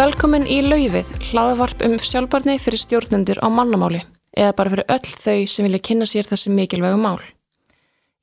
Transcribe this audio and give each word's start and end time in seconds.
Velkomin 0.00 0.46
í 0.48 0.62
Laufið, 0.64 1.10
hlaðavarp 1.28 1.82
um 1.84 1.98
sjálfbarni 2.00 2.54
fyrir 2.62 2.80
stjórnendur 2.80 3.36
á 3.44 3.52
mannamáli 3.52 3.98
eða 4.32 4.54
bara 4.56 4.70
fyrir 4.72 4.88
öll 4.94 5.10
þau 5.10 5.50
sem 5.52 5.66
vilja 5.66 5.80
kynna 5.84 6.06
sér 6.08 6.24
þessi 6.30 6.52
mikilvægu 6.56 6.96
mál. 7.02 7.18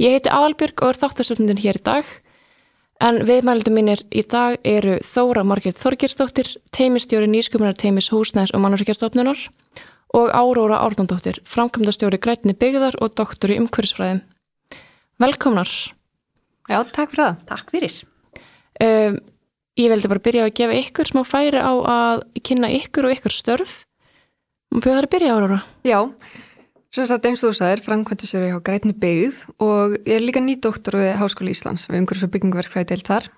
Ég 0.02 0.16
heiti 0.16 0.32
Aðalbjörg 0.34 0.82
og 0.82 0.96
er 0.96 1.00
þáttastöndin 1.04 1.62
hér 1.62 1.78
í 1.78 1.84
dag 1.86 2.10
en 3.04 3.22
viðmældu 3.30 3.76
mínir 3.76 4.02
í 4.10 4.26
dag 4.26 4.58
eru 4.66 4.98
Þóra 5.06 5.46
Margrit 5.46 5.78
Þorgirsdóttir, 5.78 6.50
teimistjóri 6.74 7.30
nýskupunar 7.30 7.78
teimis 7.78 8.10
húsnæðis 8.10 8.56
og 8.58 8.66
mannurkjastofnunar 8.66 9.46
og 10.18 10.34
Áróra 10.34 10.82
Árnandóttir, 10.82 11.44
framkvæmdastjóri 11.46 12.18
grætni 12.18 12.58
byggðar 12.58 12.98
og 12.98 13.14
doktor 13.22 13.54
í 13.54 13.62
umhverfisfræðin. 13.62 14.26
Velkomnar. 15.22 15.70
Já, 16.74 16.82
takk 16.90 17.14
fyrir 17.14 17.28
það. 17.28 17.42
Takk 17.54 17.74
fyrir. 17.78 18.04
Um, 18.82 19.26
ég 19.78 19.92
veldi 19.94 20.10
bara 20.12 20.24
byrja 20.26 20.48
að 20.48 20.56
gefa 20.60 20.78
ykkur 20.82 21.12
smá 21.12 21.24
færi 21.28 21.62
á 21.62 21.74
að 21.74 22.24
kynna 22.46 22.70
ykkur 22.80 23.08
og 23.08 23.16
ykkur 23.16 23.34
störf. 23.34 23.80
Má 24.74 24.82
byrja 24.84 25.02
að 25.04 25.10
byrja 25.14 25.36
ára? 25.38 25.60
Já, 25.88 26.00
sem 26.94 27.08
sagt 27.08 27.28
eins 27.30 27.44
og 27.44 27.54
þú 27.54 27.60
sagðir, 27.60 27.84
framkvæmdastjóri 27.86 28.52
hjá 28.52 28.60
grætni 28.66 28.96
byggð 28.98 29.44
og 29.64 29.98
ég 30.02 30.16
er 30.18 30.26
líka 30.26 30.42
nýdoktor 30.44 30.98
við 31.00 31.14
Háskóli 31.22 31.54
Íslands 31.54 31.88
við 31.90 32.02
umhverfis 32.02 32.28
og 32.28 32.34
byggingverkvæði 32.36 32.90
deilt 32.92 33.12
þar. 33.12 33.30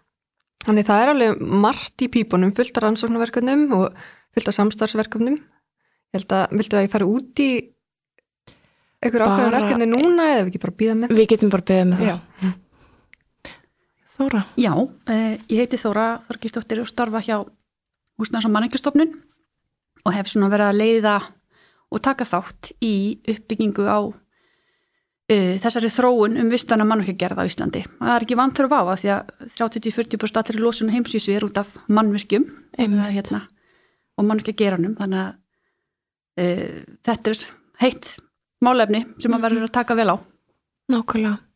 Þannig 0.65 0.87
það 0.89 1.01
er 1.01 1.11
alveg 1.13 1.43
margt 1.65 2.03
í 2.03 2.09
pípunum, 2.11 2.53
fullt 2.55 2.79
af 2.79 2.85
rannsóknarverkefnum 2.85 3.67
og 3.77 3.99
fullt 4.35 4.51
af 4.51 4.57
samstarfsverkefnum. 4.57 5.37
Ég 6.09 6.17
held 6.19 6.33
að, 6.35 6.55
viltu 6.59 6.79
að 6.79 6.87
ég 6.87 6.93
fara 6.95 7.07
út 7.07 7.43
í 7.43 7.51
einhver 8.99 9.23
ákveðan 9.23 9.55
verkefni 9.55 9.87
núna 9.87 10.25
eða 10.33 10.41
við 10.41 10.51
ekki 10.51 10.63
bara 10.65 10.77
býða 10.81 10.97
með 10.99 11.13
Við 11.15 11.29
getum 11.33 11.53
bara 11.53 11.67
beðið 11.69 11.87
með 11.91 12.03
það. 12.03 12.57
Þóra. 14.19 14.43
Já, 14.59 14.73
eh, 15.07 15.39
ég 15.47 15.63
heiti 15.63 15.79
Þóra 15.79 16.19
Þorgistóttir 16.27 16.81
og 16.81 16.89
starfa 16.91 17.21
hjá 17.23 17.37
húsnæðs- 18.19 18.45
og 18.45 18.51
manningastofnun 18.51 19.13
og 20.05 20.13
hef 20.13 20.27
svona 20.27 20.49
verið 20.51 20.67
að 20.67 20.79
leiða 20.81 21.15
og 21.89 22.01
taka 22.03 22.27
þátt 22.27 22.73
í 22.83 23.19
uppbyggingu 23.23 23.87
á 23.87 23.99
uh, 24.03 25.55
þessari 25.63 25.89
þróun 25.93 26.37
um 26.41 26.51
vistana 26.51 26.85
mannverkjagerð 26.85 27.39
á 27.41 27.47
Íslandi. 27.49 27.83
Það 27.97 28.13
er 28.15 28.25
ekki 28.27 28.39
vantur 28.39 28.67
að 28.67 28.75
váa 28.75 28.97
því 28.99 29.11
að 29.15 29.33
30-40% 29.57 30.41
allir 30.43 30.63
losun 30.63 30.93
heimsvísu 30.93 31.33
er 31.33 31.47
út 31.47 31.57
af 31.61 31.71
mannverkjum 31.87 32.45
hérna, 32.77 33.45
og 34.19 34.27
mannverkjageranum 34.27 34.97
þannig 34.99 35.23
að 35.23 35.35
uh, 36.43 36.79
þetta 37.07 37.33
er 37.33 37.45
heitt 37.85 38.15
málefni 38.59 39.05
sem 39.17 39.31
maður 39.31 39.47
verður 39.47 39.69
að 39.69 39.77
taka 39.79 39.95
vel 39.95 40.11
á. 40.11 40.15
Nákvæmlega. 40.89 41.48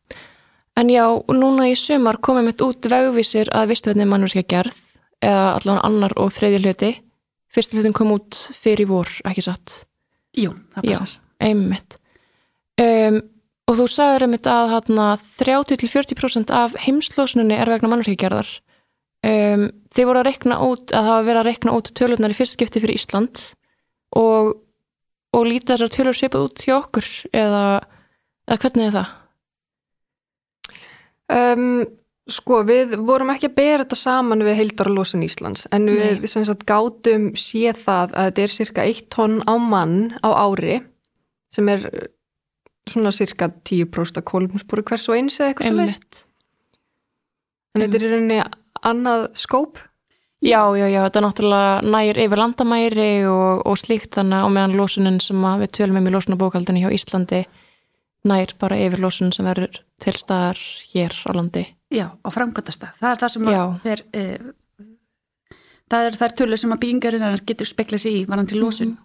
En 0.74 0.90
já, 0.90 1.04
núna 1.30 1.68
í 1.70 1.74
sumar 1.78 2.18
komum 2.24 2.48
við 2.50 2.64
út 2.66 2.88
vegvísir 2.90 3.50
að 3.54 3.70
vistverðni 3.70 4.08
mannverkja 4.10 4.42
gerð 4.50 4.78
eða 5.22 5.44
allan 5.58 5.82
annar 5.86 6.14
og 6.18 6.32
þriðja 6.34 6.62
hluti. 6.64 6.90
Fyrsta 7.54 7.78
hlutin 7.78 7.94
kom 7.94 8.10
út 8.16 8.34
fyrir 8.58 8.88
vor, 8.90 9.10
ekki 9.28 9.44
satt. 9.46 9.84
Jú, 10.34 10.50
það 10.74 10.88
Já, 10.90 10.98
passar. 10.98 11.14
einmitt. 11.46 11.96
Um, 12.82 13.20
og 13.70 13.78
þú 13.78 13.86
sagður 13.94 14.26
einmitt 14.26 14.50
að 14.50 14.74
hana, 14.74 15.08
30-40% 15.38 16.50
af 16.50 16.74
heimslósunni 16.82 17.54
er 17.54 17.70
vegna 17.70 17.92
mannverkja 17.92 18.18
gerðar. 18.26 18.50
Um, 19.24 19.68
þið 19.94 20.10
voru 20.10 20.20
að 20.20 20.28
rekna 20.32 20.58
út, 20.66 20.90
að 20.90 20.98
það 20.98 21.10
hafa 21.12 21.26
verið 21.30 21.40
að 21.44 21.48
rekna 21.52 21.76
út 21.78 21.94
tölurnar 21.96 22.34
í 22.34 22.36
fyrst 22.36 22.58
skipti 22.58 22.82
fyrir 22.82 22.98
Ísland 22.98 23.46
og, 24.18 24.56
og 25.32 25.46
lítið 25.46 25.76
þessar 25.76 25.94
tölur 25.94 26.18
svipað 26.18 26.48
út 26.50 26.64
hjá 26.66 26.74
okkur 26.80 27.08
eða, 27.30 27.62
eða 28.50 28.58
hvernig 28.66 28.90
er 28.90 28.96
það? 28.98 29.14
Um, 31.32 31.84
sko, 32.28 32.60
við 32.68 32.96
vorum 33.04 33.32
ekki 33.32 33.48
að 33.50 33.56
bera 33.56 33.84
þetta 33.84 33.96
saman 34.00 34.44
við 34.44 34.58
heildarlósun 34.60 35.24
Íslands 35.24 35.68
en 35.72 35.88
við 35.88 36.26
sagt 36.30 36.66
gátum 36.68 37.30
séð 37.38 37.80
það 37.84 38.12
að 38.12 38.28
þetta 38.28 38.44
er 38.44 38.54
cirka 38.58 38.84
1 38.90 39.08
tonn 39.12 39.38
á 39.48 39.54
mann 39.60 39.96
á 40.20 40.28
ári 40.32 40.82
sem 41.54 41.68
er 41.72 41.88
uh, 41.88 42.04
svona 42.90 43.12
cirka 43.14 43.48
10% 43.48 44.20
af 44.20 44.28
kolumspúri 44.28 44.84
hvers 44.84 45.08
og 45.08 45.18
eins 45.18 45.40
eða 45.40 45.52
eitthvað 45.52 45.70
svo 45.70 45.80
leist. 45.80 45.96
Einmitt. 45.96 46.22
En 47.74 47.82
þetta 47.82 47.98
er 47.98 48.06
í 48.06 48.12
rauninni 48.12 48.38
annað 48.84 49.26
skóp. 49.40 49.80
Já, 50.44 50.60
já, 50.76 50.84
já, 50.92 51.00
þetta 51.06 51.20
er 51.20 51.24
náttúrulega 51.24 51.92
nær 51.94 52.18
yfir 52.20 52.40
landamæri 52.40 53.12
og, 53.30 53.62
og 53.64 53.78
slíkt 53.80 54.18
þannig 54.18 54.44
á 54.44 54.48
meðan 54.52 54.76
lósunin 54.76 55.20
sem 55.24 55.40
við 55.40 55.72
tölum 55.78 56.00
um 56.02 56.08
í 56.10 56.12
lósunabókaldinni 56.12 56.84
hjá 56.84 56.92
Íslandi 56.92 57.44
nær 58.28 58.54
bara 58.60 58.78
yfir 58.80 59.02
lósun 59.04 59.32
sem 59.34 59.46
verður 59.46 59.80
til 60.02 60.14
staðar 60.18 60.60
hér 60.92 61.14
á 61.28 61.30
landi. 61.36 61.64
Já, 61.92 62.06
á 62.10 62.28
framkvæmtasta. 62.32 62.94
Það 63.00 63.10
er 63.10 63.20
það 63.20 63.32
sem 63.34 63.50
er, 63.92 64.02
e, 64.16 64.22
það 65.92 66.08
er 66.08 66.18
þær 66.20 66.36
tölur 66.38 66.60
sem 66.60 66.72
að 66.74 66.80
byggingarinnar 66.84 67.44
getur 67.46 67.70
speklað 67.70 68.04
sig 68.04 68.22
í 68.22 68.24
varandi 68.28 68.58
lósun. 68.58 68.96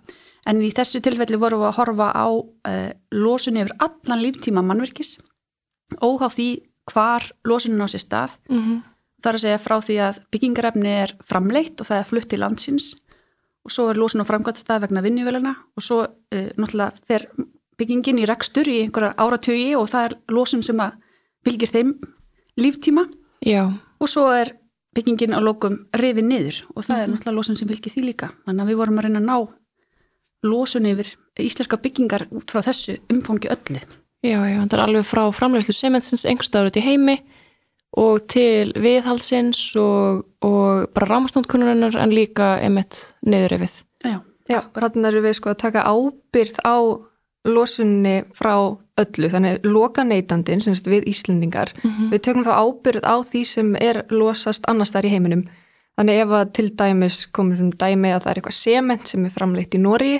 En 0.47 0.61
í 0.63 0.71
þessu 0.71 1.01
tilfelli 1.03 1.37
vorum 1.37 1.61
við 1.61 1.69
að 1.69 1.77
horfa 1.77 2.07
á 2.15 2.27
e, 2.71 2.75
lósun 3.11 3.59
yfir 3.59 3.75
allan 3.83 4.23
líftíma 4.23 4.63
mannverkis 4.65 5.17
óháð 5.99 6.37
því 6.37 6.49
hvar 6.89 7.27
lósunin 7.45 7.83
á 7.83 7.87
sér 7.91 8.05
stað. 8.05 8.39
Mm 8.49 8.61
-hmm. 8.63 8.81
Það 9.19 9.29
er 9.29 9.35
að 9.35 9.43
segja 9.43 9.59
frá 9.59 9.75
því 9.83 9.95
að 10.07 10.19
byggingarefni 10.31 10.89
er 10.89 11.15
framleitt 11.27 11.81
og 11.81 11.87
það 11.87 11.99
er 11.99 12.09
flutt 12.09 12.29
til 12.29 12.39
landsins 12.39 12.95
og 13.65 13.71
svo 13.71 13.89
er 13.89 13.97
lósun 13.99 14.23
á 14.23 14.29
framkvæmtasta 14.29 14.79
vegna 14.79 15.01
vinnjuvélina 15.01 15.55
og 15.75 15.83
svo 15.83 16.07
e, 16.31 16.53
náttúrulega 16.55 16.93
fer 17.03 17.27
byggingin 17.79 18.19
í 18.21 18.27
rekstur 18.27 18.67
í 18.69 18.81
einhverjar 18.83 19.15
áratugi 19.19 19.75
og 19.79 19.87
það 19.91 20.09
er 20.09 20.15
lósun 20.35 20.63
sem 20.65 20.79
að 20.83 20.97
fylgir 21.47 21.71
þeim 21.71 21.93
líftíma. 22.59 23.05
Já, 23.45 23.63
og 23.99 24.11
svo 24.11 24.27
er 24.35 24.53
byggingin 24.95 25.35
á 25.37 25.39
lokum 25.43 25.77
rifið 25.95 26.27
niður 26.27 26.59
og 26.75 26.85
það 26.87 27.01
er 27.03 27.11
náttúrulega 27.13 27.37
losun 27.37 27.59
sem 27.59 27.69
fylgir 27.69 27.93
því 27.93 28.05
líka. 28.09 28.31
Þannig 28.45 28.65
að 28.65 28.71
við 28.71 28.79
vorum 28.81 28.99
að 28.99 29.07
reyna 29.07 29.21
að 29.21 29.29
ná 29.29 29.37
losun 30.49 30.87
yfir 30.89 31.11
íslenska 31.39 31.79
byggingar 31.83 32.27
út 32.35 32.51
frá 32.51 32.63
þessu 32.67 32.99
umfangi 33.11 33.51
öllu. 33.51 33.81
Já, 34.19 34.39
já, 34.43 34.57
þetta 34.59 34.75
er 34.77 34.83
alveg 34.83 35.05
frá 35.07 35.21
framlegslu 35.31 35.75
sementsins 35.75 36.25
einhverstaður 36.27 36.73
út 36.73 36.79
í 36.79 36.83
heimi 36.83 37.19
og 37.99 38.25
til 38.29 38.73
viðhaldsins 38.75 39.61
og, 39.79 40.25
og 40.45 40.89
bara 40.95 41.07
rámastóndkunnurinnar 41.13 41.95
en 41.99 42.13
líka 42.13 42.57
emitt 42.63 42.99
niður 43.25 43.55
yfir. 43.59 43.77
Já, 44.03 44.19
Já, 44.49 44.63
þarna 44.73 45.11
erum 45.11 45.25
við 45.27 45.35
sko 45.37 45.51
að 45.51 45.59
taka 45.61 45.85
ábyrð 45.85 46.55
á 46.65 46.77
losunni 47.53 48.15
frá 48.37 48.53
öllu, 48.99 49.29
þannig 49.31 49.65
loka 49.67 50.03
neytandin, 50.03 50.61
sem 50.61 50.75
við 50.85 51.07
Íslendingar, 51.09 51.71
við 52.11 52.21
tökum 52.25 52.45
þá 52.47 52.53
ábyrð 52.59 53.05
á 53.07 53.15
því 53.23 53.43
sem 53.47 53.75
er 53.79 54.03
losast 54.11 54.67
annars 54.67 54.91
þar 54.95 55.07
í 55.07 55.13
heiminum. 55.13 55.45
Þannig 55.99 56.19
ef 56.23 56.29
að 56.31 56.51
til 56.55 56.67
dæmis 56.79 57.25
komur 57.35 57.59
um 57.59 57.71
dæmi 57.71 58.13
að 58.15 58.21
það 58.23 58.31
er 58.31 58.37
eitthvað 58.39 58.59
sement 58.59 59.07
sem 59.07 59.25
er 59.27 59.33
framleitt 59.35 59.75
í 59.75 59.81
Nóri, 59.83 60.13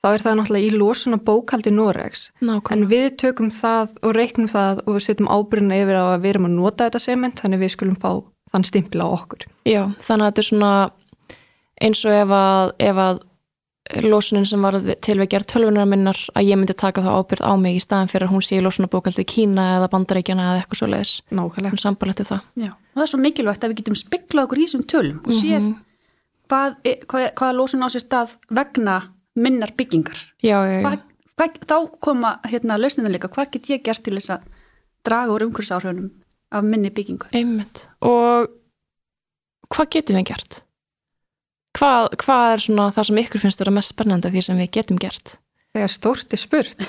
þá 0.00 0.08
er 0.14 0.22
það 0.24 0.36
náttúrulega 0.38 0.68
í 0.68 0.76
losun 0.78 1.16
og 1.16 1.24
bókaldi 1.26 1.72
Noregs. 1.74 2.28
En 2.70 2.84
við 2.90 3.08
tökum 3.20 3.50
það 3.50 3.96
og 4.02 4.14
reiknum 4.14 4.50
það 4.50 4.84
og 4.86 4.94
við 4.96 5.06
setjum 5.08 5.30
ábyrðina 5.30 5.80
yfir 5.82 5.98
á 5.98 6.04
að 6.12 6.22
við 6.22 6.30
erum 6.34 6.46
að 6.46 6.54
nota 6.60 6.86
þetta 6.86 7.02
sement, 7.02 7.42
þannig 7.42 7.62
við 7.64 7.74
skulum 7.74 7.98
fá 8.00 8.12
þann 8.50 8.66
stimpil 8.66 9.02
á 9.02 9.08
okkur. 9.10 9.46
Já, 9.68 9.82
þannig 9.98 10.24
að 10.24 10.30
þetta 10.30 10.42
er 10.44 10.48
svona 10.50 10.72
eins 11.80 12.04
og 12.06 12.16
ef 12.16 12.32
að, 12.36 12.72
ef 12.90 13.02
að 13.04 13.20
losunin 14.06 14.44
sem 14.46 14.62
var 14.62 14.76
til 15.02 15.16
við 15.18 15.28
gerð 15.32 15.46
tölvunar 15.50 15.86
minnar 15.88 16.18
að 16.36 16.46
ég 16.46 16.58
myndi 16.60 16.74
taka 16.78 17.02
þá 17.02 17.10
ábyrð 17.20 17.42
á 17.42 17.52
mig 17.58 17.74
í 17.78 17.82
staðan 17.82 18.10
fyrir 18.12 18.28
að 18.28 18.34
hún 18.34 18.44
sé 18.46 18.58
í 18.58 18.62
losunabókaldi 18.62 19.24
Kína 19.26 19.64
eða 19.78 19.88
Bandaríkjana 19.90 20.44
eða 20.52 20.60
eitthvað 20.62 20.78
svo 20.82 20.88
leiðis. 20.92 21.12
Nákvæmlega. 21.34 21.72
Hún 21.74 21.82
sambarlætti 21.82 22.26
það. 22.28 22.40
já 22.60 22.70
og 22.70 22.94
það 22.98 23.02
er 23.06 23.10
svo 23.14 23.20
mikilvægt 23.24 23.64
að 23.64 23.70
við 23.72 23.80
getum 23.80 23.96
spiklað 23.98 24.44
okkur 24.46 24.58
í 24.60 24.66
þessum 24.68 24.84
tölum 24.90 25.18
og 25.24 25.32
séð 25.32 25.66
hvað, 26.50 26.76
er- 26.84 27.00
hvað, 27.06 27.24
er- 27.26 27.34
hvaða 27.38 27.56
losun 27.56 27.82
á 27.82 27.88
sér 27.90 28.04
stað 28.04 28.36
vegna 28.50 28.96
minnar 29.36 29.72
byggingar 29.78 30.18
Já, 30.42 30.58
já, 30.66 30.80
já. 30.80 30.82
hvað, 30.86 30.98
hvað, 31.38 31.58
þá 31.70 31.76
koma 32.00 32.32
hérna 32.50 32.78
lausninu 32.78 33.10
líka, 33.10 33.28
hvað 33.30 33.50
get 33.52 33.70
ég 33.70 33.82
gert 33.86 34.02
til 34.04 34.14
þess 34.18 34.30
að 34.36 34.48
draga 35.06 35.32
úr 35.32 35.46
umhverfisáhrifnum 35.48 36.10
af 36.52 36.64
minni 36.66 36.90
byggingu 36.90 37.30
Einmitt. 37.32 37.86
Og 38.02 38.50
hvað 39.70 39.90
getum 39.94 40.18
við 40.18 40.26
gert? 40.32 40.62
Hvað, 41.78 42.10
hvað 42.18 42.54
er 42.54 42.64
svona 42.64 42.88
það 42.94 43.08
sem 43.08 43.22
ykkur 43.22 43.44
finnst 43.44 43.62
vera 43.62 43.74
mest 43.74 43.94
spennandi 43.94 44.28
af 44.28 44.34
því 44.34 44.42
sem 44.46 44.58
við 44.58 44.72
getum 44.78 44.98
gert? 45.00 45.36
Stórt 45.86 46.34
er 46.34 46.40
spurt. 46.42 46.82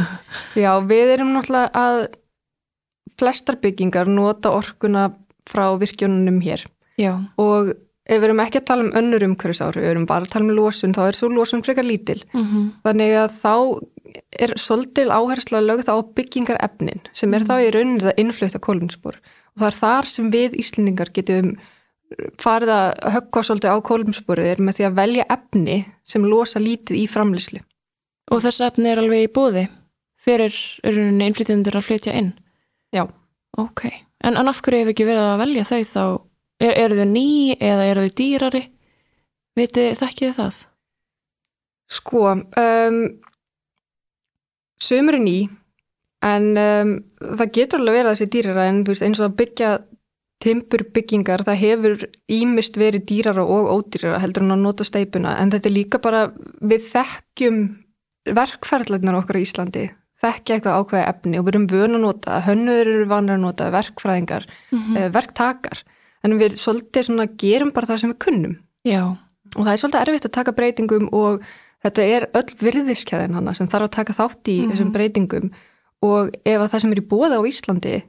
Já, 0.62 0.72
við 0.82 1.14
erum 1.14 1.34
náttúrulega 1.36 1.70
að 1.78 2.00
flestar 3.20 3.60
byggingar 3.62 4.10
nota 4.10 4.50
orkuna 4.56 5.12
frá 5.46 5.68
virkjónunum 5.78 6.40
hér 6.42 6.64
Já, 6.98 7.12
og 7.38 7.74
ef 8.04 8.18
við 8.18 8.26
erum 8.26 8.42
ekki 8.42 8.60
að 8.60 8.66
tala 8.68 8.84
um 8.84 8.94
önnur 8.98 9.24
umhverfisári, 9.28 9.82
við 9.84 9.92
erum 9.92 10.06
bara 10.08 10.26
að 10.26 10.32
tala 10.34 10.48
um 10.48 10.56
losun, 10.58 10.94
þá 10.96 11.02
er 11.06 11.18
svo 11.18 11.30
losun 11.32 11.62
frekar 11.64 11.86
lítil. 11.86 12.20
mm 12.34 12.64
Þannig 12.84 13.14
að 13.22 13.38
þá 13.38 13.54
er 14.44 14.54
svolítil 14.60 15.08
áhersla 15.14 15.62
lögð 15.64 15.90
á 15.90 15.96
byggingar 16.16 16.60
efnin 16.62 17.00
sem 17.16 17.32
er 17.34 17.46
þá 17.46 17.54
í 17.64 17.70
rauninni 17.74 18.04
það 18.04 18.20
innflöta 18.22 18.60
kólumspor 18.62 19.16
og 19.18 19.62
það 19.62 19.68
er 19.70 19.78
þar 19.80 20.10
sem 20.10 20.28
við 20.34 20.58
Íslendingar 20.60 21.10
getum 21.14 21.54
farið 22.40 22.72
að 22.74 22.88
höggva 23.14 23.42
svolítið 23.46 23.74
á 23.74 23.78
kólumsporið 23.88 24.50
er 24.50 24.62
með 24.62 24.78
því 24.78 24.86
að 24.88 24.98
velja 24.98 25.26
efni 25.34 25.78
sem 26.06 26.26
losa 26.28 26.62
lítið 26.62 27.00
í 27.00 27.06
framlýslu. 27.10 27.62
Og 28.32 28.42
þessi 28.44 28.64
efni 28.66 28.90
er 28.90 29.02
alveg 29.02 29.26
í 29.26 29.32
búði 29.32 29.64
fyrir 30.24 30.54
rauninni 30.84 31.28
innflytjendur 31.28 31.76
að 31.78 31.88
flytja 31.88 32.14
inn. 32.16 32.32
Já. 32.94 33.04
Ok, 33.60 33.86
en, 34.24 34.38
en 34.38 34.50
af 34.50 34.62
hverju 34.64 34.82
hefur 34.82 34.94
ekki 34.94 35.06
verið 35.06 35.26
að 35.28 35.42
velja 35.44 35.66
þau 35.68 35.82
þá? 35.90 36.04
Er, 36.64 36.72
eru 36.84 36.96
þau 36.98 37.10
ný 37.10 37.28
eða 37.58 37.90
eru 37.90 38.06
þau 38.06 38.16
dýrari? 38.20 38.62
Viti 39.54 39.90
þekkið 39.98 40.32
það? 40.38 40.62
Sko, 41.94 42.22
um, 42.32 43.02
sömur 44.82 45.18
er 45.18 45.22
ný, 45.22 45.36
en 46.24 46.48
um, 46.56 46.94
það 47.38 47.52
getur 47.58 47.82
alveg 47.82 47.98
verið 47.98 48.10
að 48.10 48.16
þessi 48.16 48.32
dýrara 48.32 48.68
en 48.70 48.80
veist, 48.88 49.04
eins 49.04 49.20
og 49.20 49.28
að 49.28 49.36
byggja 49.42 49.74
timburbyggingar, 50.44 51.44
það 51.46 51.60
hefur 51.62 52.04
ímist 52.32 52.76
verið 52.80 53.06
dýrara 53.08 53.44
og 53.44 53.70
ódýrara 53.72 54.20
heldur 54.22 54.44
en 54.44 54.56
að 54.56 54.64
nota 54.66 54.86
steipuna, 54.86 55.38
en 55.40 55.52
þetta 55.54 55.70
er 55.70 55.76
líka 55.78 56.00
bara 56.04 56.26
við 56.60 56.86
þekkjum 56.92 57.60
verkfærðlarnar 58.36 59.20
okkar 59.20 59.40
í 59.40 59.44
Íslandi, 59.46 59.88
þekkja 60.20 60.58
eitthvað 60.58 60.78
ákveði 60.80 61.04
efni 61.08 61.40
og 61.40 61.46
við 61.46 61.54
erum 61.54 61.66
vöna 61.72 61.98
að 61.98 62.06
nota, 62.06 62.38
hönnur 62.46 62.80
eru 62.84 63.10
vanur 63.10 63.38
að 63.38 63.44
nota, 63.44 63.68
verkfræðingar, 63.74 64.48
mm 64.70 64.80
-hmm. 64.80 65.12
verktakar, 65.16 65.84
en 66.24 66.38
við 66.40 66.56
svolítið 66.60 67.08
svona 67.08 67.28
gerum 67.40 67.72
bara 67.72 67.86
það 67.86 68.00
sem 68.00 68.10
við 68.12 68.18
kunnum. 68.26 68.56
Já. 68.84 69.16
Og 69.56 69.62
það 69.64 69.72
er 69.72 69.80
svolítið 69.80 70.00
erfitt 70.00 70.26
að 70.26 70.36
taka 70.38 70.52
breytingum 70.52 71.08
og 71.12 71.44
þetta 71.84 72.02
er 72.02 72.28
öll 72.34 72.50
virðiskeiðin 72.60 73.36
hana 73.36 73.54
sem 73.54 73.68
þarf 73.68 73.88
að 73.88 73.96
taka 73.98 74.16
þátt 74.16 74.48
í 74.48 74.56
mm 74.56 74.64
-hmm. 74.64 74.70
þessum 74.70 74.92
breytingum 74.92 75.50
og 76.02 76.30
ef 76.44 76.60
að 76.60 76.70
það 76.70 76.80
sem 76.80 76.92
er 76.92 77.00
í 77.00 77.08
bóða 77.12 77.38
á 77.40 77.42
Íslandi 77.48 78.02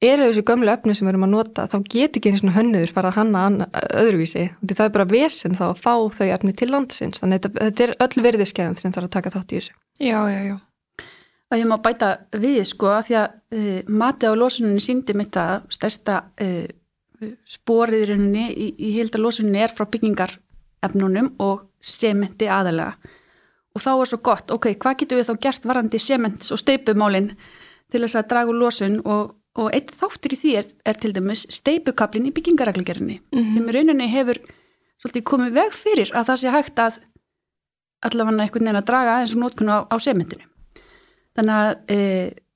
eru 0.00 0.28
þessu 0.28 0.44
gömlu 0.48 0.72
öfni 0.72 0.94
sem 0.96 1.06
við 1.06 1.12
erum 1.12 1.26
að 1.26 1.34
nota 1.34 1.66
þá 1.68 1.76
get 1.92 2.16
ekki 2.16 2.32
eins 2.32 2.42
og 2.44 2.54
hönnur 2.54 2.92
bara 2.96 3.12
hanna 3.14 3.44
öðruvísi. 4.00 4.46
Það 4.64 4.86
er 4.86 4.94
bara 4.96 5.08
vesen 5.10 5.56
þá 5.58 5.66
að 5.68 5.82
fá 5.84 5.94
þau 6.16 6.26
öfni 6.38 6.56
til 6.56 6.70
landsins. 6.72 7.20
Þannig 7.20 7.46
að 7.46 7.60
þetta 7.60 7.86
er 7.86 7.94
öll 8.06 8.24
virðiskeiðin 8.26 8.76
sem 8.80 8.96
þarf 8.96 9.10
að 9.10 9.14
taka 9.18 9.32
þátt 9.36 9.52
í 9.52 9.60
þessu. 9.60 9.78
Já, 10.00 10.18
já, 10.32 10.40
já. 10.48 10.56
Og 11.50 11.58
ég 11.58 11.66
má 11.66 11.76
bæta 11.82 12.10
við 12.38 12.60
sko 12.70 12.92
að 12.94 13.08
því 13.08 13.16
að 13.20 13.32
uh, 13.58 13.78
mati 14.00 14.28
á 14.30 14.32
losuninni 14.38 14.84
síndi 14.84 15.16
mitt 15.18 15.36
að 15.36 15.66
stærsta 15.74 16.20
uh, 16.40 16.68
sporiðurinni 17.50 18.46
í, 18.54 18.68
í 18.78 18.92
hildarlosuninni 18.96 19.64
er 19.64 19.74
frá 19.74 19.88
byggingarefnunum 19.90 21.34
og 21.42 21.66
sementi 21.82 22.48
aðalega. 22.48 22.94
Og 23.74 23.82
þá 23.82 23.90
er 23.92 24.08
svo 24.10 24.20
gott, 24.24 24.54
ok, 24.54 24.72
hvað 24.80 25.02
getur 25.02 25.20
við 25.20 25.28
þá 25.28 25.42
gert 25.44 25.66
varandi 25.68 26.00
sements 26.02 26.54
og 26.54 26.62
steipumálinn 26.62 27.34
til 27.90 28.00
þess 28.04 28.18
að 28.18 28.30
draga 28.30 28.50
úr 28.54 28.58
losun 28.62 28.96
og 29.04 29.36
og 29.58 29.70
eitt 29.74 29.90
þáttur 29.98 30.34
í 30.34 30.38
því 30.38 30.52
er, 30.60 30.66
er 30.86 30.98
til 31.00 31.12
dæmis 31.14 31.46
steipukablin 31.50 32.28
í 32.28 32.34
byggingarækligerinni 32.34 33.18
mm 33.18 33.38
-hmm. 33.38 33.54
sem 33.54 33.68
í 33.68 33.74
rauninni 33.74 34.10
hefur 34.10 34.38
svolítið 35.00 35.24
komið 35.26 35.56
veg 35.56 35.72
fyrir 35.74 36.12
að 36.14 36.28
það 36.28 36.40
sé 36.42 36.52
hægt 36.54 36.78
að 36.78 37.00
allavega 38.06 38.44
einhvern 38.44 38.64
veginn 38.64 38.80
að 38.80 38.86
draga 38.86 39.18
eins 39.20 39.34
og 39.34 39.42
nótkunna 39.42 39.74
á, 39.74 39.80
á 39.90 39.96
sementinu 39.98 40.46
þannig 41.36 41.54
að 41.56 41.70
e, 41.94 41.98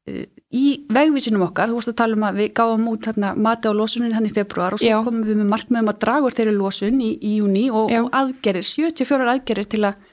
e, 0.06 0.26
í 0.54 0.86
vegvísinum 0.92 1.42
okkar, 1.48 1.68
þú 1.68 1.80
veist 1.80 1.90
að 1.90 1.98
tala 1.98 2.18
um 2.18 2.26
að 2.28 2.40
við 2.40 2.48
gáum 2.54 2.88
út 2.92 3.06
hérna, 3.08 3.34
mati 3.34 3.68
á 3.68 3.72
losunin 3.74 4.14
hann 4.14 4.28
í 4.28 4.34
februar 4.34 4.76
og 4.76 4.82
svo 4.82 4.92
Já. 4.92 4.98
komum 5.04 5.24
við 5.26 5.40
með 5.40 5.50
markmiðum 5.50 5.90
að 5.90 6.00
draga 6.04 6.28
úr 6.28 6.36
þeirri 6.36 6.54
losun 6.54 7.00
í, 7.02 7.10
í 7.18 7.36
júni 7.40 7.64
og, 7.70 7.90
og 7.90 8.10
aðgerir, 8.14 8.62
74 8.62 9.32
aðgerir 9.34 9.66
til 9.66 9.82
að 9.90 10.03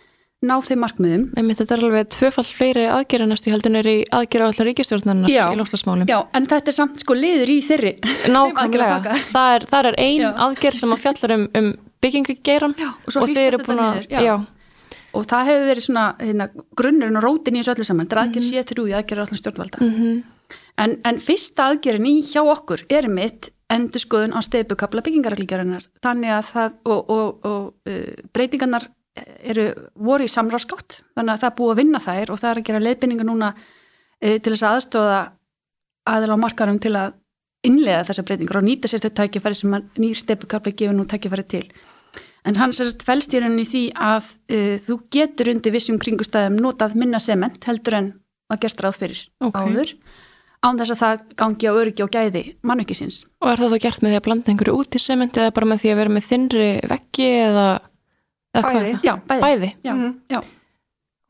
ná 0.41 0.55
þeim 0.65 0.79
markmiðum. 0.81 1.25
Einmitt, 1.37 1.59
þetta 1.61 1.75
er 1.75 1.83
alveg 1.85 2.07
tvöfall 2.15 2.47
fleiri 2.47 2.85
aðgerra 2.89 3.27
næstu 3.29 3.51
heldur 3.53 3.75
er 3.77 3.89
í 3.91 3.97
aðgerra 4.09 4.47
allar 4.49 4.67
ríkistjórnarnar 4.71 5.29
í 5.29 5.59
loftasmálum. 5.59 6.09
Já, 6.09 6.17
en 6.37 6.47
þetta 6.49 6.71
er 6.71 6.77
samt 6.77 7.03
sko 7.03 7.17
liður 7.17 7.51
í 7.53 7.59
þeirri. 7.65 7.93
Nákvæmlega, 8.33 9.19
það 9.29 9.57
er, 9.59 9.67
er 9.91 9.99
ein 10.01 10.23
já. 10.25 10.31
aðgerð 10.47 10.81
sem 10.81 10.95
að 10.95 11.03
fjallar 11.03 11.35
um, 11.37 11.45
um 11.61 11.69
byggingugeiram 12.01 12.73
og, 12.73 13.13
og 13.21 13.29
þeir 13.29 13.45
eru 13.51 13.61
búin 13.67 13.83
að. 13.85 14.49
Og 15.11 15.25
það 15.27 15.49
hefur 15.51 15.65
verið 15.67 15.85
svona 15.85 16.05
hérna, 16.23 16.47
grunnurinn 16.79 17.19
og 17.19 17.25
rótin 17.25 17.57
í 17.57 17.61
þessu 17.61 17.73
öllu 17.75 17.85
saman, 17.85 18.07
þetta 18.07 18.15
er 18.15 18.21
aðgerð 18.21 18.45
-hmm. 18.45 18.53
sér 18.55 18.69
þrjú 18.69 18.85
í 18.87 18.93
aðgerra 18.95 19.25
allar 19.27 19.41
stjórnvalda. 19.41 19.81
Mm 19.81 19.95
-hmm. 19.97 20.21
en, 20.83 20.93
en 21.03 21.19
fyrsta 21.19 21.67
aðgerðin 21.67 22.07
í 22.07 22.21
hjá 22.23 22.41
okkur 22.41 22.85
er 22.89 23.09
mitt 23.11 23.51
endur 23.71 24.03
skoðun 24.03 24.35
á 24.35 24.39
stefbukabla 24.43 25.03
byggingarreglíkjarinnar 25.05 25.85
þannig 26.03 26.33
að 26.35 26.49
það 26.51 26.71
og, 26.85 27.09
og, 27.09 27.45
og 27.47 27.91
uh, 27.91 28.23
breytingarnar 28.35 28.87
eru, 29.15 29.67
voru 29.95 30.25
í 30.25 30.31
samráðskátt 30.31 31.01
þannig 31.15 31.33
að 31.33 31.41
það 31.43 31.49
er 31.49 31.55
búið 31.57 31.71
að 31.73 31.79
vinna 31.81 32.01
þær 32.03 32.31
og 32.31 32.41
það 32.41 32.51
er 32.51 32.61
að 32.61 32.67
gera 32.69 32.83
leiðbynninga 32.85 33.27
núna 33.27 33.49
e, 34.21 34.37
til 34.39 34.53
þess 34.53 34.67
aðstóða 34.69 35.19
aðal 36.11 36.37
á 36.37 36.43
markarum 36.43 36.79
til 36.81 36.93
að 36.97 37.17
innlega 37.67 38.05
þessar 38.07 38.27
breytingar 38.29 38.61
og 38.61 38.65
nýta 38.65 38.89
sér 38.89 39.03
þau 39.03 39.11
tækifæri 39.19 39.59
sem 39.59 39.75
nýr 39.99 40.17
stefnukarplega 40.17 40.79
gefur 40.79 40.97
nú 40.97 41.05
tækifæri 41.09 41.45
til. 41.51 41.65
En 42.47 42.57
hans 42.57 42.79
er 42.81 42.89
fælst 43.05 43.35
í 43.35 43.41
rauninni 43.41 43.67
því 43.69 43.83
að 44.01 44.31
e, 44.49 44.79
þú 44.81 44.97
getur 45.13 45.51
undir 45.51 45.75
vissum 45.75 45.99
kringustæðum 46.01 46.57
notað 46.63 46.97
minna 46.97 47.19
sement 47.21 47.61
heldur 47.67 47.99
en 47.99 48.09
að 48.51 48.63
gerst 48.63 48.81
ráð 48.81 48.97
fyrir 49.03 49.21
okay. 49.43 49.61
áður 49.61 49.93
án 50.61 50.79
þess 50.79 50.93
að 50.95 51.01
það 51.03 51.21
gangi 51.41 51.69
á 51.69 51.73
öryggi 51.73 52.03
og 52.05 52.11
gæði 52.13 52.41
mannökkisins. 52.65 53.21
Og 53.41 53.51
er 53.51 53.61
það 53.61 53.75
þá 53.75 53.83
gert 53.85 54.01
með 54.01 54.11
því 54.11 54.17
að 54.17 54.25
blanda 54.25 54.51
einhverju 54.51 54.81
út 54.81 54.97
í 54.97 55.01
sement 55.01 55.37
eða 55.41 55.53
bara 55.55 55.69
með 55.69 55.83
því 55.83 55.93
að 55.93 56.01
vera 56.01 56.15
með 56.15 56.27
þinri 56.27 56.67
veggi 56.91 57.29
eða 57.45 57.67
Bæði. 58.51 58.97
Já, 59.05 59.15
bæði. 59.27 59.41
bæði. 59.41 59.69
Já, 59.85 59.93
mm. 59.93 60.11
já. 60.31 60.41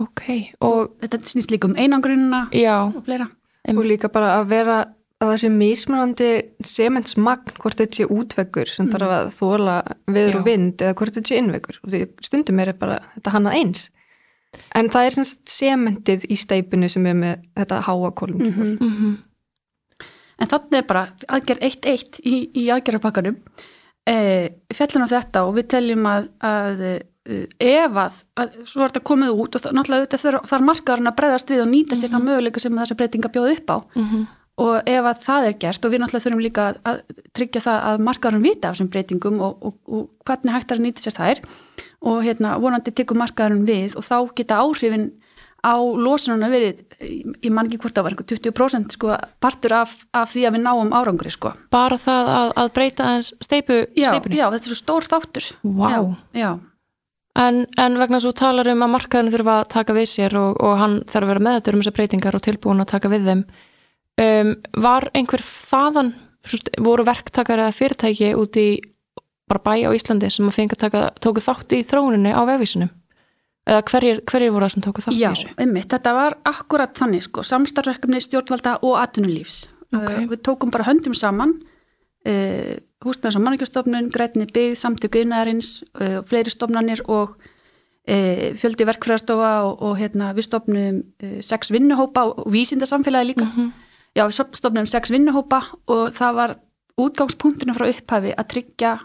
Ok. 0.01 0.23
Og 0.65 0.95
þetta 1.03 1.21
snýst 1.29 1.53
líka 1.53 1.69
um 1.69 1.77
einangrunna 1.77 2.47
og 2.49 3.03
fleira. 3.05 3.29
Og 3.69 3.85
líka 3.85 4.09
bara 4.09 4.39
að 4.39 4.47
vera 4.55 4.77
að 5.21 5.29
það 5.29 5.39
sé 5.43 5.49
mismunandi 5.53 6.29
sementsmagn 6.65 7.57
hvort 7.61 7.77
þetta 7.77 7.99
sé 7.99 8.07
útveggur 8.09 8.71
sem 8.71 8.87
mm. 8.87 8.93
þarf 8.95 9.11
að 9.17 9.27
þóla 9.35 9.75
viður 10.09 10.37
og 10.39 10.47
vind 10.47 10.81
eða 10.81 10.95
hvort 10.97 11.17
þetta 11.17 11.29
sé 11.29 11.41
innveggur. 11.41 11.81
Stundum 12.25 12.61
er 12.63 12.73
bara 12.79 12.97
þetta 13.13 13.35
hannað 13.35 13.57
eins. 13.59 13.83
En 14.75 14.89
það 14.91 15.07
er 15.07 15.17
semst 15.19 15.43
sementið 15.53 16.25
í 16.33 16.39
steipinu 16.39 16.89
sem 16.91 17.05
er 17.07 17.19
með 17.19 17.45
þetta 17.59 17.83
háakólum. 17.85 18.41
Mm 18.41 18.55
-hmm. 18.55 18.71
mm 18.79 18.95
-hmm. 18.97 20.07
En 20.41 20.49
þannig 20.49 20.77
er 20.79 20.87
bara 20.89 21.05
aðgerð 21.27 21.61
1-1 21.61 22.19
í, 22.25 22.49
í 22.57 22.63
aðgerðarpakkanum. 22.73 23.37
E, 24.09 24.49
fjallum 24.73 25.05
á 25.05 25.13
þetta 25.13 25.43
og 25.45 25.53
við 25.55 25.67
teljum 25.69 26.05
að, 26.09 26.27
að 26.41 26.81
Eh, 26.81 26.99
ef 27.59 27.97
að, 28.03 28.19
að 28.41 28.59
svo 28.69 28.83
er 28.83 28.91
þetta 28.91 29.03
komið 29.11 29.41
út 29.43 29.55
og 29.57 29.63
það, 29.63 29.73
náttúrulega 29.77 30.41
þarf 30.51 30.67
markaðurinn 30.67 31.11
að 31.11 31.17
breyðast 31.19 31.53
við 31.53 31.63
og 31.63 31.71
nýta 31.71 31.95
sér 31.95 31.97
mm 31.97 32.01
-hmm. 32.01 32.13
það 32.13 32.21
mhm. 32.21 32.29
möguleika 32.29 32.59
sem 32.59 32.79
þessi 32.81 32.99
breytinga 32.99 33.33
bjóð 33.33 33.51
upp 33.55 33.69
á 33.71 33.77
mm 33.81 34.07
-hmm. 34.07 34.25
og 34.65 34.75
ef 34.85 35.03
að 35.11 35.23
það 35.27 35.47
er 35.47 35.55
gert 35.63 35.85
og 35.85 35.91
við 35.91 35.99
náttúrulega 36.01 36.25
þurfum 36.25 36.45
líka 36.45 36.67
að, 36.69 36.75
að 36.89 36.97
tryggja 37.33 37.61
það 37.67 37.77
að 37.89 38.05
markaðurinn 38.07 38.47
vita 38.49 38.67
af 38.67 38.75
þessum 38.75 38.91
breytingum 38.93 39.41
og, 39.41 39.53
og, 39.61 39.73
og 39.87 40.09
hvernig 40.25 40.53
hægt 40.53 40.71
er 40.71 40.77
að 40.77 40.85
nýta 40.85 41.01
sér 41.01 41.17
þær 41.19 41.37
og 42.01 42.23
hérna 42.25 42.57
vonandi 42.57 42.91
tekur 42.91 43.17
markaðurinn 43.17 43.67
við 43.67 43.97
og 43.97 44.03
þá 44.03 44.17
geta 44.35 44.61
áhrifin 44.61 45.11
á 45.61 45.77
losununa 45.77 46.49
verið, 46.49 46.81
ég 47.01 47.51
man 47.53 47.69
ekki 47.69 47.79
hvort 47.83 47.95
það 47.97 48.07
var 48.07 48.15
20% 48.31 48.97
sko 48.97 49.13
partur 49.43 49.75
af, 49.77 49.93
af 50.17 50.33
því 50.33 50.45
að 50.47 50.57
við 50.57 50.63
náum 50.65 50.93
árangri 50.97 51.31
sko. 51.33 51.53
Bara 51.73 51.99
það 52.01 52.31
að, 52.33 52.53
að 52.63 52.71
breyta 52.77 53.09
steipu, 53.21 53.79
já, 53.93 54.09
steipinu? 54.09 54.39
Já, 54.39 54.45
þetta 54.55 54.65
er 54.65 54.71
svo 54.71 54.79
stór 54.79 55.09
þáttur. 55.11 55.49
Wow. 55.61 55.85
Já, 55.85 55.99
já. 56.41 56.49
En, 57.39 57.63
en 57.79 57.93
vegna 57.95 58.19
svo 58.19 58.33
talar 58.35 58.67
um 58.67 58.81
að 58.83 58.91
markaðinu 58.91 59.31
þurfa 59.31 59.57
að 59.61 59.69
taka 59.71 59.95
við 59.95 60.07
sér 60.11 60.33
og, 60.35 60.57
og 60.59 60.73
hann 60.81 60.97
þarf 61.07 61.23
að 61.23 61.31
vera 61.31 61.43
með 61.45 61.57
þetta 61.57 61.71
um 61.71 61.83
þessar 61.83 61.95
breytingar 61.95 62.37
og 62.37 62.43
tilbúin 62.43 62.83
að 62.83 62.89
taka 62.91 63.11
við 63.13 63.29
þeim. 63.29 63.43
Um, 64.21 64.49
var 64.83 65.07
einhver 65.15 65.43
þaðan, 65.45 66.11
voru 66.83 67.05
verktakar 67.07 67.61
eða 67.63 67.75
fyrirtæki 67.77 68.33
út 68.35 68.59
í 68.59 68.67
bara 69.51 69.63
bæ 69.63 69.87
á 69.87 69.95
Íslandi 69.95 70.29
sem 70.31 70.49
að 70.49 70.57
fengi 70.57 70.75
að 70.75 70.83
taka, 70.85 71.05
tóku 71.23 71.43
þátt 71.43 71.77
í 71.77 71.81
þróuninni 71.87 72.35
á 72.35 72.41
vefísunum? 72.49 72.91
Eða 73.69 73.81
hverjir, 73.87 74.21
hverjir 74.27 74.53
voru 74.53 74.67
það 74.67 74.73
sem 74.73 74.85
tóku 74.85 75.03
þátt 75.05 75.15
Já, 75.15 75.21
í 75.21 75.31
þessu? 75.31 75.49
Já, 75.51 75.57
einmitt, 75.63 75.89
þetta 75.93 76.13
var 76.17 76.37
akkurat 76.51 76.95
þannig 76.97 77.25
sko, 77.27 77.43
samstarfverkefni 77.47 78.21
stjórnvalda 78.25 78.77
og 78.83 78.95
atvinnulífs. 78.99 79.59
Okay. 79.91 80.23
Uh, 80.23 80.29
við 80.31 80.41
tókum 80.47 80.71
bara 80.73 80.87
höndum 80.87 81.15
saman 81.17 81.55
uh, 82.27 82.75
húsnæðs- 83.05 83.35
og 83.35 83.45
manningastofnun, 83.45 84.11
grætni 84.13 84.45
byggð, 84.45 84.77
samtöku 84.77 85.21
innæðarins, 85.21 85.83
uh, 86.01 86.21
fleiri 86.29 86.49
stofnanir 86.53 87.01
og 87.07 87.35
uh, 87.35 88.49
fjöldi 88.61 88.87
verkfræðastofa 88.89 89.53
og, 89.67 89.81
og 89.81 89.97
hérna, 89.97 90.33
við 90.37 90.49
stofnum 90.49 91.01
uh, 91.23 91.37
sex 91.41 91.71
vinnuhópa 91.71 92.25
og 92.29 92.51
vísindasamfélagi 92.53 93.33
líka. 93.33 93.45
Mm 93.45 93.51
-hmm. 93.55 93.71
Já, 94.15 94.27
við 94.27 94.55
stofnum 94.57 94.85
sex 94.85 95.11
vinnuhópa 95.11 95.61
og 95.87 96.13
það 96.13 96.33
var 96.35 96.55
útgangspunktinu 96.97 97.73
frá 97.73 97.87
upphafi 97.89 98.33
að 98.37 98.47
tryggja 98.47 98.99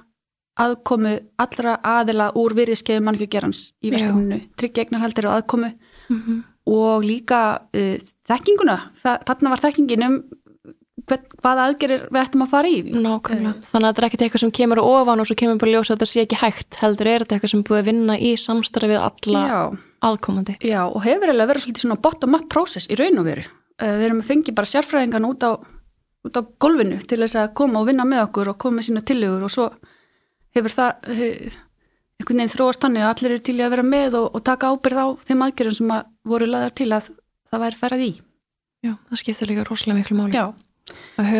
aðkomu 0.56 1.18
allra 1.38 1.76
aðila 1.84 2.30
úr 2.34 2.54
virðiskeiðu 2.56 3.04
manningjagerans 3.04 3.72
í 3.84 3.92
verkefninu, 3.92 4.40
tryggja 4.56 4.84
eignarhaldir 4.84 5.28
og 5.28 5.36
aðkomu 5.36 5.70
mm 6.08 6.22
-hmm. 6.22 6.42
og 6.66 7.04
líka 7.04 7.60
uh, 7.76 7.96
þekkinguna, 8.28 8.78
Þa, 9.02 9.18
þarna 9.26 9.50
var 9.50 9.60
þekkinginum 9.60 10.24
hvað 11.06 11.60
aðgerir 11.62 12.06
við 12.10 12.18
ættum 12.20 12.42
að 12.42 12.50
fara 12.50 12.70
í? 12.70 12.78
Nákvæmlega, 12.90 13.52
uh, 13.52 13.66
þannig 13.70 13.86
að 13.86 13.92
þetta 13.92 14.02
er 14.02 14.06
ekkert 14.08 14.24
eitthvað 14.26 14.42
sem 14.42 14.52
kemur 14.58 14.80
ofan 14.82 15.22
og 15.22 15.28
svo 15.28 15.36
kemur 15.38 15.60
bara 15.62 15.74
ljósa 15.74 15.94
að 15.94 16.00
þetta 16.00 16.08
sé 16.10 16.24
ekki 16.24 16.38
hægt 16.40 16.78
heldur 16.82 17.10
er 17.10 17.22
þetta 17.22 17.36
eitthvað 17.36 17.52
sem 17.52 17.62
búið 17.66 17.78
að 17.78 17.90
vinna 17.90 18.16
í 18.18 18.32
samstarfi 18.42 18.90
við 18.90 19.04
alla 19.06 19.42
já, 19.46 19.60
aðkomandi. 20.08 20.56
Já, 20.66 20.80
og 20.86 21.04
hefur 21.04 21.30
eiginlega 21.30 21.50
verið 21.52 21.66
svolítið 21.66 21.84
svona 21.84 21.98
bottom-up 22.06 22.48
process 22.50 22.90
í 22.90 22.98
raun 22.98 23.22
og 23.22 23.28
veru. 23.28 23.46
Uh, 23.78 23.92
við 24.00 24.08
erum 24.08 24.24
að 24.24 24.32
fengi 24.32 24.56
bara 24.56 24.72
sérfræðingan 24.72 25.28
út 25.30 25.46
á, 25.46 25.50
út 26.26 26.40
á 26.40 26.42
golfinu 26.66 26.98
til 27.06 27.20
þess 27.22 27.38
að 27.38 27.54
koma 27.62 27.84
og 27.84 27.88
vinna 27.92 28.08
með 28.08 28.24
okkur 28.26 28.52
og 28.54 28.60
koma 28.66 28.80
með 28.80 28.88
sína 28.90 29.06
tillegur 29.06 29.46
og 29.46 29.54
svo 29.54 29.70
hefur 30.58 30.74
það 30.74 31.14
hef, 31.20 31.62
einhvern 32.18 32.42
veginn 32.42 32.54
þróast 32.56 32.82
þannig 32.82 33.06
að 33.06 33.12
allir 33.14 33.36
eru 33.36 33.46
til 33.46 33.58
að 33.60 33.74
vera 33.76 33.86
með 33.86 34.20
og, 34.24 34.28
og 34.34 34.46
taka 34.48 34.72
ábyrð 34.74 35.02
á 35.04 35.06
þeim 35.28 35.46
aðgerðum 35.46 35.78
sem 35.78 35.96
að 36.00 36.06
voru 36.26 36.50
laðar 36.50 36.78
til 36.80 36.90
að 36.96 37.10
það 37.46 37.66
væri 37.66 37.82
færað 37.84 38.06
í. 38.06 38.12
Já, 38.86 38.92
það 39.10 39.20
skiptir 39.20 39.52
líka 39.52 39.66
rosalega 39.68 40.00
miklu 40.00 40.16
máli. 40.16 40.34
Já 40.34 40.46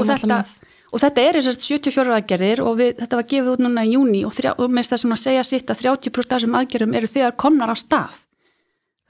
og 0.00 0.06
þetta, 0.10 0.38
og 0.92 1.00
þetta 1.02 1.24
er 1.28 1.38
þessast 1.40 1.66
74 1.68 2.14
aðgerðir 2.18 2.62
og 2.66 2.76
við, 2.80 2.92
þetta 3.00 3.16
var 3.20 3.26
gefið 3.32 3.50
út 3.54 3.64
núna 3.66 3.84
í 3.86 3.92
júni 3.96 4.22
og, 4.26 4.38
og 4.58 4.70
með 4.70 4.88
þess 4.92 5.06
að 5.08 5.18
segja 5.22 5.44
sitt 5.44 5.70
að 5.70 5.82
30% 5.84 6.32
af 6.32 6.40
þessum 6.40 6.56
aðgerðum 6.60 6.94
eru 7.00 7.10
þegar 7.12 7.36
komnar 7.36 7.72
á 7.72 7.76
stað 7.76 8.22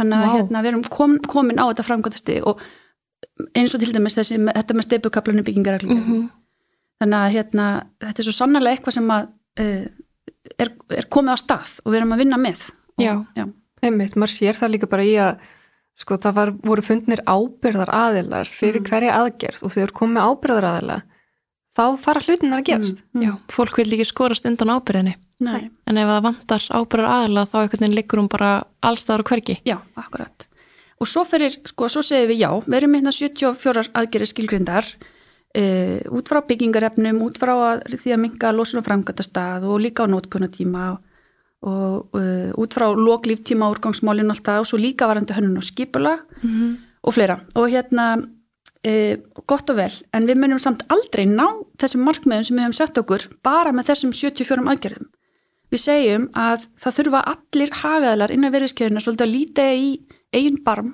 þannig 0.00 0.16
að 0.18 0.26
Vá. 0.26 0.34
hérna, 0.36 0.62
við 0.64 0.70
erum 0.72 0.82
kom, 0.92 1.18
komin 1.24 1.60
á 1.62 1.64
þetta 1.70 1.86
framkvæmtasti 1.88 2.40
og 2.44 2.60
eins 3.56 3.74
og 3.76 3.80
til 3.80 3.92
dæmis 3.96 4.16
þessi, 4.18 4.36
þetta 4.44 4.74
með 4.76 4.86
steipukaplanum 4.90 5.44
byggingarreglum 5.46 6.00
Mhm. 6.02 6.26
þannig 7.00 7.18
að 7.22 7.32
hérna, 7.36 7.64
þetta 8.00 8.20
er 8.22 8.26
svo 8.28 8.32
sannarlega 8.36 8.76
eitthvað 8.78 8.96
sem 8.96 9.10
að 9.12 9.28
uh, 9.60 9.86
er, 10.60 10.70
er 11.00 11.08
komið 11.12 11.32
á 11.32 11.38
stað 11.40 11.72
og 11.84 11.92
við 11.92 11.98
erum 12.00 12.12
að 12.16 12.22
vinna 12.24 12.38
með 12.40 12.62
og, 12.70 13.02
Já. 13.04 13.14
já. 13.36 13.44
Einmitt, 13.84 14.16
maður 14.16 14.32
sér 14.32 14.56
það 14.56 14.72
líka 14.72 14.88
bara 14.88 15.04
í 15.04 15.12
að 15.20 15.40
sko 15.96 16.18
það 16.20 16.34
var, 16.36 16.50
voru 16.62 16.82
fundnir 16.84 17.22
ábyrðar 17.24 17.90
aðilar 17.92 18.48
fyrir 18.52 18.82
Mm. 18.82 18.88
hverja 18.90 19.14
aðgerð 19.20 19.62
og 19.64 19.72
þegar 19.72 19.92
komið 19.96 20.26
ábyrðar 20.28 20.66
aðila 20.70 20.98
þá 21.76 21.84
fara 22.00 22.20
hlutinnar 22.24 22.60
að 22.62 22.66
gerast. 22.70 23.00
Mm, 23.14 23.22
Já, 23.22 23.32
fólk 23.52 23.76
vil 23.76 23.92
ekki 23.92 24.06
skorast 24.08 24.46
undan 24.48 24.72
ábyrðinni 24.76 25.14
Nei, 25.40 25.70
en 25.86 25.98
ef 26.00 26.08
það 26.08 26.22
vantar 26.24 26.62
ábyrðar 26.72 27.10
aðila 27.12 27.42
þá 27.48 27.56
einhvern 27.60 27.82
veginn 27.84 27.96
liggur 27.98 28.20
hún 28.22 28.28
bara 28.32 28.50
allstaðar 28.80 29.24
og 29.24 29.28
hvergi. 29.32 29.58
Já, 29.68 29.76
akkurat. 29.96 30.46
Og 30.96 31.08
svo 31.10 31.24
fyrir, 31.28 31.52
sko, 31.68 31.90
svo 31.92 32.00
segir 32.00 32.30
við 32.30 32.40
já 32.40 32.50
við 32.64 32.78
erum 32.78 32.94
hérna 32.96 33.12
74 33.12 33.90
aðgerðir 33.92 34.30
skilgrindar 34.32 34.86
uh, 34.96 36.00
út 36.16 36.28
frá 36.32 36.40
byggingarefnum 36.48 37.20
út 37.26 37.36
frá 37.40 37.52
að, 37.52 37.84
því 38.00 38.14
að 38.16 38.22
minga 38.22 38.52
losun 38.56 38.80
og 38.80 38.86
framgötastað 38.88 39.68
og 39.68 39.80
líka 39.84 40.04
á 40.04 40.12
nótkunnatíma 40.12 40.86
og, 40.94 41.02
og 41.66 42.14
uh, 42.14 42.52
út 42.62 42.74
frá 42.76 42.86
loklíftíma 42.94 43.66
úrgangsmálin 43.74 44.30
alltaf 44.30 44.62
og 44.62 44.68
svo 44.70 44.78
líka 44.78 45.08
varandi 45.10 45.34
hönnun 45.34 45.58
og 45.58 45.66
skipulag 45.66 46.20
Mhm. 46.42 46.76
og 47.06 47.14
fleira. 47.14 47.40
Og 47.54 47.68
hérna 47.70 48.28
e, 48.86 49.16
gott 49.46 49.68
og 49.70 49.76
vel, 49.76 49.90
en 50.14 50.26
við 50.28 50.36
munum 50.38 50.58
samt 50.62 50.84
aldrei 50.88 51.24
ná 51.26 51.46
þessum 51.78 52.04
markmiðum 52.06 52.44
sem 52.46 52.56
við 52.56 52.64
höfum 52.66 52.74
sett 52.74 52.98
okkur 53.00 53.24
bara 53.42 53.72
með 53.74 53.88
þessum 53.90 54.12
74 54.14 54.62
aðgerðum. 54.70 55.08
Við 55.72 55.80
segjum 55.82 56.28
að 56.38 56.66
það 56.78 56.96
þurfa 57.00 57.22
allir 57.32 57.70
hagaðalar 57.80 58.30
innan 58.30 58.52
veriðskeiðuna 58.54 59.02
svolítið 59.02 59.26
að 59.26 59.32
líta 59.34 59.64
í 59.74 59.88
eigin 60.32 60.60
barm 60.62 60.92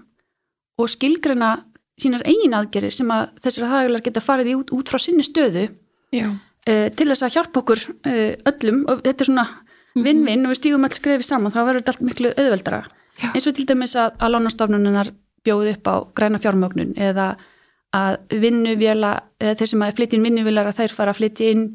og 0.79 0.89
skilgrina 0.89 1.51
sínar 2.01 2.25
eigin 2.25 2.57
aðgerðir 2.57 2.93
sem 2.97 3.11
að 3.13 3.29
þessir 3.45 3.69
hagaðalar 3.69 4.03
geta 4.07 4.21
farið 4.25 4.47
í 4.53 4.57
út, 4.57 4.73
út 4.73 4.89
frá 4.89 4.99
sinni 4.99 5.23
stöðu 5.27 5.69
e, 6.67 6.91
til 6.97 7.09
þess 7.13 7.23
að 7.29 7.35
hjálpa 7.37 7.61
okkur 7.61 7.85
e, 8.09 8.37
öllum. 8.49 8.85
Og 8.89 9.03
þetta 9.05 9.21
er 9.21 9.29
svona 9.29 9.47
vinn-vinn 9.95 10.47
og 10.47 10.53
við 10.55 10.59
stígum 10.61 10.85
alls 10.89 10.99
skrefið 11.01 11.27
saman, 11.29 11.53
þá 11.53 11.61
verður 11.67 11.81
þetta 11.83 11.93
allt 11.95 12.05
miklu 12.09 12.33
auðveldara 12.37 12.83
Já. 13.23 13.29
eins 13.35 13.47
og 13.47 13.55
til 13.59 13.67
dæmis 13.69 13.97
að, 14.01 14.15
að 14.19 14.33
lánastofnunar 14.37 15.11
bjóði 15.45 15.75
upp 15.77 15.89
á 15.91 15.95
græna 16.17 16.39
fjármögnun 16.41 16.95
eða 16.97 17.27
að 17.93 18.17
vinnuvila 18.41 19.11
eða 19.43 19.57
þeir 19.61 19.69
sem 19.75 19.83
að 19.85 19.97
flytja 19.99 20.17
inn 20.17 20.25
vinnuvilar 20.29 20.71
að 20.71 20.79
þær 20.81 20.95
fara 20.97 21.13
að 21.13 21.19
flytja 21.21 21.51
inn 21.53 21.67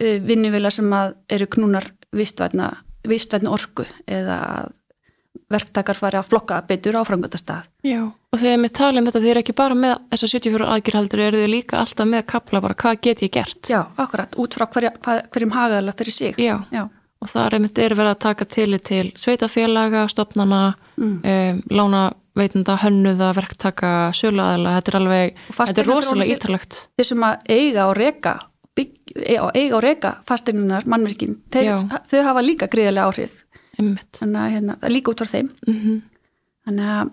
uh, 0.00 0.16
vinnuvilar 0.24 0.72
sem 0.72 0.88
að 0.96 1.14
eru 1.28 1.46
knúnar 1.52 1.90
vistvætna, 2.16 2.70
vistvætna 3.04 3.50
orku 3.52 3.84
eða 4.06 4.38
að 4.62 4.72
verktakar 5.50 5.98
fara 5.98 6.22
að 6.22 6.30
flokka 6.30 6.60
betur 6.66 6.96
á 6.96 7.02
framgötastað. 7.04 7.66
já 7.84 8.00
og 8.06 8.38
þegar 8.40 8.62
við 8.64 8.72
tala 8.78 9.00
um 9.00 9.06
þetta 9.06 9.20
þið 9.20 9.30
eru 9.34 9.40
ekki 9.44 9.54
bara 9.58 9.74
með 9.78 9.92
þessar 10.14 10.30
74 10.32 10.68
aðgjörhaldur 10.74 11.22
eru 11.26 11.40
þið 11.42 11.50
líka 11.52 11.78
alltaf 11.82 12.08
með 12.08 12.24
kapla 12.32 12.60
bara 12.64 12.74
hvað 12.80 13.00
get 13.04 13.22
ég 13.22 13.30
gert 13.34 13.68
Já, 13.70 13.80
akkurat, 14.00 14.34
út 14.40 14.56
frá 14.56 14.64
hverja, 14.66 14.90
hvað- 15.04 15.26
hverjum 15.34 15.52
hagaðala 15.54 15.94
fyrir 15.98 16.12
sig. 16.16 16.38
Já. 16.40 16.56
Já. 16.72 16.88
Og 17.24 17.30
það 17.32 17.46
er 17.46 17.56
einmitt 17.58 17.78
er 17.82 17.94
verið 17.96 18.12
að 18.14 18.20
taka 18.24 18.44
til 18.54 18.78
til 18.84 19.06
sveitafélaga, 19.16 20.06
stopnana 20.12 20.62
Mm. 20.94 21.14
um, 21.26 21.62
lána 21.74 22.00
veitenda, 22.38 22.76
hönnuða, 22.78 23.32
verktaka, 23.34 23.88
söluaðala, 24.14 24.76
þetta 24.76 24.90
er 24.92 24.96
alveg, 25.00 25.40
þetta 25.56 25.82
er 25.82 25.88
rosalega 25.90 26.36
ítalegt. 26.36 26.76
Þeir 26.98 27.08
sem 27.08 27.24
að 27.26 27.50
eiga 27.50 27.86
og 27.88 27.96
reka 27.98 28.34
bygg, 28.76 28.94
eiga 29.54 29.76
og 29.76 29.82
reka 29.82 30.12
fasteinunar, 30.28 30.86
mannverkin, 30.86 31.34
þeir, 31.50 31.82
þau 32.10 32.22
hafa 32.28 32.42
líka 32.46 32.68
gríðarlega 32.70 33.10
áhrif. 33.10 33.34
Að 33.78 34.38
hérna, 34.54 34.78
líka 34.86 35.10
út 35.10 35.22
frá 35.24 35.30
þeim. 35.34 35.50
Mm 35.66 36.02
Þannig 36.64 36.86
að 36.94 37.10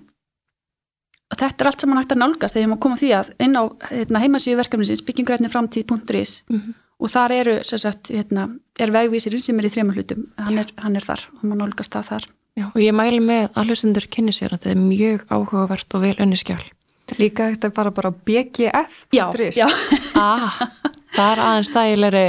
þetta 1.42 1.64
er 1.64 1.68
allt 1.72 1.82
saman 1.82 1.98
hægt 2.02 2.14
að 2.14 2.22
nálgast 2.22 2.56
þegar 2.56 2.70
maður 2.72 2.84
koma 2.86 2.98
því 3.02 3.10
að 3.18 3.32
inn 3.46 3.58
á 3.60 3.64
hérna, 3.90 4.22
heimasíðu 4.24 4.60
verkefnisins 4.62 5.04
byggingurætni 5.08 5.50
framtíð.is 5.52 6.44
Mhm. 6.50 6.74
Og 7.02 7.10
þar 7.12 7.34
eru 7.40 7.56
sem 7.68 7.82
sagt, 7.82 8.12
hérna, 8.14 8.48
er 8.80 8.94
vegvísirinn 8.94 9.44
sem 9.46 9.58
er 9.60 9.68
í 9.68 9.74
þremur 9.74 9.98
hlutum 9.98 10.28
hann 10.38 10.62
er, 10.62 10.70
hann 10.84 10.96
er 11.00 11.06
þar 11.08 11.26
og 11.34 11.44
maður 11.48 11.62
nálgast 11.66 11.98
það 11.98 12.12
þar 12.12 12.28
Já, 12.60 12.66
og 12.68 12.82
ég 12.84 12.92
mæli 12.96 13.22
með 13.24 13.46
að 13.56 13.70
hlustendur 13.72 14.06
kynni 14.12 14.34
sér 14.36 14.52
að 14.52 14.60
þetta 14.66 14.74
er 14.74 14.80
mjög 14.84 15.22
áhugavert 15.32 15.96
og 15.96 16.02
vel 16.04 16.16
önniskjál. 16.20 16.64
Líka 17.20 17.48
hægt 17.48 17.64
að 17.68 17.74
bara 17.78 17.92
bara 17.96 18.12
BGF. 18.12 18.98
já, 19.16 19.26
já, 19.56 19.68
Ah, 20.20 20.58
það 21.16 21.32
er 21.32 21.42
aðeins 21.46 21.72
þægilegri, 21.72 22.26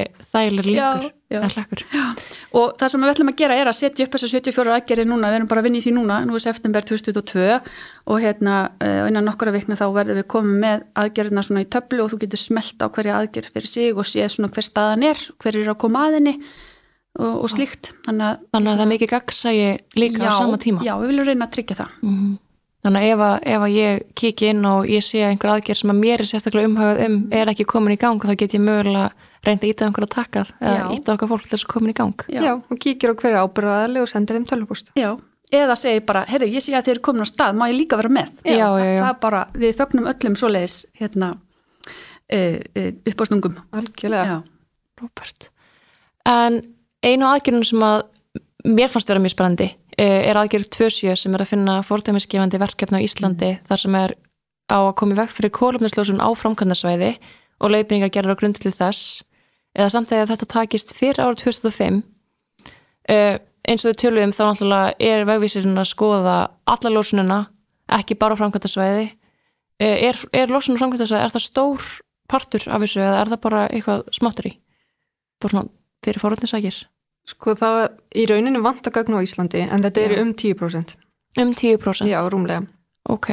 líkur 0.68 0.78
já. 0.78 1.10
Og 1.40 2.74
það 2.80 2.92
sem 2.92 3.04
við 3.04 3.12
ætlum 3.12 3.32
að 3.32 3.38
gera 3.42 3.58
er 3.60 3.70
að 3.70 3.78
setja 3.78 4.06
upp 4.06 4.16
þessar 4.16 4.32
74 4.34 4.74
aðgerið 4.76 5.08
núna, 5.10 5.30
við 5.32 5.38
erum 5.40 5.50
bara 5.52 5.62
að 5.62 5.68
vinna 5.68 5.80
í 5.80 5.84
því 5.84 5.94
núna 5.98 6.18
nú 6.26 6.36
er 6.36 6.44
september 6.44 6.88
2022 6.88 7.46
og 8.12 8.20
hérna 8.22 8.56
uh, 8.82 9.06
innan 9.08 9.28
nokkura 9.28 9.54
vikna 9.54 9.78
þá 9.78 9.86
verðum 9.94 10.20
við 10.20 10.28
komið 10.34 10.60
með 10.66 10.84
aðgerðina 11.04 11.46
svona 11.46 11.64
í 11.64 11.70
töflu 11.72 12.04
og 12.04 12.12
þú 12.12 12.20
getur 12.26 12.42
smelt 12.42 12.84
á 12.84 12.86
hverja 12.92 13.16
aðgerð 13.20 13.56
fyrir 13.56 13.72
sig 13.72 13.96
og 13.96 14.08
séð 14.08 14.36
svona 14.36 14.52
hver 14.52 14.68
staðan 14.68 15.08
er, 15.12 15.26
hver 15.42 15.58
er 15.62 15.72
að 15.72 15.80
koma 15.82 16.06
að 16.08 16.20
henni 16.20 16.38
og, 17.18 17.42
og 17.44 17.50
slíkt. 17.52 17.92
Þannig 18.06 18.28
að 18.28 18.46
Þannig 18.52 18.72
að 18.72 18.78
það 18.78 18.86
er 18.86 18.92
mikið 18.92 19.12
gaggsægi 19.12 19.68
líka 20.00 20.30
á 20.30 20.32
sama 20.36 20.60
tíma. 20.60 20.84
Já, 20.86 20.94
við 21.00 21.12
viljum 21.12 21.28
reyna 21.28 21.48
að 21.48 21.54
tryggja 21.56 21.78
það. 21.82 22.00
Mhm. 22.06 22.32
Þannig 22.82 23.04
að 23.04 23.12
ef, 23.12 23.20
að 23.22 23.44
ef 23.46 23.64
að 23.64 23.74
ég 23.76 24.00
kiki 24.18 24.48
inn 24.50 24.64
og 24.66 24.88
ég 24.90 25.04
sé 25.06 25.20
að 25.22 25.28
einhver 25.30 25.52
aðgerð 25.52 25.78
sem 25.78 25.92
að 25.92 26.00
mér 26.02 26.22
er 26.22 26.26
sérstaklega 26.26 26.66
umhagað 26.66 27.02
um 27.04 27.18
er 27.38 27.50
ekki 27.52 27.66
komin 27.70 27.94
í 27.94 27.98
gang 28.00 28.24
þá 28.24 28.32
get 28.40 28.56
ég 28.56 28.64
mögulega 28.64 29.12
reynda 29.42 29.66
að 29.66 29.72
íta 29.72 29.86
einhver 29.86 30.06
að 30.06 30.14
takkað 30.14 30.52
eða 30.60 30.78
Já. 30.78 30.86
íta 30.96 31.14
okkar 31.16 31.30
fólk 31.32 31.44
til 31.44 31.52
þess 31.52 31.66
að 31.66 31.72
komin 31.74 31.92
í 31.92 31.96
gang. 31.98 32.24
Já. 32.30 32.52
og 32.56 32.80
kíkir 32.82 33.12
á 33.12 33.14
hverja 33.18 33.44
ábyrðaðali 33.46 34.02
og 34.02 34.10
sendir 34.10 34.38
þeim 34.38 34.48
tölvupúst. 34.50 34.92
Já, 34.98 35.10
eða 35.52 35.78
segir 35.80 36.04
bara, 36.08 36.24
heyrðu, 36.30 36.50
ég 36.54 36.64
sé 36.64 36.76
að 36.78 36.88
þeir 36.88 36.94
eru 36.96 37.04
komin 37.08 37.26
á 37.26 37.28
stað, 37.28 37.58
má 37.58 37.66
ég 37.70 37.78
líka 37.80 37.98
vera 38.00 38.12
með? 38.12 38.30
Já, 38.46 38.68
já, 38.78 38.86
já. 38.86 39.00
Það 39.02 39.10
er 39.10 39.20
bara, 39.26 39.42
við 39.64 39.74
fögnum 39.80 40.08
öllum 40.12 40.38
svoleiðis, 40.38 40.78
hérna, 41.00 41.32
uh, 41.34 42.56
uh, 42.62 42.90
upp 43.12 43.22
á 43.22 43.24
stungum. 43.28 43.58
Algjörlega. 43.74 44.24
Já, 44.30 44.36
Róbert. 45.02 45.50
En 46.30 46.60
einu 47.02 47.26
aðgerðin 47.26 47.66
sem 47.66 47.82
að 47.82 48.04
mér 48.62 48.90
fannst 48.92 49.10
vera 49.10 49.22
mjög 49.22 49.34
spennandi 49.34 49.68
eh, 49.98 50.28
er 50.30 50.38
aðgerð 50.38 50.68
27 50.70 51.18
sem 51.24 51.34
er 51.34 51.42
að 51.42 51.50
finna 51.50 51.80
fordæmisgefandi 51.86 52.60
verkefni 52.62 53.02
á 53.02 53.04
Íslandi 53.04 53.50
þar 53.66 53.82
sem 53.82 53.96
er 53.98 54.14
á 54.70 54.78
að 54.78 54.94
koma 55.00 55.16
í 55.16 55.18
veg 55.18 55.32
fyrir 55.34 55.52
kólumnislósun 55.56 56.22
á 56.22 56.28
framkvæmdarsvæði 56.38 57.12
og 57.62 57.72
leiðbyrningar 57.74 58.12
gerir 58.14 58.34
á 58.34 58.38
grundlið 58.38 58.78
þess 58.78 59.22
eða 59.76 59.88
samt 59.94 60.10
þegar 60.10 60.30
þetta 60.32 60.50
takist 60.54 60.94
fyrir 60.96 61.22
árið 61.24 61.44
2005 61.46 62.02
uh, 62.02 63.36
eins 63.62 63.84
og 63.84 63.92
þau 63.92 64.00
tölum 64.02 64.34
þá 64.34 64.42
náttúrulega 64.44 64.94
er 65.12 65.26
vegvísirinn 65.28 65.80
að 65.80 65.90
skoða 65.92 66.36
alla 66.68 66.92
lósununa 66.92 67.40
ekki 67.92 68.18
bara 68.18 68.36
á 68.36 68.40
framkvæmdarsvæði 68.40 69.06
uh, 69.08 69.96
er, 70.08 70.18
er 70.32 70.52
lósun 70.52 70.76
á 70.76 70.80
framkvæmdarsvæði, 70.82 71.22
er 71.24 71.34
það 71.36 71.46
stór 71.46 71.92
partur 72.30 72.66
af 72.68 72.82
þessu 72.84 73.02
eða 73.02 73.20
er 73.20 73.32
það 73.32 73.44
bara 73.46 73.62
eitthvað 73.68 74.04
smáttur 74.16 74.50
í 74.50 74.56
fyrir 75.42 76.22
fórhundisækir 76.22 76.82
Sko 77.28 77.54
það 77.54 77.84
í 78.18 78.24
rauninu 78.26 78.62
vant 78.64 78.86
að 78.88 78.96
gagna 78.96 79.20
á 79.22 79.24
Íslandi 79.24 79.62
en 79.62 79.84
þetta 79.84 80.02
er 80.02 80.14
Já. 80.16 80.22
um 80.24 80.32
10%. 80.34 80.96
um 81.38 81.52
10% 81.54 82.10
Já, 82.10 82.18
rúmlega. 82.30 82.66
ok 83.08 83.28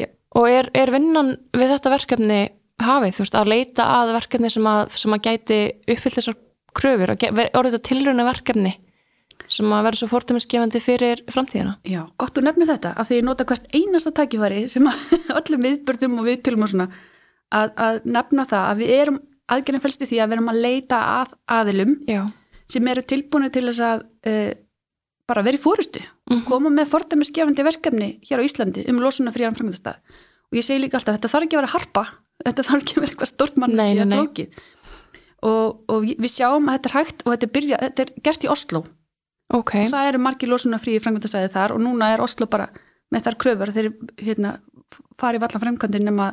Já. 0.00 0.08
og 0.38 0.48
er, 0.50 0.70
er 0.74 0.90
vinnan 0.90 1.36
við 1.54 1.74
þetta 1.76 1.94
verkefni 1.94 2.40
hafið, 2.86 3.14
þú 3.16 3.22
veist, 3.24 3.36
að 3.38 3.50
leita 3.52 3.86
að 3.98 4.12
verkefni 4.18 4.50
sem 4.54 4.66
að, 4.70 4.96
sem 5.02 5.14
að 5.16 5.22
gæti 5.26 5.58
uppfyllt 5.94 6.16
þessar 6.18 6.36
kröfur, 6.78 7.12
að 7.12 7.40
orðið 7.58 7.76
þetta 7.76 7.88
tilrauna 7.88 8.26
verkefni 8.28 8.72
sem 9.52 9.72
að 9.74 9.82
vera 9.84 9.98
svo 9.98 10.08
fórtumiskefandi 10.08 10.80
fyrir 10.80 11.20
framtíðina. 11.28 11.74
Já, 11.84 12.02
gott 12.16 12.36
þú 12.38 12.44
nefnir 12.46 12.70
þetta, 12.70 12.94
af 12.96 13.08
því 13.08 13.18
ég 13.18 13.26
nota 13.26 13.44
hvert 13.48 13.66
einasta 13.76 14.12
tækifæri 14.16 14.62
sem 14.72 14.86
að 14.88 15.02
öllum 15.38 15.66
viðbörðum 15.66 16.18
og 16.22 16.28
viðtölum 16.30 16.64
og 16.64 16.70
svona, 16.72 16.86
að, 17.52 17.74
að 17.76 17.98
nefna 18.16 18.46
það 18.48 18.68
að 18.70 18.80
við 18.80 18.92
erum, 18.96 19.18
aðgerðin 19.52 19.84
fælst 19.84 20.04
í 20.06 20.08
því 20.08 20.20
að 20.22 20.30
við 20.30 20.36
erum 20.38 20.52
að 20.54 20.60
leita 20.64 21.00
að 21.18 21.34
aðilum 21.58 21.94
já, 22.08 22.22
sem 22.72 22.88
eru 22.94 23.04
tilbúinu 23.12 23.50
til 23.52 23.66
þess 23.68 23.82
að 23.84 24.04
uh, 24.32 24.52
bara 25.28 25.44
vera 25.46 25.58
í 25.58 25.62
fórustu 25.62 26.00
Mhm. 26.32 26.44
koma 26.48 26.70
með 26.72 26.88
fordæmisgefandi 26.94 27.64
verkefni 27.66 28.06
hér 28.24 28.40
á 28.40 28.46
Íslandi 28.46 28.86
um 28.88 29.00
losuna 29.02 29.32
fríðan 29.34 29.56
framkvæmdastað. 29.58 29.98
Og 30.48 30.56
ég 30.56 30.64
segi 30.64 30.80
líka 30.80 30.96
alltaf, 30.96 31.18
þetta 31.18 31.28
þarf 31.28 31.44
ekki 31.44 31.56
að 31.58 31.60
vera 31.60 31.72
harpa 31.74 32.04
þetta 32.46 32.64
þarf 32.68 32.82
ekki 32.82 32.96
að 32.96 33.02
vera 33.04 33.12
eitthvað 33.14 33.30
stort 33.32 33.56
mann 33.62 33.74
Nei, 33.78 33.94
nei, 33.98 34.04
nei. 34.04 34.46
og, 35.42 35.82
og 35.90 36.04
við 36.06 36.30
sjáum 36.32 36.68
að 36.70 36.78
þetta 36.78 36.90
er 36.92 36.96
hægt 36.98 37.24
og 37.26 37.32
þetta 37.34 37.48
er, 37.48 37.52
byrja, 37.56 37.80
þetta 37.86 38.04
er 38.06 38.12
gert 38.28 38.44
í 38.46 38.50
Oslo. 38.52 38.84
Ok. 39.52 39.72
Og 39.82 39.90
það 39.92 40.08
eru 40.12 40.20
margir 40.24 40.48
losuna 40.52 40.78
fríði 40.80 41.02
framkvæmdastæði 41.04 41.50
þar 41.52 41.74
og 41.76 41.82
núna 41.84 42.12
er 42.14 42.22
Oslo 42.24 42.46
bara 42.48 42.68
með 43.12 43.26
þar 43.26 43.36
kröfur 43.42 43.72
þeir 43.74 43.90
hérna, 44.22 44.54
fari 45.20 45.40
vallan 45.42 45.60
framkvæmdin 45.66 46.06
nema 46.08 46.30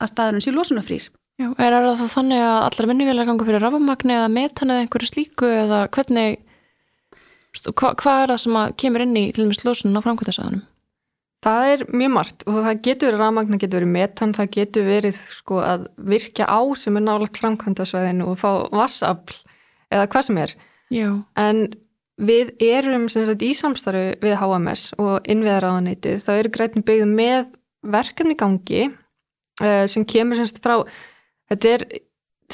að 0.00 0.10
staðurinn 0.12 0.44
sé 0.44 0.52
losuna 0.52 0.82
frýr 0.84 1.06
já, 1.40 1.46
er 1.56 1.72
það 1.86 2.02
þannig 2.12 2.42
að 2.44 2.58
allar 2.66 2.88
vinnuvélar 2.90 3.28
ganga 3.30 3.46
fyrir 3.48 3.64
rafamagni 3.64 4.12
eða 4.18 4.28
metan 4.34 4.74
eða 4.74 4.84
einhverju 4.84 5.08
slíku 5.08 5.48
eða 5.48 5.78
hvernig 5.96 6.36
stu- 7.56 7.72
hva, 7.72 7.94
hvað 7.96 8.22
er 8.26 8.32
það 8.34 8.42
sem 8.44 8.58
kemur 8.84 9.04
inn 9.06 9.16
í 9.16 9.24
til 9.32 9.46
dæmis 9.46 9.62
lósunum 9.64 9.96
á 9.96 10.04
framkvæmdarsæðanum 10.04 10.62
Það 11.40 11.66
er 11.72 11.84
mjög 11.88 12.10
margt 12.12 12.42
og 12.44 12.56
það 12.66 12.80
getur 12.84 13.08
verið 13.08 13.22
rafmagn, 13.22 13.52
það 13.54 13.62
getur 13.62 13.78
verið 13.80 13.92
metan, 13.94 14.32
það 14.36 14.50
getur 14.56 14.88
verið 14.88 15.20
sko 15.38 15.60
að 15.64 15.86
virkja 16.12 16.48
á 16.48 16.60
sem 16.76 16.98
er 17.00 17.04
nálagt 17.06 17.40
framkvæmdasvæðinu 17.40 18.26
og 18.28 18.40
fá 18.42 18.50
vassafl 18.76 19.38
eða 19.88 20.10
hvað 20.12 20.26
sem 20.26 20.40
er. 20.42 20.52
Já. 20.92 21.08
En 21.40 21.62
við 22.20 22.52
erum 22.60 23.08
sem 23.08 23.24
sagt 23.24 23.44
í 23.46 23.54
samstarfi 23.56 24.18
við 24.20 24.36
HMS 24.36 24.90
og 25.00 25.30
innviðaráðaneytið, 25.32 26.20
það 26.26 26.42
eru 26.42 26.52
grætin 26.58 26.86
byggð 26.90 27.14
með 27.14 27.48
verkefni 27.96 28.36
gangi 28.36 28.82
uh, 28.90 29.86
sem 29.88 30.04
kemur 30.04 30.36
sem 30.36 30.50
sagt 30.50 30.60
frá, 30.64 30.76
þetta 31.48 31.74
er 31.78 31.86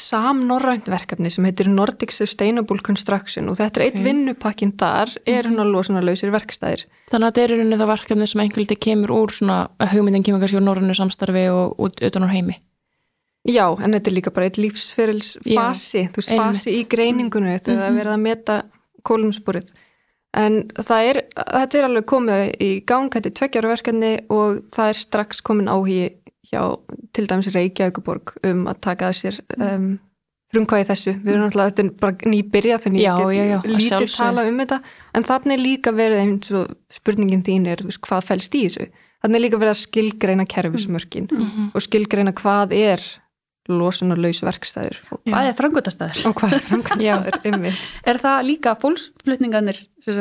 samnorrænt 0.01 0.87
verkefni 0.91 1.29
sem 1.33 1.45
heitir 1.47 1.69
Nordic 1.71 2.13
Sustainable 2.15 2.79
Construction 2.85 3.49
og 3.49 3.57
þetta 3.59 3.81
er 3.81 3.85
eitt 3.87 3.97
Ok. 3.99 4.05
vinnupakkin 4.05 4.73
þar, 4.77 5.15
er 5.25 5.43
hann 5.49 5.59
að 5.59 5.71
losa 5.71 5.93
lausir 6.01 6.31
verkstæðir. 6.31 6.85
Þannig 7.11 7.27
að 7.27 7.31
þetta 7.31 7.43
er 7.43 7.51
í 7.51 7.57
rauninni 7.57 7.79
það 7.81 7.91
verkefni 7.93 8.27
sem 8.27 8.41
einhverjum 8.41 8.81
kemur 8.87 9.13
úr 9.15 9.31
svona 9.31 9.57
hugmyndin 9.79 10.23
kemur 10.23 10.39
kannski 10.39 10.57
úr 10.57 10.65
norrannu 10.67 10.93
samstarfi 10.93 11.49
og 11.49 11.75
út 11.79 12.01
utan 12.01 12.23
úr 12.23 12.33
heimi. 12.33 12.57
Já, 13.47 13.71
en 13.79 13.93
þetta 13.93 14.09
er 14.09 14.15
líka 14.17 14.33
bara 14.33 14.45
eitt 14.49 14.57
lífsferils 14.59 15.37
Já, 15.45 15.55
fasi, 15.61 16.07
þú 16.11 16.19
veist, 16.19 16.35
fasi 16.35 16.71
í 16.81 16.87
greiningunni 16.89 17.59
þegar 17.59 17.79
það 17.79 17.87
er 17.87 17.99
verið 18.01 18.13
að 18.13 18.23
meta 18.25 18.57
kólumsporið. 19.07 19.69
En 20.37 20.57
er, 20.75 21.21
þetta 21.33 21.77
er 21.79 21.87
alveg 21.87 22.05
komið 22.05 22.41
í 22.59 22.71
gang, 22.85 23.09
þetta 23.13 23.29
er 23.29 23.35
tveggjára 23.39 23.71
verkefni 23.71 24.11
og 24.29 24.65
það 24.75 24.91
er 24.91 24.99
strax 24.99 25.39
komin 25.41 25.71
áhugi 25.71 26.09
hjá 26.51 26.61
til 27.13 27.27
dæmis 27.29 27.49
Reykjavíkuborg 27.55 28.35
um 28.47 28.65
að 28.71 28.79
taka 28.87 29.09
að 29.11 29.17
sér 29.21 29.39
um, 29.57 29.87
frumkvæði 30.53 30.87
þessu. 30.87 31.13
Við 31.23 31.33
erum 31.33 31.43
náttúrulega, 31.47 31.73
þetta 31.73 31.83
er 31.83 31.89
bara 32.01 32.31
nýbyrja 32.31 32.77
þannig 32.83 33.01
Já, 33.03 33.13
ég 33.35 33.49
get 33.51 33.65
að 33.67 33.75
lítið 33.75 34.15
tala 34.17 34.45
um 34.47 34.61
þetta. 34.63 34.79
En 35.13 35.23
þannig 35.27 35.53
er 35.57 35.63
líka 35.65 35.91
verið 35.97 36.21
eins 36.23 36.51
og 36.55 36.71
spurningin 36.93 37.43
þín 37.43 37.67
er, 37.73 37.83
veist, 37.83 37.99
hvað 38.07 38.27
fælst 38.31 38.55
í 38.55 38.63
þessu? 38.67 38.87
Þannig 39.23 39.35
er 39.39 39.43
líka 39.43 39.59
verið 39.59 39.73
að 39.73 39.81
skilgreina 39.81 40.45
kerfismörkin 40.47 41.27
Mhm. 41.33 41.71
og 41.75 41.81
skilgreina 41.81 42.31
hvað 42.37 42.71
er 42.77 43.01
losunarlaus 43.67 44.39
verkstæður 44.45 44.97
og 45.11 45.19
Hvað 45.27 45.49
er 45.49 45.55
frangotastæður? 45.57 46.21
og 46.29 46.35
hvað 46.39 46.53
er 46.57 46.63
framkvæmstaður 46.69 47.47
ymmið. 47.51 47.81
Er 48.13 48.19
það 48.23 48.45
líka 48.47 48.73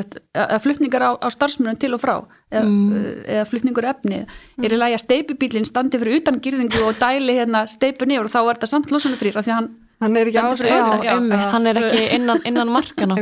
sagt, 0.00 0.19
að 0.35 0.61
flutningar 0.65 1.03
á, 1.07 1.11
á 1.23 1.29
starfsmunum 1.31 1.79
til 1.79 1.93
og 1.95 2.03
frá 2.03 2.17
eða, 2.50 2.65
Mm. 2.67 3.25
eða 3.26 3.47
flutningur 3.50 3.87
efni? 3.91 4.21
Er 4.62 4.75
í 4.75 4.79
lagi 4.79 4.99
að 4.99 5.05
steipubílinn 5.07 5.67
standi 5.69 5.99
fyrir 6.03 6.21
utan 6.21 6.41
gyrðingu 6.43 6.83
og 6.88 6.99
dæli 7.00 7.38
hérna 7.38 7.67
steipu 7.71 8.07
niður 8.07 8.26
og 8.29 8.35
þá 8.35 8.41
er 8.43 8.55
þetta 8.59 8.73
samt 8.75 8.91
losunafrýr 8.95 9.37
af 9.38 9.45
því 9.47 9.53
að 9.55 9.61
hann 9.61 9.71
Hann 10.00 10.17
er 10.21 10.29
ekki 10.29 10.37
Já. 10.37 10.49
Já, 10.69 11.15
já. 11.33 11.38
hann 11.55 11.67
er 11.71 11.79
ekki 11.81 12.03
innan, 12.19 12.43
innan 12.45 12.69
markana. 12.69 13.17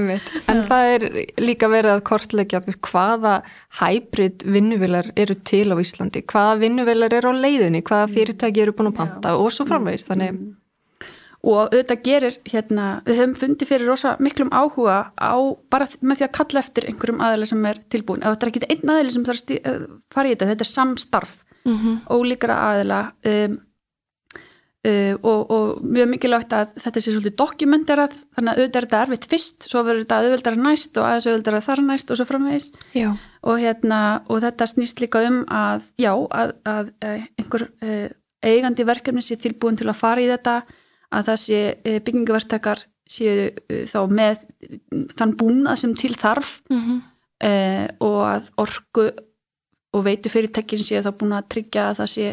En 0.50 0.64
það 0.66 0.88
er 0.96 1.04
líka 1.38 1.68
verið 1.70 1.92
að 1.92 2.02
kortleggja 2.08 2.60
hvaða 2.88 3.36
hybrid 3.78 4.42
vinnuvilar 4.56 5.12
eru 5.16 5.36
til 5.46 5.68
á 5.70 5.76
Íslandi, 5.78 6.24
hvaða 6.26 6.58
vinnuvilar 6.64 7.14
eru 7.14 7.30
á 7.30 7.34
leiðinni, 7.44 7.84
hvaða 7.86 8.10
fyrirtæki 8.16 8.64
eru 8.66 8.74
búin 8.74 8.90
að 8.90 8.98
panta 8.98 9.36
og 9.38 9.52
svo 9.54 9.66
framvegist. 9.70 10.10
Þannig, 10.10 10.40
og 11.44 11.58
auðvitað 11.68 12.02
gerir 12.08 12.36
hérna, 12.48 12.84
við 13.04 13.18
höfum 13.20 13.34
fundið 13.36 13.68
fyrir 13.68 13.90
rosa 13.92 14.14
miklum 14.24 14.50
áhuga 14.56 15.12
á 15.14 15.36
bara 15.70 15.86
með 16.00 16.22
því 16.22 16.26
að 16.26 16.34
kalla 16.38 16.62
eftir 16.64 16.86
einhverjum 16.88 17.20
aðeili 17.26 17.48
sem 17.50 17.66
er 17.68 17.80
tilbúin 17.92 18.22
ef 18.24 18.32
þetta 18.32 18.46
er 18.46 18.52
ekki 18.54 18.70
einn 18.72 18.92
aðeili 18.94 19.12
sem 19.12 19.26
þarf 19.28 19.42
að 19.44 19.58
eh, 19.60 19.82
fara 20.14 20.30
í 20.30 20.32
þetta 20.34 20.50
þetta 20.54 20.66
er 20.66 20.72
samstarf 20.72 21.40
Mhm. 21.64 21.92
ólíkra 22.12 22.56
aðeila 22.60 22.96
um, 23.24 23.52
uh, 24.88 25.14
og, 25.22 25.50
og 25.54 25.82
mjög 25.84 26.08
mikilvægt 26.14 26.52
að 26.56 26.72
þetta 26.84 27.02
sé 27.04 27.12
svolítið 27.14 27.36
dokumenterað 27.40 28.14
þannig 28.36 28.50
að 28.52 28.58
auðvitað 28.60 28.80
er 28.80 28.86
þetta 28.88 29.02
erfitt 29.06 29.28
fyrst 29.30 29.68
svo 29.70 29.82
verður 29.86 30.04
þetta 30.04 30.18
auðvitað 30.22 30.58
næst 30.64 30.98
og 31.00 31.08
aðeins 31.08 31.28
auðvitað 31.30 31.66
þar 31.68 31.82
næst 31.88 32.10
og 32.14 32.20
svo 32.20 32.26
framvegis 32.28 32.70
og, 33.42 33.58
hérna, 33.62 34.00
og 34.28 34.42
þetta 34.44 34.68
snýst 34.74 35.00
líka 35.04 35.22
um 35.28 35.40
að 35.48 35.88
já, 36.00 36.12
að, 36.14 36.54
að 36.64 36.92
eh, 37.04 37.26
einhver 37.40 37.66
uh, 37.70 38.08
eigandi 38.44 38.84
verkefni 38.84 39.22
sé 39.24 39.36
tilbúin 39.40 39.76
til 39.80 39.88
að 39.88 40.00
fara 40.00 40.20
í 40.24 40.28
þetta 40.28 40.58
að 41.14 41.28
það 41.30 41.38
sé 41.44 41.60
uh, 41.74 41.98
byggingavertakar 42.04 42.84
séu 43.04 43.50
þá 43.88 43.98
með 44.08 44.40
þann 45.18 45.34
búnað 45.40 45.76
sem 45.82 45.92
til 45.96 46.14
þarf 46.16 46.58
Mhm. 46.72 47.02
uh, 47.44 47.86
og 48.00 48.18
að 48.30 48.46
orku 48.64 49.04
og 49.94 50.02
veitu 50.06 50.30
fyrirtækin 50.32 50.80
sé 50.82 50.98
þá 51.04 51.10
búin 51.20 51.34
að 51.36 51.48
tryggja 51.52 51.90
að 51.90 51.98
það 52.00 52.08
sé 52.14 52.30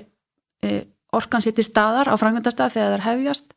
orkan 1.18 1.44
sé 1.44 1.52
til 1.56 1.66
staðar 1.68 2.10
á 2.12 2.16
frangandastað 2.20 2.74
þegar 2.78 2.90
það 2.92 2.98
er 3.00 3.06
hefjast 3.10 3.54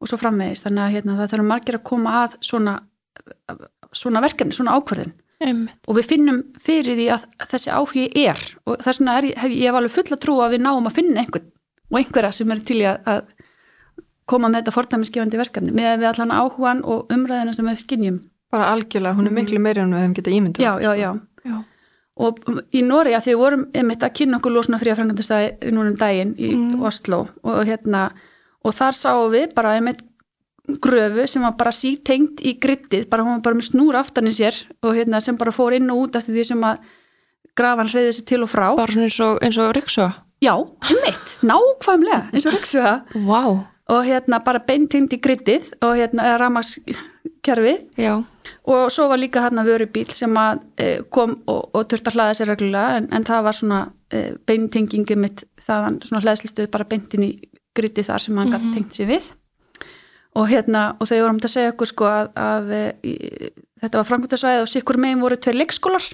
og 0.00 0.10
svo 0.10 0.18
framvegist 0.20 0.66
þannig 0.66 0.84
að 0.86 0.94
hérna, 0.96 1.16
það 1.20 1.30
þarf 1.34 1.46
margir 1.50 1.78
að 1.78 1.84
koma 1.88 2.14
að 2.24 2.36
svona, 2.44 2.74
svona 3.96 4.22
verkefni, 4.24 4.56
svona 4.56 4.76
ákvörðin 4.76 5.14
Einmitt. 5.44 5.76
og 5.88 5.98
við 5.98 6.06
finnum 6.08 6.38
fyrir 6.64 6.96
því 6.96 7.06
að 7.12 7.26
þessi 7.52 7.72
áhugi 7.76 8.06
er 8.24 8.40
og 8.64 8.78
þess 8.84 9.00
vegna 9.02 9.16
er, 9.20 9.28
hef, 9.36 9.52
ég 9.52 9.68
hef 9.68 9.78
alveg 9.80 9.94
fulla 9.96 10.16
trú 10.20 10.38
að 10.40 10.54
við 10.56 10.64
náum 10.64 10.88
að 10.88 10.96
finna 10.96 11.20
einhvern 11.24 11.50
og 11.92 11.98
einhverja 12.00 12.32
sem 12.32 12.54
er 12.54 12.62
til 12.66 12.78
í 12.80 12.86
að, 12.88 13.10
að 13.12 13.20
koma 14.26 14.48
með 14.50 14.62
þetta 14.62 14.74
fordæmisgefandi 14.74 15.40
verkefni 15.40 15.74
með 15.76 16.00
við 16.00 16.08
allan 16.10 16.32
áhugan 16.34 16.80
og 16.84 17.12
umræðina 17.14 17.52
sem 17.56 17.68
við 17.68 17.82
skinnjum 17.84 18.18
bara 18.50 18.70
algjörlega, 18.72 19.16
hún 19.18 19.28
er 19.28 19.34
miklu 19.36 19.60
meiri 19.60 19.82
en 19.82 19.92
við 19.92 20.04
hefum 20.04 20.16
getað 20.16 20.36
ímyndað. 20.38 20.64
já, 20.64 20.72
já, 20.80 20.92
já 20.96 21.10
Já. 21.46 21.56
Og 22.16 22.38
í 22.72 22.82
Nóri 22.86 23.12
að 23.16 23.26
því 23.26 23.32
við 23.34 23.40
vorum 23.42 23.64
einmitt 23.76 24.04
að 24.06 24.14
kynna 24.20 24.38
okkur 24.40 24.54
losna 24.54 24.78
fría 24.80 24.96
frangandastæði 24.96 25.72
núna 25.76 25.92
um 25.92 25.98
daginn 26.00 26.34
í 26.40 26.50
Oslo 26.88 27.26
og 27.44 27.62
hérna 27.68 28.10
og 28.64 28.74
þar 28.74 28.96
sáum 28.96 29.32
við 29.34 29.50
bara 29.56 29.74
einmitt 29.76 30.00
gröfu 30.82 31.26
sem 31.30 31.44
var 31.46 31.54
bara 31.58 31.72
sítengt 31.74 32.40
í 32.42 32.56
grittið, 32.58 33.06
bara 33.10 33.22
hún 33.22 33.36
var 33.38 33.44
bara 33.44 33.58
með 33.60 33.68
snúr 33.70 33.98
aftan 34.00 34.26
í 34.26 34.34
sér 34.34 34.56
og 34.82 34.96
hérna 34.96 35.20
sem 35.22 35.36
bara 35.38 35.54
fór 35.54 35.76
inn 35.76 35.90
og 35.92 36.06
út 36.06 36.16
eftir 36.18 36.34
því 36.34 36.46
sem 36.48 36.64
að 36.66 36.80
grafan 37.56 37.90
hreyði 37.92 38.16
sér 38.16 38.26
til 38.32 38.42
og 38.44 38.50
frá. 38.50 38.66
Bara 38.76 38.92
svona 38.92 39.06
eins 39.06 39.20
og, 39.22 39.38
eins 39.44 39.58
og 39.62 39.70
Ryksuga. 39.76 40.10
já, 40.42 40.52
einmitt, 40.90 41.38
nákvæmlega 41.46 42.18
eins 42.32 42.46
og 42.46 42.56
röksuga 42.56 42.94
Vá. 43.28 43.42
og 43.88 44.00
hérna 44.04 44.42
bara 44.44 44.58
beintengt 44.66 45.14
í 45.14 45.20
grittið 45.22 45.70
og 45.80 45.94
hérna 45.96 46.34
ramagskerfið 47.46 47.98
Já. 48.00 48.24
og 48.66 48.90
svo 48.90 49.08
var 49.08 49.18
líka 49.18 49.42
hann 49.44 49.58
að 49.58 49.70
vörubíl 49.70 50.10
sem 50.12 50.34
að 50.36 50.60
e, 50.78 51.02
kom 51.10 51.42
og, 51.46 51.70
og 51.74 51.92
að 51.92 52.14
hlaða 52.14 52.34
sér 52.34 52.50
reglulega 52.52 52.98
en, 52.98 53.08
en 53.12 53.24
það 53.24 53.42
var 53.46 53.54
svona 53.54 53.80
e, 54.10 54.34
beintengingi 54.46 55.16
mitt 55.16 55.44
þaðan 55.66 56.00
svona 56.02 56.22
hlæðslistuð 56.24 56.70
bara 56.70 56.88
beintin 56.88 57.26
í 57.26 57.32
griti 57.76 58.02
þar 58.02 58.22
sem 58.22 58.36
hann 58.36 58.48
mm 58.48 58.56
-hmm. 58.56 58.74
tengt 58.74 58.94
sér 58.94 59.06
við 59.06 59.32
og 60.36 60.48
hérna 60.48 60.96
og 61.00 61.08
þau 61.08 61.22
vorum 61.22 61.40
að 61.42 61.54
segja 61.54 61.72
okkur 61.72 61.86
sko 61.86 62.04
að, 62.04 62.28
að 62.34 62.72
e, 62.72 63.50
þetta 63.80 63.98
var 63.98 64.10
framkvæmtasvæði 64.10 64.62
og 64.62 64.68
sikkur 64.68 64.98
megin 64.98 65.20
voru 65.22 65.36
tveir 65.36 65.56
leikskólar 65.56 66.04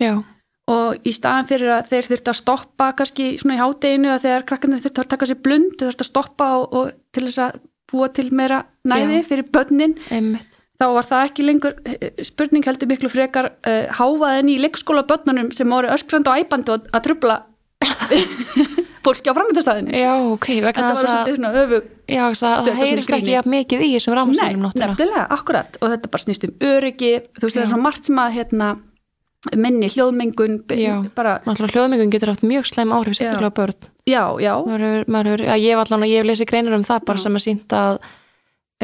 Já. 0.00 0.22
og 0.66 0.96
í 1.04 1.12
staðan 1.12 1.48
fyrir 1.48 1.72
að 1.78 1.88
þeir 1.90 2.08
þurfti 2.10 2.30
að 2.30 2.40
stoppa 2.42 2.92
kannski 2.92 3.38
svona 3.38 3.56
í 3.56 3.60
hádeginu 3.60 4.12
að 4.12 4.22
þegar 4.26 4.46
krakkarnir 4.48 4.80
þurfti 4.80 5.00
að 5.00 5.12
taka 5.14 5.26
sér 5.26 5.42
blund 5.42 5.76
þurfti 5.78 6.04
að 6.04 6.10
stoppa 6.12 6.56
og, 6.56 6.72
og 6.72 6.92
til 7.12 7.26
þess 7.28 7.38
að 7.38 7.60
búa 7.90 8.08
til 8.14 8.30
meira 8.32 8.64
næði 8.86 9.22
fyrir 9.26 9.48
börnin 9.50 9.96
Einmitt. 10.10 10.59
Þá 10.80 10.86
var 10.96 11.08
það 11.10 11.26
ekki 11.28 11.46
lengur 11.46 11.76
eh, 11.84 12.24
spurning 12.24 12.64
heldur 12.66 12.88
miklu 12.90 13.10
frekar 13.12 13.52
uh, 13.52 13.86
háfaðin 14.00 14.52
í 14.54 14.58
leikskóla 14.62 15.04
börnunum 15.08 15.50
sem 15.56 15.68
voru 15.68 15.92
öskrand 15.92 16.30
og 16.30 16.40
æpandi 16.40 16.74
og 16.74 16.88
að 16.96 17.06
trubla 17.08 17.40
fólki 19.04 19.32
á 19.32 19.36
framkvæmtastæðinu 19.36 19.96
Já, 19.96 20.12
ok, 20.34 20.46
vegna 20.64 20.90
þess 20.92 21.08
að, 21.08 21.30
já, 22.10 22.22
að 22.28 22.68
það 22.68 22.78
heyrist 22.82 23.14
ekki 23.16 23.32
jafn 23.32 23.52
mikið 23.54 23.84
í 23.86 23.90
þessum 23.94 24.14
Nei, 24.14 24.20
rámsýnum 24.20 24.66
náttúrulega. 24.66 24.92
nefnilega, 24.92 25.24
akkurat 25.36 25.78
og 25.80 25.94
þetta 25.94 26.12
bara 26.12 26.24
snýst 26.26 26.46
um 26.48 26.54
öryggi 26.70 27.12
þú 27.38 27.44
veist 27.46 27.56
það 27.56 27.60
Já. 27.60 27.64
er 27.64 27.72
svona 27.72 27.86
margt 27.86 28.10
sem 28.10 28.20
að 28.20 28.36
hérna, 28.36 28.68
minni 29.56 29.88
hljóðmengun 29.94 30.58
Já. 30.76 30.94
bara, 31.16 31.38
hljóðmengun 31.48 32.12
getur 32.12 32.34
haft 32.34 32.44
mjög 32.44 32.68
slæm 32.68 32.92
áhrif 32.96 33.16
sérstaklega 33.16 33.56
börn. 33.56 33.88
já, 34.04 34.24
já, 34.44 34.54
Maður 34.68 35.08
maður 35.08 35.46
að 35.48 35.64
ég 35.64 35.76
hef 35.76 35.84
allan 35.86 36.04
og 36.04 36.12
ég 36.12 36.20
hef 36.20 36.28
lesið 36.28 36.50
greinir 36.52 36.76
um 36.76 36.84
það 36.84 37.06
bara 37.08 37.24
sem 37.24 37.40
er 37.40 37.46
sínt 37.46 37.76
að 37.80 38.02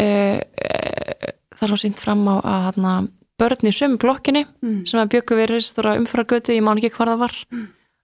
uh, 0.00 0.40
uh, 0.40 1.35
er 1.62 1.68
svo 1.72 1.78
sínt 1.80 1.98
fram 2.02 2.24
á 2.28 2.34
að 2.42 2.62
hana, 2.76 2.94
börn 3.38 3.68
í 3.68 3.72
sömu 3.72 3.98
blokkinni 3.98 4.46
Mm. 4.62 4.86
sem 4.86 5.00
að 5.00 5.10
byggu 5.16 5.36
við 5.36 5.50
ristur 5.50 5.86
umfragötu, 5.96 6.52
ég 6.56 6.62
man 6.62 6.78
ekki 6.78 6.90
hvað 6.96 7.08
það 7.12 7.18
var 7.18 7.34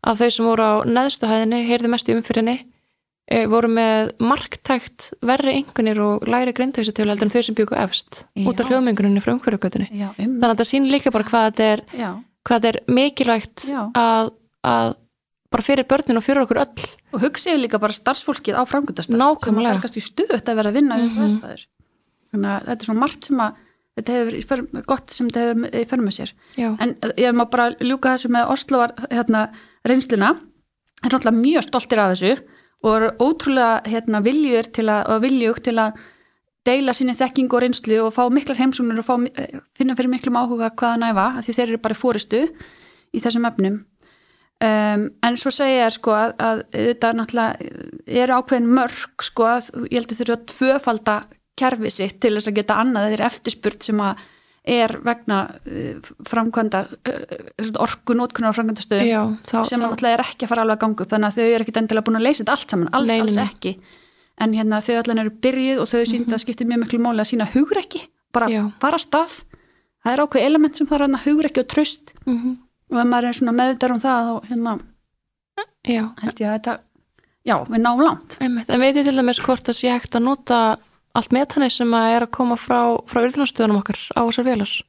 að 0.05 0.19
þau 0.21 0.31
sem 0.31 0.47
voru 0.47 0.63
á 0.63 0.73
neðstu 0.85 1.27
hæðinni 1.31 1.67
heyrðu 1.69 1.89
mest 1.89 2.09
í 2.09 2.15
umfyrinni 2.17 2.57
uh, 3.33 3.47
voru 3.49 3.69
með 3.69 4.11
marktækt 4.21 5.13
verri 5.23 5.55
engunir 5.63 6.01
og 6.03 6.27
læri 6.29 6.53
grindhauðsatölu 6.53 7.13
heldur 7.15 7.29
en 7.29 7.35
þau 7.37 7.43
sem 7.47 7.55
byggu 7.55 7.77
efst 7.79 8.25
út 8.37 8.61
af 8.61 8.67
Já. 8.67 8.71
hljóðmenguninni 8.73 9.23
frá 9.23 9.33
umfyragötunni 9.37 9.89
já, 9.93 10.09
um, 10.19 10.41
þannig 10.41 10.51
að 10.51 10.59
það 10.63 10.71
sýnir 10.73 10.91
líka 10.97 11.13
bara 11.15 11.25
hvað 11.25 11.47
þetta 11.53 11.69
er 11.73 11.85
já. 11.97 12.11
hvað 12.45 12.59
þetta 12.59 12.69
er 12.73 12.81
mikilvægt 12.99 13.65
Já. 13.71 13.83
að, 13.95 14.33
að 14.65 14.95
bara 15.53 15.63
fyrir 15.63 15.85
börnin 15.89 16.17
og 16.17 16.25
fyrir 16.25 16.43
okkur 16.47 16.61
öll 16.65 16.87
og 17.13 17.21
hugsið 17.27 17.59
líka 17.63 17.79
bara 17.81 17.93
starfsfólkið 17.93 18.57
á 18.57 18.63
Nákvæmlega. 18.65 19.45
sem 19.45 19.59
að 19.61 19.71
er 19.71 19.81
kannski 19.85 20.01
stuðut 20.03 20.49
að 20.49 20.57
vera 20.57 20.71
að 20.73 20.77
vinna 20.81 20.97
í 20.99 21.07
Mhm. 21.09 21.23
aðstæður 21.27 21.65
þannig 22.33 22.51
að 22.53 22.71
þetta 22.71 22.79
er 22.79 22.89
svona 22.89 23.03
margt 23.03 23.29
sem 23.29 23.43
að 23.45 23.61
þetta 23.99 24.17
hefur 24.17 24.87
gott 24.89 25.13
sem 25.13 25.29
þetta 25.29 25.45
hefur 25.45 25.77
í 25.77 25.85
för 25.91 26.03
með 26.03 26.17
sér. 26.17 26.33
Já. 26.57 26.71
en 26.81 26.95
ég 27.21 27.37
má 27.37 27.45
bara 27.53 27.73
ljúka 27.81 28.15
þessu 28.15 28.33
með 28.33 28.55
Osloar 28.55 28.95
hérna, 29.11 29.45
reynsluna. 29.89 30.33
Er 31.03 31.11
náttúrulega 31.13 31.43
mjög 31.43 31.67
stoltir 31.67 32.01
af 32.01 32.15
þessu 32.15 32.33
og 32.83 32.97
eru 32.97 33.13
ótrúlega 33.21 33.83
hérna, 33.87 34.23
viljur 34.25 34.67
til 34.75 34.89
að, 34.91 35.13
og 35.13 35.23
viljug 35.23 35.61
til 35.63 35.77
að 35.79 36.01
deila 36.67 36.95
sinni 36.95 37.15
þekking 37.19 37.51
og 37.53 37.63
reynslu 37.63 37.99
og 38.05 38.13
fá 38.15 38.23
miklar 38.31 38.59
heimsóknir 38.59 39.03
og 39.03 39.07
fá, 39.07 39.15
finna 39.77 39.97
fyrir 39.99 40.13
miklum 40.13 40.39
áhuga 40.39 40.71
hvaða 40.71 41.01
næfa, 41.03 41.27
af 41.39 41.47
því 41.47 41.57
þeir 41.59 41.69
eru 41.69 41.81
bara 41.83 41.99
fóristu 41.99 42.43
í 43.13 43.23
þessum 43.23 43.49
efnum. 43.51 43.81
Um, 44.63 45.09
en 45.27 45.37
svo 45.41 45.51
segja 45.51 45.89
þér 45.89 45.95
sko 45.97 46.13
að, 46.15 46.35
að 46.39 46.61
þetta 46.71 47.09
náttúrulega 47.19 47.71
eru 48.23 48.37
ákveðin 48.39 48.75
mörg 48.77 49.25
sko 49.27 49.49
að 49.51 49.71
ég 49.89 49.97
heldur 49.99 50.21
þurfa 50.21 50.37
að 50.37 50.45
tvöfalda 50.53 51.17
kerfi 51.59 51.91
sitt 51.93 52.21
til 52.21 52.35
þess 52.37 52.49
að 52.51 52.57
geta 52.61 52.77
annað 52.83 53.11
þeirri 53.13 53.27
eftirspurt 53.29 53.83
sem 53.89 54.01
að 54.01 54.23
er 54.73 54.93
vegna 55.03 55.39
uh, 55.67 56.11
framkvæmda 56.31 56.81
uh, 56.87 57.81
orku 57.83 58.15
nótkunar 58.15 58.55
á 58.55 58.57
framkvæmdastöðu 58.57 59.65
sem 59.67 59.81
náttúrulega 59.83 60.15
er 60.21 60.23
ekki 60.23 60.47
að 60.47 60.53
fara 60.53 60.63
alveg 60.63 60.77
að 60.79 60.83
ganga 60.85 61.03
upp. 61.03 61.11
Þannig 61.11 61.29
að 61.33 61.39
þau 61.41 61.49
eru 61.57 61.65
ekkit 61.67 61.81
endilega 61.83 62.07
búin 62.07 62.19
að 62.21 62.27
leysa 62.29 62.43
þetta 62.45 62.55
allt 62.57 62.71
saman. 62.77 62.93
Alls, 62.95 63.11
nei, 63.11 63.21
alls 63.25 63.39
ekki. 63.43 63.73
En 64.43 64.55
hérna 64.57 64.79
þau 64.87 64.95
allan 65.03 65.19
eru 65.25 65.33
byrjuð 65.45 65.81
og 65.83 65.91
þau 65.91 66.05
sínda 66.13 66.37
að 66.39 66.45
skiptir 66.45 66.71
mjög 66.71 66.85
miklu 66.85 67.01
máli 67.03 67.25
að 67.25 67.31
sína 67.33 67.49
hugrekki. 67.53 68.05
Bara 68.33 68.49
Já. 68.49 68.63
fara 68.81 68.99
stað. 69.03 69.35
Það 70.03 70.13
er 70.15 70.23
ákveð 70.25 70.47
element 70.47 70.79
sem 70.79 70.87
þarf 70.89 71.09
að 71.11 71.27
hugrekki 71.27 71.61
og 71.63 71.69
tröst 71.75 72.15
Mhm. 72.27 72.55
og 72.93 72.99
ef 73.03 73.07
maður 73.11 73.29
er 73.29 73.37
svona 73.39 73.53
meðvitað 73.59 73.93
um 73.97 74.01
það 74.01 74.31
þá 74.31 74.49
hérna 74.49 74.73
já, 75.87 76.03
held 76.23 76.41
ég 76.41 76.49
að 76.49 76.57
þetta 76.57 76.75
já, 77.47 77.57
við 77.67 77.81
náum 77.83 78.01
langt. 78.03 78.37
En 78.41 78.81
veit 78.81 78.97
ég 78.97 79.05
til 79.05 79.17
dæmis 79.17 79.41
hvort 79.43 79.67
það 79.67 79.79
sé 79.79 79.91
hægt 79.93 80.15
að 80.19 80.23
nota 80.27 80.59
allt 81.15 81.33
metani 81.33 81.69
sem 81.71 81.93
að 81.95 82.17
er 82.17 82.23
að 82.27 82.31
koma 82.39 82.57
frá, 82.57 82.79
frá 83.11 83.21
urðunarstöðunum 83.23 83.79
okkar 83.83 83.99
á 84.17 84.23
þessar? 84.33 84.83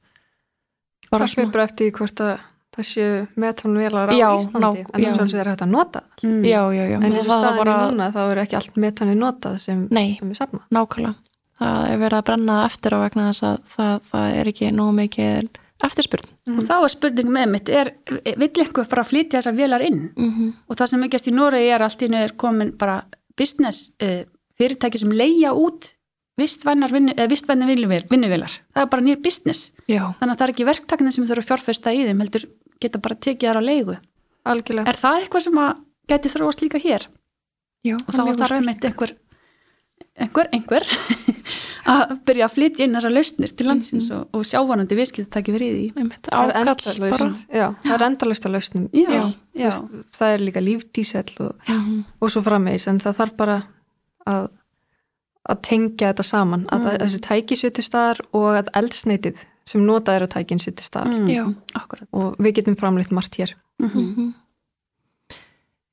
Bara 1.12 1.26
Það 1.28 1.34
fyrir 1.36 1.52
bara 1.54 1.64
eftir 1.70 1.92
hvort 1.94 2.22
að 2.26 2.34
það 2.74 2.86
séu 2.90 3.10
metanvélar 3.38 4.10
á 4.10 4.14
Já, 4.18 4.30
Íslandi 4.40 4.82
ná- 4.82 4.94
en 4.94 5.04
þess 5.04 5.20
að 5.22 5.34
það 5.36 5.42
er 5.44 5.50
hægt 5.52 5.62
að 5.66 5.74
nota 5.74 6.02
mm. 6.24 6.46
Já, 6.48 6.62
já, 6.74 6.84
já. 6.90 6.96
en 6.98 7.04
það 7.04 7.20
er 7.20 7.28
staðinni 7.28 7.58
bara, 7.60 7.76
núna 7.92 8.08
þá 8.16 8.22
er 8.32 8.42
ekki 8.44 8.56
allt 8.58 8.80
metani 8.82 9.16
notað 9.20 9.60
sem, 9.62 9.84
Nei. 9.92 10.16
sem 10.18 10.30
við 10.32 10.40
safna 10.42 10.60
nákvæmlega. 10.74 11.14
Það 11.60 11.84
er 11.92 12.00
verið 12.02 12.18
að 12.18 12.26
brenna 12.32 12.56
eftir 12.66 12.96
á 12.96 12.98
vegna 13.04 13.28
þess 13.30 13.44
að 13.46 13.60
það, 13.76 14.00
það 14.10 14.38
er 14.40 14.50
ekki 14.54 14.72
nógu 14.74 14.96
mikið 14.98 15.50
eftirspurn. 15.84 16.30
og 16.58 16.62
þá 16.66 16.74
er 16.80 16.92
spurning 16.96 17.30
með 17.30 17.50
mitt 17.52 17.70
er, 17.70 17.92
vill 18.40 18.50
einhver 18.64 18.88
bara 18.90 19.04
flytja 19.06 19.42
þessar 19.42 19.58
vélar 19.60 19.82
inn 19.86 20.02
Mm 20.16 20.32
-hmm. 20.32 20.54
og 20.68 20.76
það 20.78 20.88
sem 20.90 21.04
ekki 21.04 21.20
í 21.28 21.34
Noregi 21.36 21.70
er 21.76 21.82
allt 21.82 22.02
í 22.02 22.10
er 22.14 22.34
komin 22.38 22.72
bara 22.78 23.04
business 23.38 23.92
uh, 24.02 24.24
fyrirtæki 24.58 24.98
sem 24.98 25.12
leia 25.12 25.54
út 25.54 25.94
vistvænar 26.40 26.92
vinnu, 26.92 27.14
vistvænar 27.30 27.68
vinnuvélar. 28.10 28.54
Það 28.74 28.84
er 28.86 28.90
bara 28.94 29.06
nýr 29.06 29.20
business. 29.24 29.72
Já, 29.88 30.14
þannig 30.20 30.34
að 30.34 30.38
það 30.40 30.46
er 30.48 30.54
ekki 30.56 30.66
verktakni 30.70 31.12
sem 31.14 31.26
þurfa 31.30 31.44
að 31.44 31.50
fjárfesta 31.52 31.94
í 31.94 32.06
þeim 32.08 32.24
heldur 32.24 32.46
geta 32.82 33.00
bara 33.04 33.16
tekið 33.16 33.50
þar 33.50 33.60
á 33.62 33.64
leigu. 33.64 33.98
Algjörlega. 34.50 34.90
Er 34.92 35.00
það 35.00 35.20
eitthvað 35.22 35.46
sem 35.48 35.60
að 35.64 35.84
gæti 36.12 36.32
þróast 36.34 36.64
líka 36.66 36.82
hér? 36.84 37.06
Já. 37.84 37.98
og 38.00 38.14
þá 38.16 38.22
þarf 38.40 38.58
einmitt 38.58 38.86
einhver 38.88 39.12
einhver, 40.24 40.48
einhver 40.56 40.86
að 41.94 42.12
byrja 42.28 42.46
að 42.48 42.54
flytja 42.56 42.86
inn 42.86 42.94
þessar 42.96 43.12
lausnir 43.12 43.52
til 43.58 43.68
landsins 43.68 44.08
og, 44.16 44.28
og 44.32 44.46
sjávanandi 44.48 44.96
viðskiptatæki 45.00 45.52
verið 45.56 45.74
í 45.74 45.78
því. 45.92 46.02
Einmitt, 46.04 46.30
það 46.30 46.52
er 46.54 46.60
endalaust. 46.62 47.44
já, 47.52 47.66
það 47.84 47.96
er 47.98 48.06
endalaust 48.08 48.48
að 48.48 48.54
lausnum. 48.56 48.86
Það 50.18 50.34
er 50.38 50.44
líka 50.48 50.64
lífdísel 50.64 51.26
og, 51.44 51.56
Mhm. 51.68 52.04
og 52.22 52.32
svo 52.32 52.44
frammeins 52.46 52.88
en 52.88 53.00
það 53.04 53.18
þarf 53.20 53.36
bara 53.38 53.58
að, 54.28 54.48
að 55.50 55.62
tengja 55.68 56.12
þetta 56.12 56.24
saman 56.28 56.68
að, 56.72 56.86
að 56.94 57.02
þessi 57.04 57.24
tæki 57.26 57.58
sér 57.60 57.74
til 57.76 57.84
staðar 57.84 58.22
og 58.32 58.48
að 58.62 58.70
eldsneitið 58.80 59.42
sem 59.68 59.84
notað 59.88 60.16
er 60.20 60.26
að 60.28 60.34
tækin 60.38 60.62
sér 60.64 60.76
til 60.78 60.86
staðar. 60.86 61.18
Mm, 61.18 61.28
Já. 61.32 61.44
akkurat. 61.80 62.08
Og 62.16 62.40
við 62.40 62.56
getum 62.60 62.80
framleitt 62.80 63.12
margt 63.12 63.36
hér. 63.40 63.56
Mm 63.82 63.92
Mhm. 63.94 64.34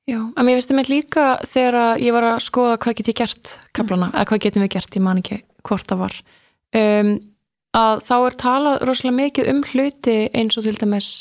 Já, 0.09 0.17
en 0.17 0.45
mér 0.45 0.57
finnst 0.57 0.71
það 0.71 0.79
með 0.79 0.89
líka 0.89 1.25
þegar 1.47 1.75
að 1.77 1.99
ég 2.01 2.13
var 2.15 2.23
að 2.23 2.39
skoða 2.43 2.77
hvað 2.77 2.95
get 2.95 3.07
ég 3.11 3.15
gert 3.15 3.51
kaplana, 3.77 4.07
eða 4.11 4.25
hvað 4.25 4.39
getum 4.41 4.63
við 4.63 4.71
gert, 4.73 4.95
ég 4.97 5.03
man 5.05 5.19
ekki 5.21 5.37
hvort 5.63 5.87
það 5.87 6.01
var. 6.01 6.15
Um, 6.73 7.11
að 7.77 8.01
þá 8.09 8.15
er 8.25 8.37
talað 8.41 8.81
rosalega 8.89 9.19
mikið 9.19 9.51
um 9.53 9.61
hluti 9.69 10.15
eins 10.33 10.57
og 10.57 10.65
til 10.65 10.73
dæmis 10.81 11.11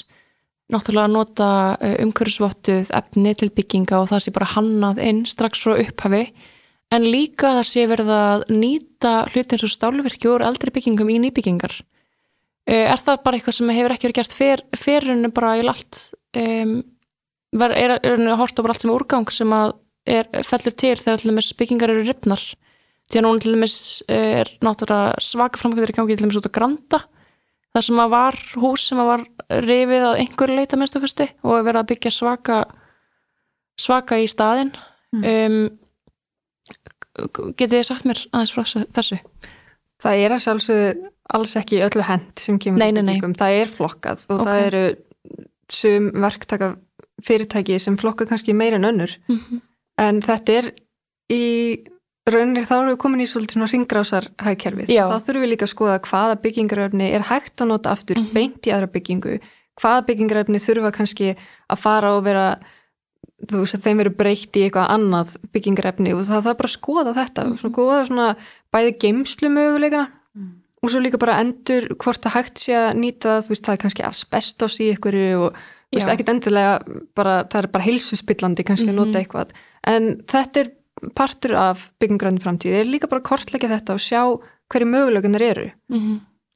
náttúrulega 0.72 1.06
að 1.10 1.14
nota 1.14 1.50
uh, 1.76 1.96
umhverfisvottuð 2.06 2.90
efni 2.96 3.34
til 3.38 3.50
bygginga 3.54 4.00
og 4.00 4.08
það 4.10 4.24
sé 4.24 4.34
bara 4.34 4.50
hannað 4.56 5.02
inn 5.04 5.22
strax 5.28 5.62
frá 5.66 5.76
upphafi 5.76 6.24
en 6.94 7.06
líka 7.06 7.54
það 7.58 7.66
sé 7.70 7.86
verið 7.90 8.12
að 8.14 8.46
nýta 8.52 9.12
hluti 9.30 9.56
eins 9.56 9.66
og 9.66 9.74
stálvirkju 9.74 10.34
úr 10.34 10.46
eldri 10.46 10.72
byggingum 10.74 11.12
í 11.12 11.18
nýbyggingar. 11.26 11.74
Uh, 12.70 12.86
er 12.92 13.00
það 13.00 13.22
bara 13.24 13.38
eitthvað 13.38 13.58
sem 13.58 13.74
hefur 13.74 13.94
ekki 13.94 14.08
verið 14.08 14.18
gert 14.20 14.36
fyr, 14.36 14.64
fyririnu 14.78 15.30
bara 15.34 15.56
í 15.58 15.66
allt 15.66 16.02
um, 16.36 16.80
var, 17.56 17.74
er, 17.74 17.96
er 17.98 18.16
henni 18.16 18.30
að 18.30 18.42
horta 18.42 18.64
bara 18.64 18.74
allt 18.74 18.84
sem 18.84 18.92
er 18.92 18.98
úrgang 18.98 19.30
sem 19.34 19.54
að 19.54 19.72
er, 20.06 20.28
fellur 20.46 20.76
til 20.76 20.96
þegar 20.98 21.22
til 21.22 21.30
dæmis 21.30 21.54
byggingar 21.58 21.94
eru 21.94 22.04
ripnar 22.06 22.44
því 23.10 23.18
að 23.18 23.26
núna 23.26 23.42
til 23.42 23.54
dæmis 23.56 23.78
eh, 24.06 24.42
er 24.42 24.52
náttúrulega 24.62 25.24
svaka 25.24 25.58
framkvæmdur 25.60 25.92
í 25.92 25.96
gangi 25.96 26.16
til 26.16 26.26
dæmis 26.26 26.38
út 26.38 26.46
að 26.46 26.56
granda 26.58 27.00
þar 27.74 27.86
sem 27.86 28.02
að 28.02 28.12
var 28.14 28.38
hús 28.62 28.86
sem 28.86 29.02
að 29.02 29.10
var 29.10 29.24
rifið 29.66 30.06
að 30.06 30.20
einhverju 30.22 30.58
leita 30.58 30.78
minnstu 30.78 31.00
og 31.00 31.56
er 31.56 31.66
verið 31.66 31.80
að 31.80 31.90
byggja 31.90 32.14
svaka 32.14 32.60
svaka 33.80 34.18
í 34.20 34.26
staðinn. 34.30 34.72
Um, 35.10 35.62
getið 37.18 37.74
þið 37.80 37.84
sagt 37.88 38.04
mér 38.08 38.20
aðeins 38.32 38.52
frá 38.54 38.62
þessu- 38.94 39.20
það 40.02 40.24
er 40.24 40.30
að 40.36 40.44
sjálfsögðu 40.46 41.10
alls 41.34 41.56
ekki 41.56 41.80
öllu 41.86 42.02
hend 42.02 42.38
sem 42.38 42.58
kemur 42.58 42.78
Nei, 42.78 42.90
nei, 42.92 43.02
nei. 43.02 43.20
það 43.20 43.56
er 43.62 43.66
flokkað 43.68 44.26
og 44.30 44.40
Ok. 44.40 44.46
það 44.46 44.66
eru 44.66 44.96
sum 45.70 46.10
verktaka 46.12 46.76
fyrirtæki 47.22 47.78
sem 47.80 47.96
flokka 48.00 48.26
kannski 48.26 48.54
meira 48.54 48.76
en 48.76 48.84
önnur 48.84 49.16
Mm 49.28 49.38
-hmm. 49.38 49.60
en 49.98 50.20
þetta 50.22 50.48
er 50.58 50.72
í 51.30 51.84
rauninni 52.30 52.64
þá 52.64 52.72
erum 52.78 52.90
við 52.94 52.98
komin 52.98 53.20
í 53.20 53.26
svolítið 53.26 53.52
svona 53.58 53.66
ringrásar 53.72 54.28
hagkerfið. 54.38 54.86
Já. 54.88 55.04
Þá 55.08 55.18
þurfum 55.24 55.42
við 55.42 55.50
líka 55.50 55.66
að 55.66 55.74
skoða 55.74 56.00
hvaða 56.00 56.36
byggingaröfni 56.42 57.12
er 57.12 57.20
hægt 57.22 57.56
að 57.60 57.66
nota 57.68 57.90
aftur 57.90 58.16
Mhm. 58.16 58.32
beint 58.32 58.62
í 58.66 58.70
aðra 58.72 58.86
byggingu. 58.86 59.40
Hvaða 59.80 60.06
byggingaröfni 60.06 60.58
þurfa 60.58 60.92
kannski 60.92 61.36
að 61.70 61.78
fara 61.78 62.16
og 62.16 62.24
vera 62.24 62.58
þú 63.48 63.60
veist 63.62 63.74
að 63.78 63.84
þeim 63.86 64.00
verið 64.02 64.16
breytt 64.20 64.56
í 64.56 64.62
eitthvað 64.66 64.90
annað 64.94 65.34
byggingarefni 65.54 66.12
og 66.14 66.22
það, 66.28 66.42
það 66.44 66.50
er 66.52 66.58
bara 66.60 66.70
að 66.70 66.76
skoða 66.76 67.14
þetta 67.16 67.44
og 67.48 67.58
svona 67.60 67.74
skoða 67.74 68.00
svona 68.10 68.28
bæði 68.74 68.96
geimslu 69.04 69.48
möguleikana 69.54 70.08
og 70.82 70.88
svo 70.88 71.00
líka 71.04 71.18
bara 71.20 71.38
endur 71.42 71.88
hvort 72.00 72.22
það 72.24 72.34
hægt 72.38 72.58
sé 72.62 72.72
að 72.76 72.94
nýta 73.00 73.38
þú 73.44 73.52
veist 73.52 73.64
það 73.66 73.74
er 73.76 73.80
kannski 73.82 74.04
asbestos 74.08 74.78
í 74.80 74.90
ykkur 74.94 75.16
og 75.40 75.58
þú 75.90 75.98
veist 75.98 76.12
ekkit 76.14 76.28
endilega 76.32 76.74
bara, 77.18 77.34
það 77.44 77.58
er 77.64 77.66
bara 77.74 77.84
heilsuspillandi 77.84 78.64
kannski 78.64 78.88
að 78.88 78.94
nota 79.00 79.18
Mhm. 79.18 79.20
eitthvað. 79.24 79.48
En 79.84 80.04
þetta 80.24 80.60
er 80.60 80.70
partur 81.16 81.54
af 81.56 81.90
byggingrænni 82.00 82.40
framtíð, 82.40 82.76
þeir 82.78 82.90
líka 82.92 83.08
bara 83.10 83.20
kortleggja 83.20 83.68
þetta 83.72 83.92
og 83.96 84.00
sjá 84.00 84.22
hverju 84.70 84.86
möguleikunar 84.86 85.42
eru 85.42 85.70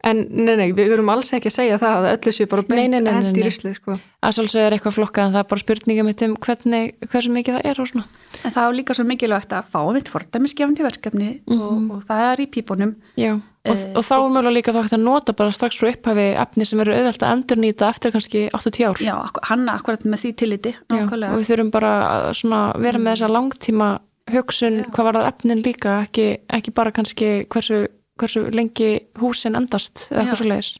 en 0.04 0.18
nei, 0.30 0.56
nei, 0.60 0.66
við 0.76 0.90
verum 0.92 1.08
alls 1.14 1.30
ekki 1.32 1.48
að 1.48 1.56
segja 1.56 1.78
það 1.80 1.94
að 2.04 2.10
öllu 2.18 2.32
sé 2.36 2.46
bara 2.50 2.62
beint 2.68 2.90
nei, 2.92 3.00
nei, 3.00 3.12
hendi 3.14 3.40
í 3.40 3.42
nei. 3.42 3.48
ruslið 3.48 3.74
sko. 3.78 3.96
að 4.24 4.34
svolítið 4.36 4.60
er 4.66 4.76
eitthvað 4.76 4.96
flokkað 4.98 5.24
en 5.28 5.32
það 5.34 5.40
er 5.44 5.48
bara 5.52 5.62
spurninga 5.64 6.04
mitt 6.04 6.22
um 6.26 6.36
hvernig, 6.44 6.92
hversu 7.08 7.32
mikið 7.32 7.56
það 7.58 7.70
er 7.72 7.80
og 7.80 7.88
svona 7.92 8.06
En 8.44 8.50
það 8.50 8.64
er 8.66 8.74
líka 8.74 8.94
svo 8.98 9.04
mikilvægt 9.06 9.52
að 9.54 9.66
fá 9.70 9.80
mitt 9.94 10.08
fordæmisgefandi 10.10 10.82
verkefni 10.82 11.28
Mhm. 11.46 11.60
og, 11.62 11.90
og 11.96 12.00
það 12.08 12.22
er 12.32 12.40
í 12.42 12.46
pípunum. 12.50 12.94
Já, 13.16 13.32
og, 13.34 13.42
Eh, 13.64 13.92
og 13.96 14.02
þá 14.04 14.12
er 14.18 14.32
mjög 14.34 14.48
líka 14.52 14.72
þá 14.74 14.80
hægt 14.82 14.92
að 14.98 15.04
nota 15.06 15.32
bara 15.32 15.52
strax 15.54 15.78
frá 15.80 15.88
upphafi 15.94 16.24
efni 16.36 16.66
sem 16.66 16.78
verður 16.78 16.98
auðvelt 16.98 17.22
að 17.22 17.32
endurnýta 17.36 17.88
eftir 17.88 18.12
kannski 18.12 18.42
80 18.52 18.84
ár 18.90 18.98
Já, 19.00 19.14
akkur, 19.24 19.42
hanna 19.48 19.72
akkurat 19.78 20.02
með 20.04 20.18
því 20.24 20.32
tilliti, 20.36 20.72
Já, 20.74 20.82
nákvæmlega. 20.98 21.30
og 21.32 21.38
við 21.38 21.48
þurfum 21.48 21.70
bara 21.70 21.92
að 22.10 22.34
svona 22.42 22.60
vera 22.82 22.98
með 22.98 23.14
þessa 23.14 23.30
langtíma 23.32 23.88
hugsun 24.34 24.84
hvað 24.90 25.04
var 25.08 25.14
það 25.20 25.28
efnin 25.30 25.62
líka 25.64 25.94
ekki, 26.04 26.26
ekki 26.58 26.74
bara 26.74 26.92
kannski 26.92 27.30
hversu, 27.48 27.86
hversu 28.20 28.44
lengi 28.54 28.88
húsin 29.20 29.56
endast 29.58 30.08
eða 30.10 30.22
eitthvað 30.24 30.40
svo 30.42 30.50
leiðis 30.52 30.72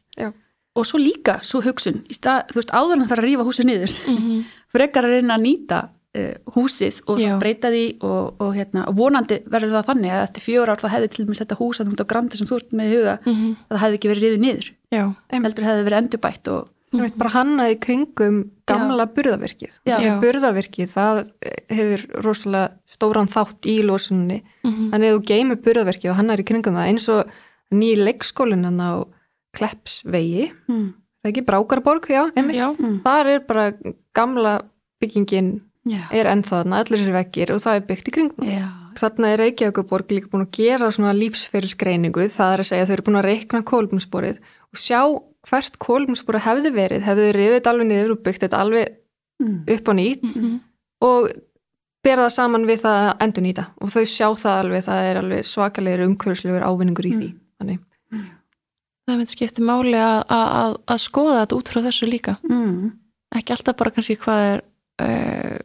Og 0.75 0.83
svo 0.83 0.99
líka, 0.99 1.37
svo 1.47 1.61
hugsun, 1.63 2.01
stað, 2.11 2.49
þú 2.51 2.57
veist, 2.59 2.71
áður 2.75 2.93
en 2.97 3.01
það 3.05 3.11
fara 3.13 3.21
að 3.23 3.27
rífa 3.29 3.43
húsið 3.47 3.65
niður, 3.69 3.91
Mhm. 4.11 4.39
frekar 4.75 5.05
að 5.07 5.13
reyna 5.15 5.37
að 5.37 5.43
nýta 5.45 5.77
uh, 6.15 6.33
húsið 6.51 6.97
og 7.07 7.21
breyta 7.39 7.69
því 7.71 7.83
og, 8.03 8.35
og 8.43 8.51
hérna, 8.57 8.83
og 8.89 8.95
vonandi 8.99 9.37
verður 9.47 9.71
það 9.77 9.87
þannig 9.89 10.11
að 10.11 10.23
eftir 10.25 10.43
fjör 10.43 10.71
ár 10.73 10.81
það 10.83 10.93
hefði 10.95 11.09
til 11.15 11.25
dæmis 11.25 11.39
þetta 11.45 11.57
hús 11.61 11.79
að 11.79 11.87
þú 11.87 11.93
ert 11.95 12.03
á 12.03 12.11
grandi 12.11 12.37
sem 12.41 12.47
þú 12.51 12.55
ert 12.59 12.75
með 12.75 12.91
í 12.91 12.95
huga, 12.99 13.15
Mhm. 13.23 13.55
að 13.69 13.71
það 13.77 13.83
hefði 13.85 13.97
ekki 14.01 14.11
verið 14.11 14.25
rifið 14.27 14.43
niður, 14.43 14.67
Já, 14.91 15.03
heldur 15.31 15.67
hefði 15.69 15.85
verið 15.87 16.01
endurbætt 16.03 16.47
og 16.51 16.69
mm. 16.99 17.17
bara 17.17 17.29
hannaði 17.35 17.79
kringum 17.85 18.37
gamla 18.67 19.05
burðavirkið 19.15 19.75
burðavirkið, 20.23 20.87
það 20.89 21.19
hefur 21.69 22.05
rosalega 22.25 22.71
stóran 22.95 23.27
þátt 23.29 23.65
í 23.69 23.77
losunni 23.85 24.41
Mhm. 24.63 24.91
þannig 24.93 25.09
að 25.11 25.15
þú 25.17 25.25
geymir 25.31 25.61
burðavirkið 25.65 26.09
og 26.11 26.15
hannar 26.21 26.39
í 26.41 26.47
kringum 26.47 26.73
það 26.79 26.89
eins 26.91 27.09
og 27.09 27.29
nýja 27.73 28.03
leikskólinn 28.05 28.63
hann 28.65 28.79
á 28.81 28.93
Kleppsvegi 29.55 30.49
mm. 30.67 30.87
það 31.23 31.29
er 31.29 31.31
ekki 31.31 31.45
Brákarborg, 31.47 32.07
já, 32.11 32.23
já, 32.35 32.67
Mm. 32.77 33.01
þar 33.05 33.27
er 33.35 33.39
bara 33.47 33.71
gamla 34.13 34.61
byggingin 35.01 35.61
Já. 35.85 36.01
er 36.11 36.25
ennþá 36.25 36.63
þarna, 36.63 36.79
allir 36.81 36.99
þessi 36.99 37.13
vekkir 37.13 37.51
og 37.53 37.59
það 37.61 37.75
er 37.75 37.83
byggt 37.85 38.07
í 38.09 38.13
kringum. 38.15 38.47
Þarna 38.95 39.27
er 39.33 39.37
Reykjavíkuborg 39.43 40.07
líka 40.09 40.29
búin 40.31 40.45
að 40.47 40.51
gera 40.57 40.87
svona 40.89 41.11
lífsferilsgreiningu, 41.13 42.25
það 42.31 42.53
er 42.55 42.59
að 42.63 42.69
segja 42.69 42.83
að 42.85 42.87
þau 42.89 42.93
eru 42.95 43.03
búin 43.05 43.19
að 43.19 43.27
reikna 43.29 43.61
kólumsporið 43.69 44.37
og 44.39 44.79
sjá 44.81 45.01
hvert 45.49 45.75
kólumsporið 45.79 46.41
hefði 46.47 46.71
verið, 46.75 47.01
hefði 47.05 47.25
rifið 47.35 47.55
þetta 47.59 47.71
alveg 47.73 47.87
niður 47.91 48.11
og 48.15 48.23
byggt 48.25 48.45
þetta 48.47 48.61
alveg 48.65 48.95
Mm. 49.41 49.65
upp 49.67 49.89
á 49.91 49.93
nýtt 49.97 50.21
Mhm. 50.23 50.59
og 51.03 51.25
bera 52.03 52.23
það 52.27 52.31
saman 52.31 52.65
við 52.65 52.79
það 52.85 52.99
að 53.09 53.17
endur 53.25 53.43
nýta 53.43 53.65
og 53.81 53.89
þau 53.91 54.05
sjá 54.07 54.27
það 54.39 54.59
alveg, 54.63 54.83
það 54.85 55.09
er 55.09 55.17
alveg 55.19 55.41
svakalegur 55.43 56.05
umhverfislegur 56.07 56.63
ávinningur 56.63 57.05
í 57.09 57.11
því. 57.17 57.27
Þannig, 57.59 57.79
það 59.05 59.17
myndi 59.19 59.35
skipti 59.35 59.61
máli 59.65 59.93
að, 59.99 60.23
að, 60.29 60.47
að- 60.61 60.77
að 60.87 61.01
skoða 61.03 61.41
þetta 61.43 61.57
út 61.59 61.67
frá 61.73 61.81
þessu 61.83 62.07
líka 62.09 62.37
Mm. 62.49 62.91
ekki 63.35 63.51
alltaf 63.57 63.75
bara 63.77 63.91
kannski 63.91 64.15
hvað 64.23 64.39
er 64.53 64.61
uh, 65.03 65.59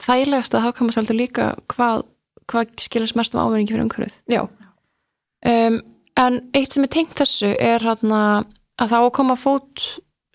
þægilegast 0.00 0.54
að 0.54 0.62
hafkamast 0.68 0.96
heldur 1.00 1.18
líka 1.18 1.48
hvað, 1.68 2.04
hvað 2.46 2.70
skilast 2.78 3.16
mest 3.18 3.34
um 3.34 3.40
ávinningi 3.42 3.74
fyrir 3.74 3.84
umhverfið 3.88 4.20
Já, 4.30 4.42
um, 4.46 5.80
en 6.16 6.40
eitt 6.54 6.72
sem 6.72 6.84
er 6.84 6.88
tengt 6.94 7.14
þessu 7.18 7.56
er 7.58 7.80
hérna 7.80 8.44
að 8.80 8.92
það 8.92 9.04
á 9.04 9.04
að 9.04 9.14
koma 9.18 9.36
fót 9.38 9.84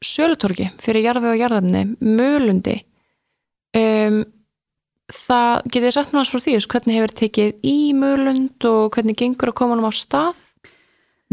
sölutorki 0.06 0.70
fyrir 0.82 1.08
jarðveg 1.08 1.34
og 1.34 1.42
jarðefni 1.42 1.84
mölundi. 2.00 2.76
Um, 3.76 4.22
það 5.12 5.68
getið 5.74 5.96
sagt 5.96 6.16
hans 6.16 6.32
frá 6.32 6.42
því 6.44 6.58
hvernig 6.72 7.00
hefur 7.00 7.16
tekið 7.22 7.68
í 7.68 7.78
mölund 7.98 8.70
og 8.70 8.96
hvernig 8.96 9.18
gengur 9.20 9.52
að 9.52 9.60
koma 9.60 9.78
hann 9.78 9.90
á 9.90 9.94
stað? 9.94 10.42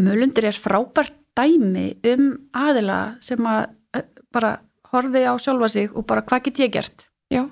Mölundir 0.01 0.49
er 0.49 0.57
frábært 0.57 1.15
dæmi 1.37 1.93
um 2.13 2.27
aðila 2.57 3.17
sem 3.25 3.41
að 3.49 3.71
eh, 3.97 4.09
bara 4.33 4.57
horfi 4.93 5.25
á 5.25 5.33
sjálfa 5.41 5.71
sig 5.73 5.95
og 5.97 6.05
bara 6.09 6.25
hvað 6.25 6.49
get 6.49 6.61
ég 6.65 6.75
gert? 6.75 7.07
Já. 7.33 7.47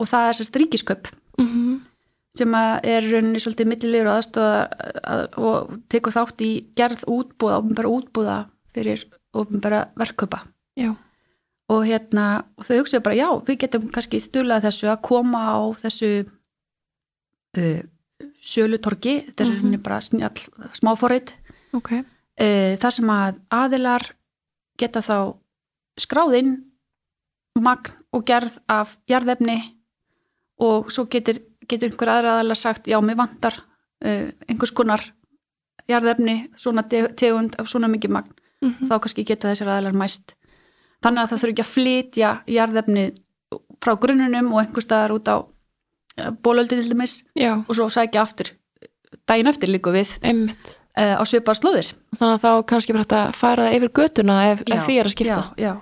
Og 0.00 0.08
það 0.08 0.30
er 0.30 0.38
sérst 0.38 0.58
ríkisköp 0.60 1.12
mm 1.40 1.76
sem 2.36 2.56
að 2.56 2.88
er 2.92 3.06
rauninni 3.08 3.40
svolítið 3.40 3.70
millilegur 3.70 4.10
og 4.10 4.18
aðstofa 4.18 5.20
og 5.40 5.76
tekur 5.92 6.14
þátt 6.14 6.44
í 6.44 6.50
gerð 6.76 7.06
útbúða, 7.08 7.60
ofnbæra 7.62 7.92
útbúða 7.92 8.36
fyrir 8.76 9.02
ofnbæra 9.36 9.80
verkköpa 9.98 10.42
já, 10.78 10.92
og 11.72 11.82
hérna 11.88 12.26
og 12.58 12.64
þau 12.68 12.78
hugsaðu 12.82 13.02
bara 13.08 13.18
já, 13.18 13.28
við 13.48 13.58
getum 13.64 13.88
kannski 13.94 14.20
stulað 14.22 14.66
þessu 14.68 14.90
að 14.92 15.00
koma 15.08 15.40
á 15.56 15.58
þessu 15.80 16.10
uh, 17.58 17.80
sölutorgi. 18.46 19.16
Þetta 19.26 19.42
er 19.44 19.48
Mhm. 19.50 19.56
rauninni 19.56 19.82
bara 19.82 20.00
snjall 20.00 20.40
smáforrið 20.76 21.32
ok. 21.74 21.90
Uh, 22.36 22.76
þar 22.80 22.92
sem 22.92 23.10
að 23.10 23.38
aðilar 23.50 24.04
geta 24.78 25.00
þá 25.00 25.16
skráðinn 25.98 26.58
magn 27.58 27.92
og 28.12 28.24
gerð 28.28 28.58
af 28.68 28.96
jarðefni 29.08 29.56
og 30.60 30.90
svo 30.92 31.06
getur, 31.08 31.38
getur 31.68 31.88
einhver 31.90 32.08
aðra 32.12 32.34
aðalar 32.36 32.56
sagt 32.60 32.86
já, 32.88 33.00
mér 33.00 33.16
vantar 33.16 33.56
uh, 34.04 34.28
einhvers 34.48 34.72
konar 34.76 35.00
jarðefni, 35.88 36.50
svona 36.56 36.82
te- 36.88 37.08
tegund 37.16 37.54
af 37.58 37.68
svona 37.70 37.88
mikið 37.88 38.10
magn, 38.12 38.32
mm 38.64 38.88
þá 38.88 38.94
kannski 39.00 39.24
geta 39.24 39.52
þessar 39.52 39.72
aðalar 39.74 39.96
mæst. 39.96 40.34
Þannig 41.04 41.22
að 41.22 41.30
það 41.30 41.40
þurfi 41.40 41.54
ekki 41.54 41.64
að 41.64 41.72
flytja 41.74 42.30
jarðefni 42.46 43.06
frá 43.82 43.92
grunnunum 44.00 44.52
og 44.54 44.62
einhver 44.62 44.82
staðar 44.82 45.14
út 45.16 45.28
á 45.28 45.36
bólöldi 46.42 46.78
til 46.80 46.88
dæmis 46.90 47.20
já, 47.36 47.52
og 47.60 47.74
svo 47.76 47.88
sækja 47.92 48.22
aftur 48.22 48.54
daginn 49.28 49.50
eftir 49.50 49.70
líku 49.72 49.92
við 49.94 50.12
einmitt. 50.24 50.78
uh, 50.98 51.16
á 51.20 51.22
svipar 51.28 51.58
slóðir. 51.58 51.92
Þannig 52.16 52.36
að 52.36 52.44
þá 52.44 52.50
kannski 52.72 52.94
bara 52.94 53.04
hægt 53.04 53.16
að 53.16 53.34
færa 53.40 53.66
það 53.66 53.76
yfir 53.78 53.92
götuna 54.00 54.38
ef, 54.52 54.62
ef 54.66 54.86
því 54.86 54.96
er 55.00 55.10
að 55.10 55.14
skipta. 55.16 55.42
já, 55.56 55.66
já. 55.66 55.72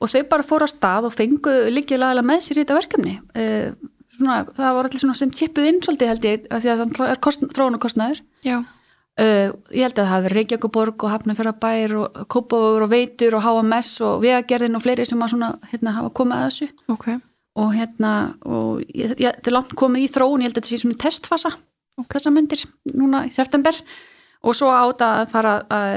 og 0.00 0.12
þau 0.12 0.22
bara 0.30 0.46
fóru 0.46 0.68
á 0.68 0.70
stað 0.70 1.08
og 1.08 1.16
fengu 1.16 1.56
líkilega 1.72 2.24
með 2.26 2.46
sér 2.46 2.60
í 2.60 2.64
þetta 2.64 2.78
verkefni. 2.80 3.18
Uh, 3.36 3.92
svona, 4.16 4.38
það 4.56 4.78
var 4.78 4.88
allir 4.88 5.18
sem 5.20 5.34
tippuð 5.40 5.70
inn 5.70 5.82
svolítið 5.84 6.12
held 6.12 6.28
ég 6.30 6.48
því 6.50 6.72
að 6.72 6.82
það 6.84 7.10
er 7.10 7.22
kost, 7.22 7.46
þróun 7.56 7.78
og 7.78 7.88
já, 8.46 8.58
uh, 9.22 9.54
ég 9.72 9.86
held 9.86 9.94
að 9.94 10.02
það 10.02 10.10
hafi 10.12 10.26
verið 10.26 10.38
Reykjavíkuborg 10.40 11.06
og 11.06 11.14
Hafnarfjörðabær 11.14 11.94
og 12.00 12.18
Kópavur 12.32 12.86
og 12.86 12.92
Veitur 12.92 13.38
og 13.38 13.46
HMS 13.46 13.94
og 14.06 14.18
Vegagerðin 14.24 14.78
og 14.78 14.84
fleiri 14.84 15.06
sem 15.08 15.24
svona, 15.28 15.54
hérna, 15.70 15.96
hafa 15.98 16.12
komið 16.16 16.36
að 16.36 16.50
þessu. 16.50 16.68
Ok. 16.92 17.08
Og 17.56 17.72
hérna 17.72 18.12
og 18.44 18.82
ég, 18.92 19.16
ég, 19.16 19.32
þetta 19.38 19.50
er 19.52 19.56
langt 19.56 19.78
komið 19.78 20.04
í 20.04 20.12
þróun 20.12 20.44
ég 20.44 20.50
held 20.50 20.58
að 20.58 20.62
þetta 20.62 20.74
sé 20.74 20.82
svona 20.82 21.00
testfasa 21.06 21.56
þessa 22.04 22.32
myndir 22.34 22.66
núna 22.92 23.24
í 23.28 23.32
september. 23.32 23.76
Og 24.46 24.54
svo 24.54 24.68
áta 24.70 25.22
að 25.22 25.30
fara 25.32 25.54
að, 25.72 25.94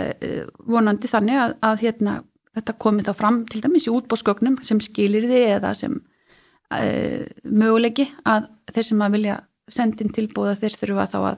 vonandi 0.65 1.10
þannig 1.12 1.41
að, 1.43 1.55
að 1.67 1.82
hérna, 1.84 2.13
þetta 2.55 2.77
komið 2.82 3.10
þá 3.10 3.13
fram 3.17 3.41
til 3.49 3.62
dæmis 3.63 3.88
í 3.88 3.93
útbóðsgögnum 3.93 4.58
sem 4.65 4.79
skilir 4.84 5.27
þið 5.29 5.45
eða 5.58 5.73
sem 5.77 5.99
uh, 5.99 7.27
möguleiki 7.43 8.08
að 8.27 8.49
þeir 8.73 8.88
sem 8.89 9.05
að 9.05 9.15
vilja 9.17 9.38
sendin 9.69 10.13
tilbúða 10.15 10.55
þeir 10.60 10.77
þurfa 10.79 11.05
þá 11.12 11.19
að 11.19 11.38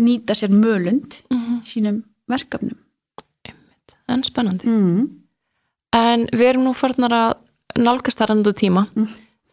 nýta 0.00 0.36
sér 0.38 0.54
mölund 0.54 1.20
mm 1.30 1.40
í 1.62 1.66
sínum 1.68 2.02
verkefnum. 2.30 2.78
En 4.08 4.22
spennandi. 4.26 4.66
Mm. 4.66 5.10
en 5.94 6.24
við 6.32 6.48
erum 6.48 6.64
nú 6.66 6.72
farnar 6.74 7.12
að 7.12 7.82
nálgast 7.82 8.18
það 8.18 8.28
randu 8.30 8.52
tíma. 8.56 8.86
Mm. 8.96 9.08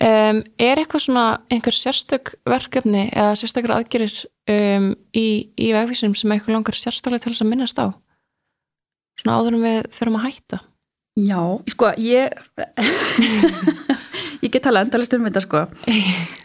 um, 0.08 0.39
er 0.58 0.80
eitthvað 0.80 1.04
svona 1.06 1.25
einhver 1.52 1.75
sérstök 1.75 2.34
verkefni 2.47 3.10
eða 3.12 3.36
sérstakar 3.36 3.75
aðgerir 3.75 4.15
um, 4.49 4.93
í, 5.13 5.52
í 5.60 5.73
vegvísinum 5.75 6.15
sem 6.15 6.32
eitthvað 6.32 6.56
langar 6.56 6.80
sérstaklega 6.80 7.25
til 7.25 7.34
þess 7.34 7.45
að 7.45 7.52
minnast 7.52 7.80
á? 7.84 7.88
Svona 9.19 9.38
áður 9.38 9.60
en 9.60 9.65
við 9.67 9.80
fyrir 9.91 10.15
að 10.15 10.25
hætta 10.25 10.62
Já, 11.19 11.41
sko, 11.73 11.89
ég 11.99 12.32
ég 14.43 14.51
get 14.53 14.63
talað 14.63 14.86
endalist 14.88 15.13
um 15.17 15.25
þetta 15.27 15.41
sko. 15.43 15.62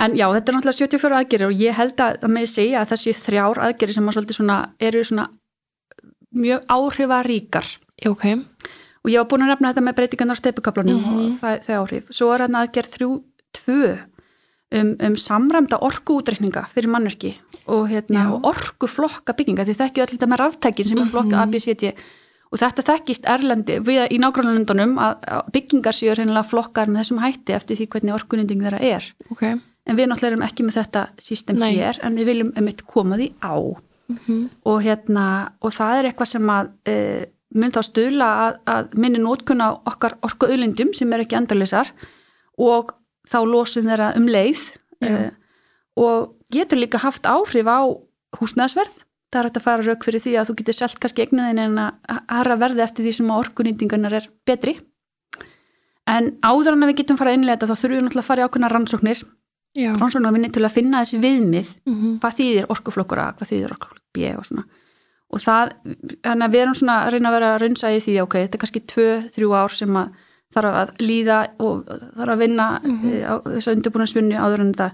En 0.03 0.17
já, 0.19 0.27
þetta 0.35 0.51
er 0.51 0.57
náttúrulega 0.57 0.79
74 0.81 1.19
aðgerir 1.21 1.47
og 1.51 1.61
ég 1.61 1.77
held 1.79 2.01
að 2.03 2.17
það 2.25 2.33
með 2.37 2.49
segja 2.55 2.81
að 2.83 2.95
þessi 2.95 3.15
þrjár 3.21 3.61
aðgerir 3.69 3.95
sem 3.99 4.09
að 4.11 4.33
svona 4.35 4.57
eru 4.83 5.05
svona 5.07 5.29
mjög 6.35 6.65
áhrifaríkar. 6.75 7.69
Já, 8.03 8.11
ok, 8.11 8.25
og 9.05 9.13
ég 9.13 9.21
var 9.21 9.29
búin 9.31 9.45
að 9.47 9.53
nefna 9.53 9.71
þetta 9.71 9.85
með 9.87 9.97
breytingarnar 10.01 10.35
á 10.35 10.43
steipukaplanum 10.43 10.99
Mhm. 10.99 11.15
og 11.15 11.39
það, 11.43 11.55
það 11.69 11.79
áhrif. 11.85 12.11
Svo 12.11 12.33
er 12.35 12.41
hann 12.47 12.59
aðgerð 12.59 12.91
þrjú, 12.97 13.11
tvö 13.55 13.81
um, 14.75 14.91
um 15.07 15.15
samræmda 15.17 15.79
orkuútreikninga 15.87 16.67
fyrir 16.75 16.91
mannverki 16.91 17.37
og, 17.71 17.87
hérna, 17.93 18.33
og 18.35 18.43
orkuflokka 18.51 19.37
bygginga. 19.39 19.63
Því 19.69 19.77
þekkju 19.79 20.03
öll 20.03 20.13
þetta 20.17 20.31
með 20.33 20.43
ráftækin 20.43 20.89
sem 20.89 20.99
er 20.99 21.13
flokka 21.13 21.37
Mhm. 21.37 21.43
ABCD 21.47 21.95
og 22.55 22.61
þetta 22.63 22.85
þekkist 22.87 23.29
Erlendi 23.31 23.81
við 23.83 24.13
í 24.15 24.19
nágrannlöndunum 24.23 24.95
að, 25.03 25.25
byggingar 25.55 25.97
séu 25.97 26.15
reynilega 26.15 26.47
flokkar 26.47 26.91
með 26.91 27.03
þessum 27.03 27.23
hætti 27.25 27.57
eftir 27.57 27.81
því 27.81 27.89
hvernig 27.95 28.15
orkunýting 28.15 28.63
þeirra 28.63 28.83
er. 28.95 29.09
Ok. 29.35 29.43
En 29.85 29.99
við 29.99 30.09
náttúrulega 30.09 30.31
erum 30.33 30.45
ekki 30.47 30.67
með 30.67 30.79
þetta 30.79 31.03
system 31.21 31.59
Nei. 31.61 31.73
hér 31.75 31.99
en 32.07 32.15
við 32.17 32.31
viljum 32.31 32.53
einmitt 32.55 32.85
koma 32.89 33.19
því 33.21 33.33
á. 33.43 33.57
Mm 34.05 34.51
og 34.69 34.83
hérna 34.85 35.53
og 35.65 35.73
það 35.73 35.99
er 35.99 36.07
eitthvað 36.11 36.29
sem 36.29 36.51
að 36.53 36.67
e, 36.85 36.97
mun 37.57 37.73
þá 37.73 37.81
stuðla 37.87 38.27
að, 38.43 38.59
að 38.69 38.97
minni 39.01 39.23
nótkuna 39.23 39.71
okkar 39.89 40.19
orku 40.27 40.51
auðlindum 40.51 40.93
sem 40.93 41.13
er 41.13 41.25
ekki 41.25 41.39
endurleysar 41.39 41.89
og 42.61 42.93
þá 43.25 43.39
losum 43.49 43.89
þeirra 43.89 44.11
um 44.19 44.29
leið 44.29 44.61
e, 45.01 45.31
og 45.97 46.35
getur 46.53 46.83
líka 46.83 47.01
haft 47.01 47.25
áhrif 47.25 47.65
á 47.65 47.81
húsnæðsverð 48.37 49.01
það 49.35 49.41
er 49.41 49.49
hægt 49.49 49.61
að 49.61 49.67
fara 49.67 49.87
rauk 49.89 50.07
fyrir 50.07 50.23
því 50.23 50.35
að 50.39 50.49
þú 50.49 50.57
getur 50.61 50.77
selt 50.79 50.99
kannski 51.03 51.25
egnuðin 51.27 51.63
en 51.65 51.79
að 51.83 52.21
harra 52.31 52.59
verði 52.61 52.85
eftir 52.87 53.07
því 53.07 53.15
sem 53.19 53.33
að 53.33 53.41
orkunýtingunar 53.45 54.19
er 54.21 54.29
betri. 54.47 54.77
En 56.11 56.35
áður 56.45 56.77
en 56.77 56.85
að 56.85 56.93
við 56.93 57.01
getum 57.03 57.19
fara 57.19 57.33
að 57.33 57.41
innlega 57.41 57.67
þá 57.67 57.75
þurfum 57.75 57.97
við 57.97 58.05
náttúrulega 58.05 58.25
að 58.25 58.31
fara 58.31 58.45
í 58.45 58.47
ákveðna 58.49 58.71
rannsóknir 58.73 59.25
Já, 59.75 59.91
rannsóknar 59.99 60.35
vinni 60.37 60.51
til 60.55 60.63
að 60.63 60.75
finna 60.77 61.01
þessi 61.03 61.19
viðmið 61.23 61.71
mm 61.89 62.19
hvað 62.23 62.37
þýðir 62.39 62.69
orkuflokkur 62.71 63.21
A, 63.21 63.31
hvað 63.35 63.51
þýðir 63.51 63.73
orkuflokkur 63.75 64.03
B 64.15 64.29
og 64.39 64.45
svona. 64.47 64.67
Og 65.35 65.43
það, 65.43 65.73
þannig 66.23 66.47
að 66.47 66.53
við 66.53 66.63
erum 66.63 66.77
svona 66.79 66.99
að 67.03 67.15
reyna 67.15 67.31
að 67.31 67.35
vera 67.35 67.49
að 67.55 67.63
raunsa 67.65 67.91
í 67.91 68.03
því, 68.05 68.15
ok, 68.23 68.37
þetta 68.45 68.59
er 68.59 68.63
kannski 68.63 68.83
tvö, 68.93 69.09
þrjú 69.35 69.57
ár 69.59 69.75
sem 69.75 69.99
að 69.99 70.21
þarf 70.55 70.79
að 70.79 70.93
líða 71.03 71.39
og 71.65 71.89
þarf 71.89 72.35
að 72.37 72.45
vinna 72.45 72.69
mm 72.85 73.03
á 73.25 73.35
þess 73.49 73.67
að 73.67 73.77
undirbúinasvinni 73.79 74.39
áður 74.39 74.63
en 74.63 74.73
þetta 74.75 74.89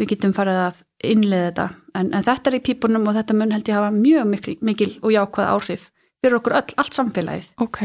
við 0.00 0.10
getum 0.14 0.34
farið 0.36 0.60
að 0.64 0.82
innlega 1.06 1.50
þetta. 1.50 1.66
En, 1.94 2.10
en 2.10 2.26
þetta 2.26 2.50
er 2.50 2.58
í 2.58 2.64
pípunum 2.66 3.06
og 3.08 3.16
þetta 3.18 3.36
mun 3.38 3.54
held 3.54 3.70
ég 3.70 3.78
hafa 3.78 3.92
mjög 3.94 4.26
mikil, 4.30 4.56
mikil 4.64 4.90
og 5.02 5.14
jákvæð 5.14 5.52
áhrif 5.52 5.88
fyrir 6.24 6.38
okkur 6.38 6.56
öll, 6.58 6.76
allt 6.80 6.96
samfélagið. 6.96 7.48
Ok. 7.60 7.80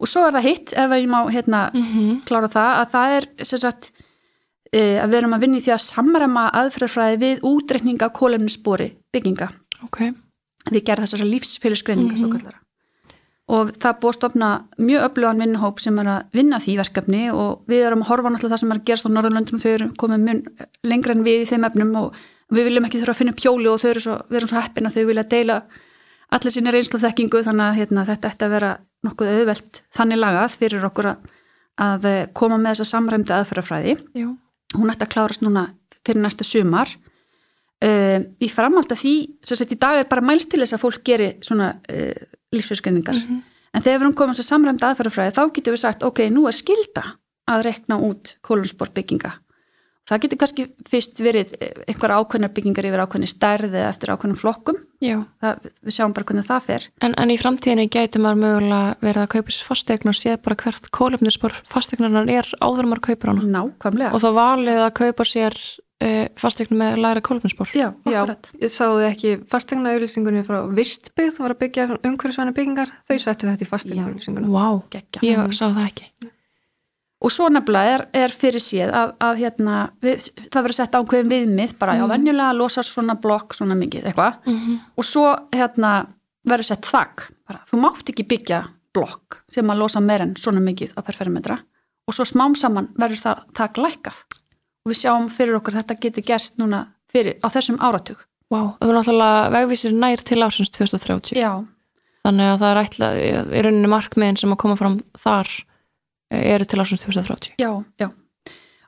Og 0.00 0.10
svo 0.10 0.26
er 0.26 0.36
það 0.36 0.48
hitt, 0.48 0.74
ef 0.76 0.92
ég 0.96 1.08
má 1.12 1.18
hérna 1.32 1.62
mm 1.72 2.20
klára 2.28 2.50
það, 2.52 2.72
að 2.80 2.92
það 2.92 3.16
er 3.16 3.28
sagt, 3.52 3.90
e, 4.72 4.80
að 5.00 5.08
við 5.12 5.18
erum 5.20 5.36
að 5.36 5.46
vinna 5.46 5.60
í 5.60 5.64
því 5.64 5.74
að 5.76 5.84
samræma 5.86 6.44
aðfrarfræði 6.60 7.18
við 7.22 7.48
útreikninga 7.48 8.10
kólefnisspori 8.16 8.90
bygginga. 9.12 9.50
Ok, 9.86 10.00
við 10.72 10.86
gerðum 10.88 11.06
þessara 11.06 11.32
lífsfélagsgreininga 11.32 12.16
mm 12.16 12.62
og 13.46 13.70
það 13.78 13.98
búið 14.02 14.10
að 14.10 14.16
stopna 14.16 14.46
mjög 14.82 15.04
öflugan 15.06 15.42
vinnuhóp 15.42 15.82
sem 15.82 15.98
er 16.02 16.08
að 16.10 16.32
vinna 16.34 16.58
því 16.62 16.72
verkefni 16.80 17.26
og 17.30 17.66
við 17.70 17.84
erum 17.86 18.02
að 18.02 18.08
horfa 18.10 18.32
náttúrulega 18.32 18.56
það 18.56 18.62
sem 18.62 18.72
er 18.72 18.80
að 18.80 18.88
gerast 18.88 19.06
á 19.06 19.10
Norðurlöndunum 19.14 19.62
þau 19.62 19.70
eru 19.70 19.86
komið 20.02 20.24
mun 20.24 20.40
lengra 20.82 21.14
en 21.14 21.22
við 21.26 21.44
í 21.44 21.48
þeim 21.52 21.66
efnum 21.68 21.92
og 22.00 22.18
við 22.50 22.68
viljum 22.68 22.88
ekki 22.88 23.02
þurfa 23.02 23.14
að 23.14 23.20
finna 23.20 23.34
upp 23.36 23.44
hjóli 23.44 23.70
og 23.70 23.78
þau 23.82 23.88
eru 23.92 24.02
svo, 24.02 24.16
við 24.30 24.40
erum 24.40 24.50
svo 24.50 24.58
heppin 24.58 24.90
að 24.90 24.96
þau 24.96 25.06
vilja 25.12 25.26
deila 25.30 25.60
allir 26.34 26.54
sinni 26.54 26.74
reynslu 26.74 26.98
og 26.98 27.04
þekkingu 27.04 27.42
þannig 27.46 27.66
að 27.68 27.78
hérna, 27.80 28.06
þetta 28.08 28.30
ætti 28.32 28.46
að 28.46 28.54
vera 28.56 28.72
nokkuð 29.06 29.32
auðvelt 29.32 29.80
þannig 29.94 30.20
lagað 30.20 30.56
fyrir 30.58 30.86
okkur 30.88 31.10
að, 31.12 31.26
að 31.86 32.06
koma 32.34 32.58
með 32.58 32.74
þessa 32.74 32.96
samræmdi 32.96 33.34
aðferðafræði. 33.36 33.96
Já, 34.18 34.28
hún 34.74 34.90
ætti 34.90 35.06
að 35.06 35.12
klárast 35.14 35.44
núna 35.44 35.68
fyrir 36.06 36.24
næsta 36.24 36.46
sumar. 36.46 36.90
Uh, 37.76 38.24
í 38.40 38.48
framhald 38.48 38.90
að 38.90 39.02
því 39.02 39.14
sem 39.44 39.58
sagt 39.60 39.74
í 39.76 39.78
dag 39.78 40.00
er 40.00 40.08
bara 40.08 40.24
mælst 40.24 40.48
til 40.48 40.62
þess 40.62 40.78
að 40.78 40.82
fólk 40.82 41.02
geri 41.04 41.34
svona 41.44 41.74
uh, 41.92 42.22
lífsfjörskreiningar 42.54 43.14
Mhm. 43.16 43.42
en 43.74 43.82
þegar 43.82 43.98
við 43.98 44.06
erum 44.06 44.14
þess 44.14 44.44
að 44.44 44.50
samræmda 44.52 44.92
aðferðafræði 44.92 45.34
þá 45.36 45.42
getum 45.52 45.74
við 45.74 45.82
sagt 45.82 46.02
ok, 46.02 46.18
nú 46.30 46.46
er 46.46 46.52
skilda 46.52 47.04
að 47.48 47.64
rekna 47.64 47.98
út 48.02 48.36
kólunsport 48.42 48.94
bygginga 48.94 49.32
það 50.06 50.22
getur 50.22 50.38
kannski 50.38 50.66
fyrst 50.86 51.18
verið 51.18 51.52
eh, 51.60 51.72
einhverja 51.90 52.20
ákveðnar 52.22 52.52
byggingar 52.54 52.86
yfir 52.86 53.02
ákveðni 53.02 53.26
stærð 53.30 53.72
eða 53.74 53.88
eftir 53.90 54.12
ákveðnum 54.14 54.38
flokkum. 54.38 54.78
Það, 55.42 55.66
við 55.82 55.96
sjáum 55.96 56.14
bara 56.14 56.28
hvernig 56.28 56.46
það 56.46 56.68
fer. 56.68 56.86
En, 57.02 57.14
en 57.18 57.32
í 57.34 57.38
framtíðinni 57.40 57.88
gæti 57.90 58.22
maður 58.22 58.38
mögulega 58.44 58.94
verið 59.02 59.24
að 59.24 59.32
kaupa 59.34 59.50
sér 59.56 59.66
fastegn 59.66 60.12
og 60.12 60.16
séð 60.16 60.38
bara 60.46 60.58
hvert 60.62 60.90
kólefnisspor 60.94 61.58
fastegnarinnar 61.66 62.30
er 62.38 62.52
áður 62.62 62.90
maður 62.92 63.02
kaupir 63.10 63.32
hana. 63.32 63.50
Nákvæmlega 63.56 64.14
uh, 66.04 66.26
fastegn 66.40 66.76
með 66.78 66.98
læra 67.02 67.20
kólefnisspor. 67.24 67.70
já, 67.74 67.88
Já, 68.06 68.20
akkurat 68.22 68.50
ég 68.62 68.70
sáðu 68.72 69.04
ekki 69.08 69.34
fastegna 69.50 69.92
auðlýsingunni 69.94 70.44
frá 70.46 70.58
Vistbyggð, 70.76 71.34
það 71.36 71.44
var 71.46 71.54
að 71.56 71.60
byggja 71.64 71.86
umhverfisvæna 72.02 72.52
byggingar, 72.56 72.92
þau 73.08 73.18
settu 73.18 73.46
þetta 73.50 73.64
í 73.66 73.70
fastegna 73.70 74.06
auðlýsinguna. 74.08 74.48
Vá, 74.52 74.82
Gekkja. 74.96 75.22
ég 75.22 75.52
sá 75.56 75.66
það 75.70 75.86
ekki. 75.90 76.08
og 77.26 77.32
svo 77.32 77.46
nefnilega 77.48 77.94
er, 77.96 78.02
er 78.12 78.28
fyrir 78.30 78.60
séð 78.60 78.90
að, 78.94 79.12
að 79.24 79.38
hérna, 79.40 79.76
við, 80.04 80.26
það 80.52 80.62
verður 80.66 80.76
sett 80.76 80.92
ákveðin 80.98 81.30
viðmið 81.32 81.72
bara 81.80 81.94
Mhm. 81.96 82.00
já, 82.02 82.06
venjulega 82.12 82.50
að 82.52 82.58
losa 82.60 82.82
svona 82.84 83.14
blokk 83.20 83.54
svona 83.56 83.74
mikið 83.74 84.04
eitthvað. 84.10 84.34
Mm 84.46 84.80
og 84.96 85.04
svo 85.04 85.24
hérna, 85.52 86.06
verður 86.46 86.64
sett 86.68 86.82
þakk 86.86 87.24
bara, 87.48 87.60
þú 87.66 87.80
mátt 87.80 88.12
ekki 88.12 88.26
byggja 88.28 88.60
blokk 88.94 89.40
sem 89.50 89.66
að 89.66 89.78
losa 89.80 90.00
meir 90.00 90.20
en 90.22 90.34
svona 90.36 90.60
mikið 90.60 90.92
á 90.96 91.00
per 91.02 91.14
fermetra 91.16 91.58
og 92.06 92.14
svo 92.14 92.24
smám 92.24 92.54
saman 92.54 92.88
verður 92.96 93.20
það 93.24 93.42
þakk 93.58 93.76
lækkað 93.82 94.20
og 94.86 94.92
við 94.92 95.00
sjáum 95.02 95.26
fyrir 95.34 95.58
okkur 95.58 95.74
að 95.74 95.82
þetta 95.82 95.96
geti 96.06 96.22
gerst 96.30 96.58
núna 96.62 96.84
fyrir, 97.12 97.36
á 97.42 97.46
þessum 97.50 97.80
áratug 97.82 98.22
Vá, 98.46 98.60
það 98.78 98.90
er 98.92 98.94
náttúrulega 99.00 99.48
vegvísir 99.56 99.94
nær 99.98 100.20
til 100.22 100.38
ásins 100.46 100.70
2030. 100.70 101.34
já, 101.34 101.50
Þannig 102.22 102.46
að 102.52 102.60
það 102.62 102.70
er 102.70 102.78
ætlað, 102.84 103.16
í 103.58 103.62
rauninni 103.66 103.90
markmiðin 103.90 104.38
sem 104.38 104.54
að 104.54 104.60
koma 104.62 104.76
fram 104.78 105.00
þar 105.18 105.50
eh, 106.30 106.54
eru 106.54 106.64
til 106.70 106.78
ásins 106.82 107.02
2030. 107.02 107.56
já, 107.58 107.72
já 107.98 108.08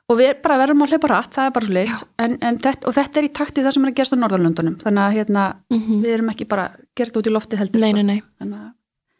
og 0.09 0.17
við 0.17 0.39
bara 0.41 0.55
verðum 0.63 0.81
að 0.87 0.93
hlaupa 0.95 1.09
rætt, 1.11 1.35
það 1.35 1.45
er 1.49 1.51
bara 1.53 1.67
svo 1.67 1.73
leis 1.75 1.97
en, 2.23 2.37
en 2.41 2.55
þetta, 2.63 2.87
og 2.89 2.95
þetta 2.97 3.19
er 3.19 3.27
í 3.27 3.33
takt 3.37 3.59
við 3.59 3.67
það 3.67 3.75
sem 3.75 3.83
er 3.85 3.91
að 3.91 3.97
gerast 3.99 4.15
á 4.15 4.21
Norðurlöndunum 4.23 4.77
þannig 4.81 5.03
að 5.05 5.17
hérna, 5.19 5.43
Mm 5.69 5.99
við 6.01 6.13
erum 6.15 6.31
ekki 6.33 6.47
bara 6.49 6.63
gert 6.97 7.19
út 7.19 7.27
í 7.29 7.33
lofti 7.35 7.59
heldur 7.59 7.83
Nei, 7.83 7.91
sko. 7.91 7.99
nei, 7.99 8.07
nei. 8.15 8.23
Þannig 8.41 8.63
að- 8.63 8.71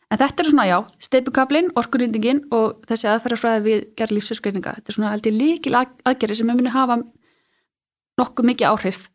En 0.09 0.17
þetta 0.17 0.41
er 0.41 0.47
svona, 0.49 0.65
já, 0.65 0.77
steipukaflin, 1.05 1.67
orkunýtingin 1.77 2.39
og 2.51 2.79
þessi 2.89 3.05
aðferðarfræði 3.11 3.61
við 3.67 3.83
gerð 3.99 4.15
lífsöskreininga. 4.17 4.71
Þetta 4.79 4.89
er 4.89 4.95
svona 4.97 5.11
ég 5.19 5.35
líkil 5.37 5.75
að- 5.77 5.93
aðgerði 6.09 6.35
sem 6.39 6.49
er 6.49 6.55
muni 6.57 6.69
hafa 6.73 6.97
nokkuð 8.19 8.45
mikið 8.51 8.67
áhrif 8.73 9.07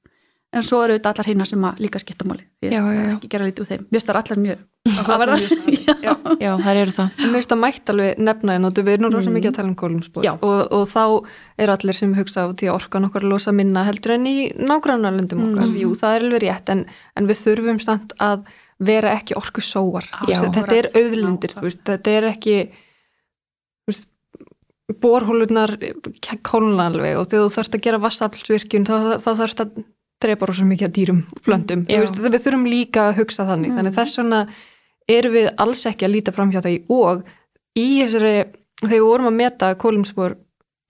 en 0.55 0.63
svo 0.63 0.85
eru 0.85 0.95
þetta 0.95 1.11
allar 1.11 1.27
hýna 1.27 1.45
sem 1.51 1.65
að 1.67 1.81
líka 1.83 1.99
skipta 1.99 2.25
máli. 2.31 2.45
Já, 2.63 2.79
já. 2.79 3.17
ekki 3.17 3.29
gera 3.33 3.45
lítið 3.49 3.65
úr 3.65 3.69
þeim. 3.73 3.87
Mér 3.91 4.01
starf 4.05 4.21
allar 4.23 4.39
mjög 4.39 4.59
mjög 4.87 5.89
Já. 6.05 6.13
Já, 6.39 6.51
það 6.63 6.79
eru 6.85 6.93
það. 6.95 7.09
Finnst 7.19 7.55
að 7.57 7.61
mætt 7.65 7.91
alveg 7.91 8.19
nefna 8.23 8.55
en 8.55 8.69
við 8.71 8.91
erum 8.95 9.11
rosa 9.13 9.31
Mm. 9.31 9.35
mikið 9.41 9.51
að 9.51 9.57
tala 9.59 9.69
um 9.69 9.75
kólumspor 9.75 10.29
og, 10.31 10.73
og 10.73 10.85
þá 10.87 11.27
er 11.59 11.69
allir 11.75 11.95
sem 11.99 12.15
hugsa 12.15 12.47
á 12.47 12.55
því 12.55 12.69
að 12.71 12.75
orkan 12.79 13.09
okkar 13.11 13.27
losa 13.27 13.51
minna 13.53 13.83
heldur 13.85 14.15
en 14.15 14.27
í 14.31 14.53
nágrannarlöndum 14.55 15.43
okkar. 15.51 15.67
Mhm. 15.67 15.81
Jú, 15.83 15.91
það 15.99 16.15
er 16.21 16.23
alveg 16.29 16.43
rétt 16.47 16.69
en, 16.71 16.87
en 17.17 17.27
við 17.27 17.43
þurfum 17.43 17.81
samt 17.83 18.13
að 18.21 18.45
vera 18.87 19.13
ekki 19.19 19.37
orku 19.39 19.61
sóar. 19.65 20.07
Þetta 20.27 20.77
er 20.77 20.89
auðlindir, 20.95 21.55
þetta 21.85 22.11
er 22.19 22.29
ekki 22.33 22.57
borhólunar 25.01 25.73
kólna 26.45 26.89
alveg 26.91 27.17
og 27.19 27.29
þegar 27.31 27.47
þú 27.49 27.53
þarfst 27.57 27.77
að 27.79 27.85
gera 27.87 28.01
vassaflsvirkjun 28.05 28.87
þá, 28.89 28.97
þá 29.23 29.31
þarfst 29.41 29.63
að 29.65 29.79
drepa 30.25 30.49
rosa 30.49 30.67
mikið 30.69 30.89
að 30.89 30.95
dýrum. 30.99 31.23
Þú 31.45 31.55
Já. 31.89 32.01
Veist, 32.03 32.21
við 32.21 32.43
þurfum 32.45 32.67
líka 32.69 33.09
að 33.09 33.19
hugsa 33.23 33.47
þannig. 33.49 33.73
Mm. 33.73 33.79
Þannig 33.81 33.97
þess 33.99 34.21
vegna 34.21 34.41
erum 35.15 35.35
við 35.37 35.49
alls 35.65 35.85
ekki 35.91 36.07
að 36.07 36.15
líta 36.15 36.35
fram 36.37 36.53
hjá 36.53 36.61
því 36.65 36.75
og 36.95 37.25
í 37.77 37.87
þessari, 38.05 38.35
þegar 38.81 38.93
við 38.95 39.07
vorum 39.09 39.31
að 39.31 39.39
meta 39.41 39.73
kólumspor 39.81 40.37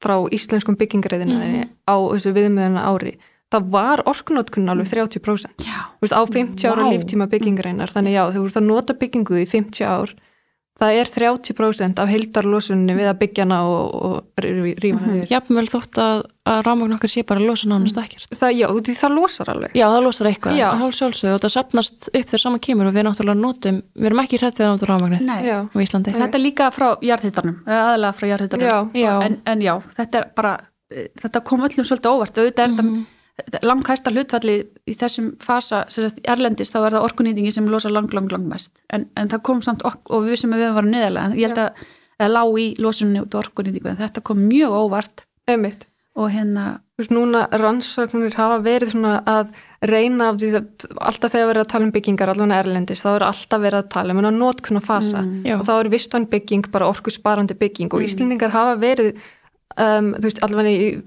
frá 0.05 0.17
íslenskum 0.37 0.77
byggingareiðina 0.77 1.39
Mhm. 1.39 1.71
á 1.89 1.97
þessu 2.13 2.35
viðmiðuna 2.35 2.83
ári 2.91 3.15
það 3.55 3.71
var 3.79 4.03
orkunótkunn 4.11 4.69
alveg 4.75 4.90
30% 4.93 5.64
Já. 5.64 5.81
Þú 5.97 6.05
veist, 6.09 6.19
á 6.19 6.23
50 6.27 6.69
ára 6.75 6.85
Vá. 6.85 6.93
líftíma 6.93 7.31
byggingareinar 7.33 7.95
þannig 7.95 8.19
já, 8.19 8.25
þú 8.35 8.47
veist 8.49 8.61
að 8.61 8.69
nota 8.69 8.99
byggingu 8.99 9.40
í 9.40 9.49
50 9.49 9.87
ár 9.87 10.14
það 10.75 10.97
er 10.99 11.07
30% 11.07 12.01
af 12.03 12.09
heildarlosunni 12.11 12.95
við 12.99 13.07
að 13.07 13.19
byggja 13.21 13.45
hana 13.45 13.59
og, 13.71 13.93
og 13.95 14.43
rífa 14.43 14.99
hana 14.99 15.12
við 15.21 15.31
Jafnvel 15.31 15.64
þótt 15.71 16.01
að, 16.03 16.23
að 16.51 16.59
rámagn 16.67 16.97
okkar 16.97 17.12
sé 17.12 17.23
bara 17.29 17.38
að 17.38 17.47
losa 17.53 17.69
nánast 17.71 18.01
ekkert. 18.03 18.27
það, 18.40 18.57
já, 18.59 18.67
því 18.88 18.95
það 18.99 19.14
losar 19.14 19.53
alveg 19.55 19.77
Já, 19.79 19.85
það 19.95 20.03
losar 20.09 20.31
eitthvað. 20.33 20.59
Já. 20.59 20.67
Það 20.75 20.85
er 20.88 20.99
sjálfsögðu 20.99 21.37
og 21.38 21.45
það 21.47 21.55
sapnast 21.55 22.09
upp 22.11 22.27
þegar 22.33 22.43
saman 22.49 22.64
kemur 22.67 22.90
og 22.90 22.99
við 22.99 23.07
náttúrulega 23.07 23.43
notum, 23.45 23.81
við 23.95 24.11
erum 24.11 24.25
ekki 24.25 24.43
hrættið 24.43 24.67
að 24.67 24.75
nota 24.75 24.90
já, 25.47 25.57
á 25.62 25.77
Íslandi. 25.87 26.17
Þetta 26.19 26.40
er 26.40 26.45
líka 26.49 26.71
frá 26.75 26.88
jarðhittarnum, 27.07 27.57
aðalega 27.71 28.19
frá 28.19 28.31
jarðhittarnum. 28.35 28.93
En, 29.29 29.38
en 29.55 29.62
já, 29.71 29.75
þetta 29.95 30.25
er 30.25 30.31
bara, 30.35 30.57
eh, 30.90 31.07
þetta 31.23 31.45
kom 31.47 31.62
öllum 31.71 31.87
svolítið 31.87 32.11
óvart. 32.19 32.35
Auðvitað 32.43 32.67
er 32.67 32.75
Mhm. 32.75 32.83
þetta 32.83 33.13
langhæsta 33.66 34.12
hlutfalli 34.14 34.61
í 34.87 34.94
þessum 34.99 35.33
fasa 35.42 35.85
sem 35.90 36.07
sagt, 36.07 36.20
erlendist 36.31 36.75
þá 36.75 36.85
er 36.85 36.97
það 36.97 37.07
orkunýtingi 37.09 37.53
sem 37.55 37.66
losa 37.70 37.90
lang, 37.90 38.12
lang, 38.14 38.31
lang 38.31 38.47
mest. 38.51 38.70
En, 38.94 39.09
en 39.18 39.31
það 39.33 39.42
kom 39.49 39.62
samt 39.64 39.83
ok 39.87 40.14
og 40.14 40.29
við 40.29 40.44
sem 40.44 40.55
við 40.55 40.70
varum 40.77 40.92
neðarlega 40.94 41.33
en 41.33 41.37
ég 41.40 41.51
held 41.51 41.62
að 41.64 41.83
það 42.20 42.33
lá 42.37 42.44
í 42.62 42.68
losunni 42.79 43.25
út 43.25 43.35
orkunýtingu 43.40 43.90
en 43.90 44.01
þetta 44.05 44.23
kom 44.23 44.47
mjög 44.47 44.79
óvart. 44.85 45.27
Einmitt. 45.51 45.88
Og 46.14 46.31
hérna 46.31 46.79
Þú 46.94 47.03
veist, 47.03 47.11
núna 47.11 47.40
rannsóknir 47.59 48.37
hafa 48.38 48.61
verið 48.62 48.92
svona 48.92 49.16
að 49.27 49.49
reyna 49.83 50.29
af 50.31 50.37
því 50.38 50.51
að 50.55 50.85
alltaf 51.03 51.33
þegar 51.33 51.49
verið 51.49 51.62
að 51.64 51.70
tala 51.73 51.87
um 51.88 51.90
byggingar 51.97 52.31
allavega 52.31 52.59
erlendis, 52.62 53.01
þá 53.03 53.09
er 53.11 53.25
alltaf 53.27 53.62
verið 53.64 53.79
að 53.81 53.88
tala 53.97 54.14
um 54.14 54.20
en 54.20 54.29
að 54.29 54.37
notkun 54.38 54.79
og 54.79 54.85
fasa. 54.87 55.25
Mm. 55.27 55.49
Og 55.57 55.64
þá 55.66 55.73
er 55.75 55.90
vistvann 55.90 56.29
bygging 56.31 56.68
bara 56.70 56.87
orkusparandi 56.92 57.59
bygging. 57.59 57.90
Og 57.90 57.99
Mm. 57.99 58.07
Íslendingar 58.07 58.55
hafa 58.55 58.77
verið 58.79 59.11
um, 59.75 60.12
þú 60.14 60.23
veist, 60.29 60.38
allavega 60.47 60.70
í 60.70 61.03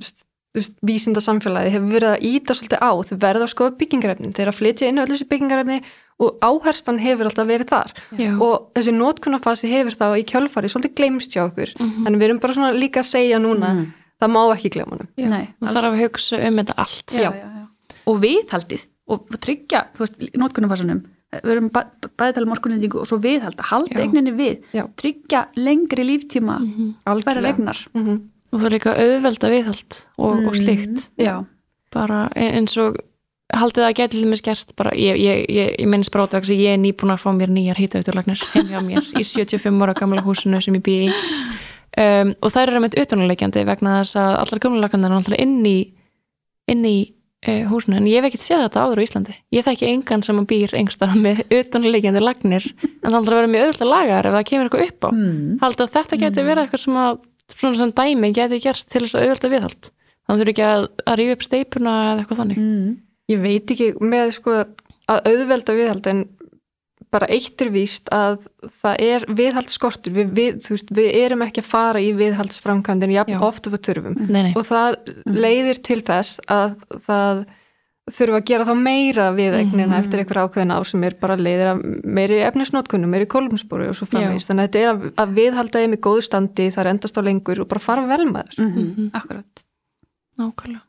vísinda 0.85 1.21
samfélagi 1.23 1.71
hefur 1.73 1.91
verið 1.93 2.11
að 2.15 2.25
íta 2.29 2.55
svolítið 2.57 2.79
á, 2.81 2.91
þau 3.07 3.17
verða 3.21 3.45
að 3.47 3.53
skoða 3.53 3.77
byggingarefni 3.79 4.31
þeir 4.37 4.51
að 4.51 4.57
flytja 4.59 4.87
inn 4.91 4.99
öll 5.03 5.07
þessi 5.11 5.27
byggingarefni 5.31 5.79
og 6.19 6.39
áherslan 6.41 6.99
hefur 6.99 7.29
alltaf 7.29 7.47
verið 7.47 7.69
þar 7.69 7.91
Já. 8.17 8.31
og 8.41 8.71
þessi 8.73 8.93
notkunarfasi 8.97 9.69
hefur 9.69 9.93
þá 9.99 10.05
í 10.17 10.23
kjölfari 10.25 10.71
svolítið 10.73 10.95
gleymst 10.97 11.31
hjá 11.35 11.43
okkur 11.45 11.73
Mhm. 11.79 12.05
þannig 12.05 12.19
við 12.21 12.27
erum 12.29 12.39
bara 12.39 12.53
svona 12.53 12.71
líka 12.73 12.99
að 13.03 13.11
segja 13.13 13.39
núna 13.39 13.69
Mm. 13.75 13.93
það 14.21 14.31
má 14.33 14.41
ekki 14.55 14.69
Já. 15.17 15.29
Nei, 15.29 15.47
það 15.61 15.73
þarf 15.77 15.91
að 15.93 16.01
hugsa 16.03 16.47
um 16.47 16.55
þetta 16.57 16.73
allt. 16.77 17.11
já, 17.13 17.21
já, 17.21 17.31
já. 17.33 17.67
og 18.07 18.21
viðhaldið 18.21 18.85
og 19.07 19.29
tryggja, 19.39 19.85
þú 19.93 19.99
veist, 19.99 20.33
notkunarfasunum 20.35 21.03
við 21.27 21.51
erum 21.51 21.69
bæ, 21.69 21.81
bæði 22.17 22.33
tala 22.33 22.45
um 22.47 22.53
orkunýtingu 22.55 22.95
og 23.01 23.05
svo 23.07 23.17
viðhalda, 23.21 23.61
halda 23.69 23.99
eigninni 24.01 24.31
við 24.33 24.61
Já. 24.73 24.87
tryggja 24.95 25.47
lengri 25.55 26.03
líftíma 26.07 26.57
regnar 27.43 27.77
Mhm. 27.93 28.21
Og 28.51 28.59
það 28.61 28.67
er 28.69 28.75
líka 28.77 28.95
auðvelda 28.95 29.51
viðhald 29.53 29.99
og, 30.17 30.47
og 30.47 30.55
slíkt. 30.57 31.05
Mm, 31.17 31.23
já, 31.25 31.35
Bara 31.95 32.21
e- 32.35 32.51
eins 32.57 32.75
og 32.83 32.97
haldið 33.55 33.85
að 33.87 33.93
gæti 33.95 34.19
til 34.19 34.27
mér 34.27 34.41
gerst 34.43 34.73
bara, 34.79 34.91
ég, 34.99 35.15
ég, 35.23 35.45
ég, 35.47 35.69
ég 35.79 35.87
minnst 35.87 36.11
bara 36.11 36.25
átvegs 36.27 36.49
að 36.51 36.59
ég 36.65 36.75
er 36.75 36.81
nýbúin 36.83 37.13
að 37.13 37.21
fá 37.23 37.29
mér 37.35 37.51
nýjar 37.55 37.79
hýtauturlagnir 37.79 38.41
heim 38.53 38.71
hjá 38.73 38.81
mér 38.83 39.11
í 39.15 39.23
75 39.27 39.83
ára 39.85 39.95
gamla 39.95 40.23
húsinu 40.25 40.59
sem 40.63 40.75
ég 40.75 40.83
bý 40.83 40.95
í. 41.07 41.11
Um, 41.97 42.33
og 42.43 42.51
þær 42.53 42.69
eru 42.73 42.81
meitt 42.83 42.97
utanleikjandi 42.99 43.63
vegna 43.65 44.01
þess 44.01 44.19
að 44.21 44.33
allar 44.43 44.61
gamla 44.65 44.83
lagnir 44.83 45.07
er 45.09 45.15
alltaf 45.17 45.39
inn 45.39 45.55
í 45.65 45.77
inn 46.67 46.83
í 46.85 46.97
uh, 47.47 47.63
húsinu. 47.71 47.97
En 48.01 48.09
ég 48.11 48.19
hef 48.19 48.27
ekkert 48.29 48.45
séð 48.45 48.65
þetta 48.65 48.83
áður 48.83 48.99
á 49.01 49.05
Íslandi. 49.07 49.37
Ég 49.55 49.65
þekki 49.65 49.87
engan 49.93 50.25
sem 50.27 50.43
býr 50.51 50.75
engstað 50.77 51.15
með 51.23 51.41
utanleikjandi 51.61 52.21
lagnir. 52.21 52.67
En 52.83 53.07
það 53.07 53.17
aldrei 53.21 53.37
verið 53.39 53.53
mjög 53.55 53.65
auðvitað 53.69 53.91
lagar 53.93 54.27
ef 54.29 54.35
það 54.35 54.45
kemur 54.51 54.67
eitthvað 54.69 54.85
upp 54.91 55.07
á. 55.07 55.09
Mm. 55.15 55.57
haldið 55.63 55.85
að 55.87 55.95
þetta 55.95 56.21
geti 56.25 56.45
verið 56.51 56.63
eitthvað 56.65 56.83
sem 56.83 56.99
að 57.07 57.23
svona 57.53 57.79
sem 57.79 57.93
dæmi 57.95 58.33
geti 58.35 58.61
gerst 58.63 58.89
til 58.91 59.03
þess 59.05 59.17
að 59.17 59.27
auðvitað 59.27 59.55
viðhald 59.55 59.91
þannig 60.27 60.41
þurfi 60.41 60.53
ekki 60.55 60.65
að, 60.67 60.87
að 61.03 61.19
rífa 61.21 61.37
upp 61.37 61.45
steipuna 61.47 61.93
eða 62.07 62.23
eitthvað 62.23 62.41
þannig 62.43 62.63
Mm. 62.63 62.95
Ég 63.27 63.41
veit 63.43 63.71
ekki 63.73 63.87
með 63.99 64.29
sko 64.37 64.53
að 65.11 65.25
auðvelda 65.27 65.73
viðhald 65.75 66.05
en 66.07 66.21
bara 67.11 67.27
eitt 67.31 67.61
er 67.63 67.69
víst 67.71 68.09
að 68.13 68.47
það 68.81 69.03
er 69.03 69.25
viðhaldsskortur, 69.39 70.13
við, 70.15 70.31
við, 70.35 70.57
veist, 70.67 70.89
við 70.95 71.07
erum 71.21 71.43
ekki 71.45 71.63
að 71.63 71.69
fara 71.69 72.01
í 72.03 72.09
viðhaldsframkvæmdin 72.17 73.15
jafn 73.15 73.35
Já. 73.35 73.39
oft 73.47 73.67
og 73.69 73.75
við 73.75 73.83
þurfum 73.87 74.17
nei. 74.27 74.51
og 74.51 74.65
það 74.67 74.97
leiðir 75.31 75.79
til 75.87 75.99
þess 76.07 76.41
að 76.51 76.75
það 77.05 77.45
þurfa 78.07 78.37
að 78.39 78.45
gera 78.47 78.63
þá 78.65 78.73
meira 78.79 79.25
við 79.35 79.53
eignina 79.59 79.91
Mhm. 79.91 79.99
eftir 79.99 80.19
einhver 80.21 80.39
ákveðin 80.47 80.71
ár 80.71 80.85
sem 80.87 81.03
er 81.03 81.13
bara 81.19 81.35
leiðir 81.35 81.67
að 81.73 81.79
meiri 82.05 82.37
efnisnótkunum, 82.47 83.09
meiri 83.11 83.25
kolumspori 83.27 83.87
og 83.89 83.95
svo 83.95 84.05
framvegist, 84.07 84.47
þannig 84.47 84.63
að 84.63 84.67
þetta 84.69 84.79
er 84.79 84.87
að, 84.93 84.99
að 85.17 85.33
viðhalda 85.35 85.79
þeim 85.83 85.93
í 85.97 86.03
góðu 86.07 86.21
standi, 86.23 86.69
það 86.71 86.81
er 86.85 86.89
endast 86.93 87.17
á 87.19 87.21
lengur 87.27 87.59
og 87.61 87.67
bara 87.67 87.79
fara 87.83 88.05
vel 88.07 88.25
með 88.31 88.43
þess. 88.47 88.57
Mm 88.59 88.73
Mhm. 88.73 89.09
Akkurat. 89.13 89.45
nákvæmlega 90.39 90.81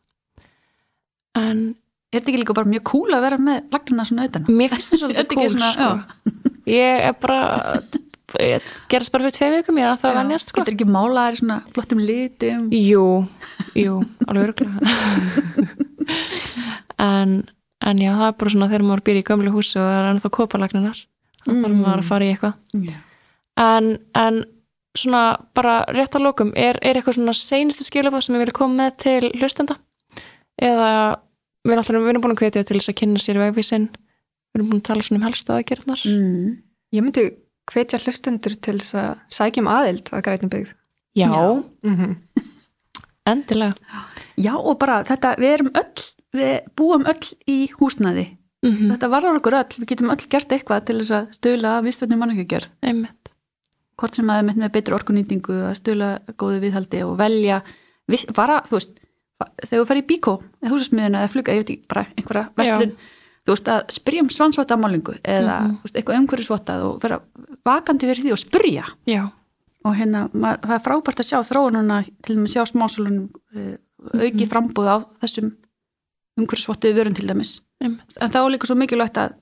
en 1.37 1.75
Er 2.11 2.21
þetta 2.21 2.29
ekki 2.33 2.39
líka 2.41 2.55
bara 2.55 2.67
mjög 2.71 2.83
cool 2.85 3.11
að 3.13 3.21
vera 3.21 3.37
með 3.37 3.63
lagnina 3.71 4.05
svona 4.09 4.25
utan? 4.29 4.45
mér 4.49 4.69
finnst 4.73 4.89
það 4.89 4.95
Er 4.95 4.99
svolítið 4.99 5.17
þetta 5.19 5.29
ekki 5.29 5.35
cool 5.35 5.49
svona- 5.59 5.75
sko. 5.75 5.89
ég 6.67 7.01
er 7.09 7.13
bara 7.21 7.41
ég 8.41 8.63
gerist 8.89 9.13
bara 9.13 9.25
fyrir 9.25 9.37
tvei 9.37 9.51
vikum 9.59 9.77
ég 9.77 9.83
er 9.85 9.91
að 9.93 9.99
það 10.01 10.11
að 10.11 10.15
vennjast 10.23 10.49
sko. 10.49 10.61
Getur 10.63 10.75
ekki 10.75 10.85
málaðar 10.89 11.33
í 11.33 11.37
svona 11.41 11.63
flottum 11.75 11.99
litum? 12.01 12.69
jú, 12.71 13.27
jú, 13.75 14.03
alveg 14.27 14.45
örgulega 14.55 14.81
en, 16.99 17.35
en 17.87 17.99
já, 18.03 18.13
það 18.19 18.27
er 18.31 18.37
bara 18.41 18.51
svona 18.55 18.69
þegar 18.71 18.87
maður 18.89 19.05
býr 19.09 19.21
í 19.21 19.27
gömlu 19.29 19.53
húsi 19.55 19.79
og 19.79 19.87
það 19.87 19.99
er 20.01 20.09
ennþá 20.13 20.31
kopalagninar 20.39 20.99
þá 20.99 21.49
þarf 21.49 21.69
Mm. 21.69 21.81
maður 21.83 22.01
að 22.03 22.09
fara 22.09 22.25
í 22.27 22.31
eitthvað 22.35 22.55
Já. 22.89 22.97
en, 23.63 23.87
en 24.19 24.41
svona 24.99 25.23
bara 25.55 25.77
rétt 25.95 26.17
að 26.19 26.25
lókum, 26.27 26.51
er, 26.59 26.77
er 26.83 26.99
eitthvað 26.99 27.15
svona 27.21 27.35
seinustu 27.39 27.85
skilabóð 27.87 28.25
sem 28.27 28.35
ég 28.37 28.43
vilja 28.43 28.57
koma 28.59 28.75
með 28.83 28.97
til 29.05 29.31
hlustenda 29.39 29.77
eða 30.61 30.91
við 31.65 31.73
erum, 31.73 31.79
alltaf, 31.79 31.95
við 32.03 32.11
erum 32.13 32.23
búin 32.25 32.35
að 32.35 32.43
hvetja 32.43 32.65
til 32.67 32.79
þess 32.81 32.91
að 32.93 32.99
kynna 33.01 33.23
sér 33.23 33.39
vegvísin 33.41 33.87
við 33.95 34.59
erum 34.59 34.71
búin 34.73 34.81
að 34.83 34.89
tala 34.91 35.07
svona 35.07 35.21
um 35.23 35.27
helstu 35.29 35.55
aðgerðnar 35.55 36.03
mm. 36.09 36.57
Ég 36.97 37.05
myndi 37.05 37.25
hvetja 37.69 37.99
hlustendur 38.01 38.55
til 38.65 38.79
þess 38.81 38.95
að 38.97 39.19
sækjum 39.39 39.69
aðild 39.71 40.09
að 40.17 40.23
grætum 40.25 40.51
byggð. 40.53 40.71
já, 41.17 41.29
Já. 41.29 41.65
Mm 41.85 42.17
endilega 43.29 43.73
Já 44.41 44.55
og 44.57 44.79
bara 44.81 45.03
þetta, 45.05 45.35
við 45.37 45.51
erum 45.59 45.71
öll, 45.77 46.05
við 46.35 46.61
búum 46.77 47.07
öll 47.09 47.27
í 47.49 47.59
húsnaði. 47.79 48.27
mm 48.63 48.91
Þetta 48.93 49.09
varðar 49.13 49.39
okkur 49.39 49.55
öll, 49.61 49.75
við 49.79 49.87
getum 49.93 50.11
öll 50.11 50.27
gert 50.29 50.49
eitthvað 50.53 50.85
til 50.89 50.99
þess 51.01 51.11
að 51.15 51.29
stöðla 51.39 51.83
vistvætni 51.87 52.17
mannekjagerð. 52.19 52.71
einmitt 52.83 53.33
Hvort 53.99 54.15
sem 54.15 54.27
að 54.31 54.45
með 54.55 54.71
betri 54.73 54.95
orkunýtingu, 54.95 55.55
að 55.71 55.77
stöðla 55.81 56.09
góðu 56.39 56.61
viðhaldi 56.63 57.03
og 57.03 57.17
velja, 57.19 57.63
viss, 58.07 58.27
bara, 58.31 58.61
þú 58.63 58.77
veist, 58.79 58.93
þegar 59.67 59.81
þú 59.83 59.87
fer 59.89 59.97
í 59.99 60.05
bíkó, 60.07 60.35
eða 60.63 60.71
húsasmiðina 60.71 61.23
eða 61.25 61.31
fluga, 61.33 61.53
ég 61.57 61.65
veit 61.65 61.71
ekki, 61.75 61.89
bara 61.89 62.05
einhverja 62.17 62.45
vestlun, 62.57 62.93
þú 63.43 63.51
veist, 63.57 63.69
að 63.75 63.91
spyrja 63.91 64.23
um 64.23 64.29
svansvotamálingu 64.31 65.17
eða, 65.25 65.57
Mhm. 65.65 65.75
þú 65.79 65.83
veist, 65.83 65.97
eitthvað 65.99 66.19
umhverjusvotað 66.21 66.85
og 66.87 67.03
vera 67.03 67.21
vakandi 67.67 68.07
fyrir 68.07 68.23
því 68.23 68.33
og 68.33 68.39
spyrja. 68.39 68.85
já, 69.07 69.23
og 69.85 69.95
hérna, 69.97 70.29
maður, 70.33 70.61
það 70.63 70.75
er 70.79 70.87
frábært 70.87 71.19
að 71.23 71.29
sjá 71.31 71.39
þróununa 71.51 72.05
til 72.23 72.37
dæmis 72.37 72.55
sjá 72.55 72.63
smásólunum 72.71 73.31
uh, 73.57 73.77
auki 74.15 74.47
Mhm. 74.47 74.49
frambúð 74.51 74.87
á 74.95 74.97
þessum 75.23 75.57
umhverfisvottuðu 76.39 76.97
vörun 77.01 77.17
til 77.19 77.29
dæmis. 77.29 77.59
Einmitt. 77.83 78.17
en 78.21 78.31
þá 78.33 78.39
er 78.45 78.51
líka 78.55 78.67
svo 78.71 78.77
mikilvægt 78.79 79.19
að 79.23 79.35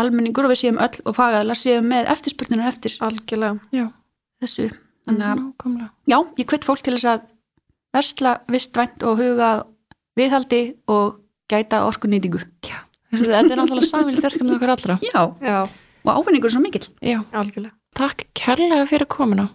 almenningur 0.00 0.46
og 0.48 0.52
við 0.54 0.60
séum 0.62 0.78
öll 0.80 1.02
og 1.04 1.16
fagaðalar 1.16 1.58
séum 1.58 1.88
með 1.92 2.08
eftirspurnunar 2.14 2.70
eftir 2.72 2.94
Algjörlega. 3.04 3.58
já, 3.72 3.86
þessu. 4.42 4.70
Þannig 5.06 5.26
að, 5.26 5.40
nákvæmlega. 5.42 5.90
Já, 6.08 6.18
ég 6.38 6.46
hvet 6.52 6.64
fólk 6.68 6.82
til 6.86 6.94
þess 6.96 7.08
að 7.10 7.24
versla 7.92 8.32
vistvænt 8.48 9.02
og 9.08 9.18
huga 9.18 9.48
að 9.56 9.62
viðhaldi 10.16 10.60
og 10.88 11.18
gæta 11.50 11.82
orkunýtingu. 11.88 12.40
Þetta 13.12 13.40
er 13.42 13.58
náttúrulega 13.58 13.88
samvíl 13.90 14.20
þörkjum 14.22 14.54
okkar 14.54 14.72
allra. 14.76 14.98
Já, 15.04 15.22
Já, 15.42 15.58
og 16.06 16.12
ávinningur 16.22 16.48
er 16.48 16.54
svo 16.54 16.62
mikill. 16.64 16.86
Já, 17.04 17.18
algjörlega. 17.32 17.74
takk 17.98 18.24
kærlega 18.38 18.86
fyrir 18.88 19.04
komuna. 19.10 19.50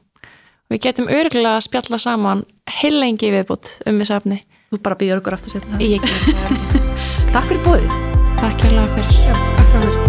Við 0.69 0.81
getum 0.83 1.07
örgulega 1.09 1.55
að 1.57 1.65
spjalla 1.65 1.97
saman 1.97 2.43
heilengi 2.69 3.31
viðbútt 3.33 3.77
um 3.87 3.97
þessu 4.03 4.17
efni 4.19 4.41
þú 4.71 4.81
bara 4.83 4.99
býður 4.99 5.23
okkur 5.23 5.37
aftur 5.39 5.57
setna 5.57 5.81
ég 5.83 6.03
það. 6.03 6.59
Takk 7.33 7.49
fyrir 7.51 7.65
bóðið 7.67 8.07
takk 8.37 8.61
kærlega 8.61 8.87
fyrir. 8.93 9.23
Já, 9.27 9.33
takk 9.57 9.73
fyrir. 9.77 10.06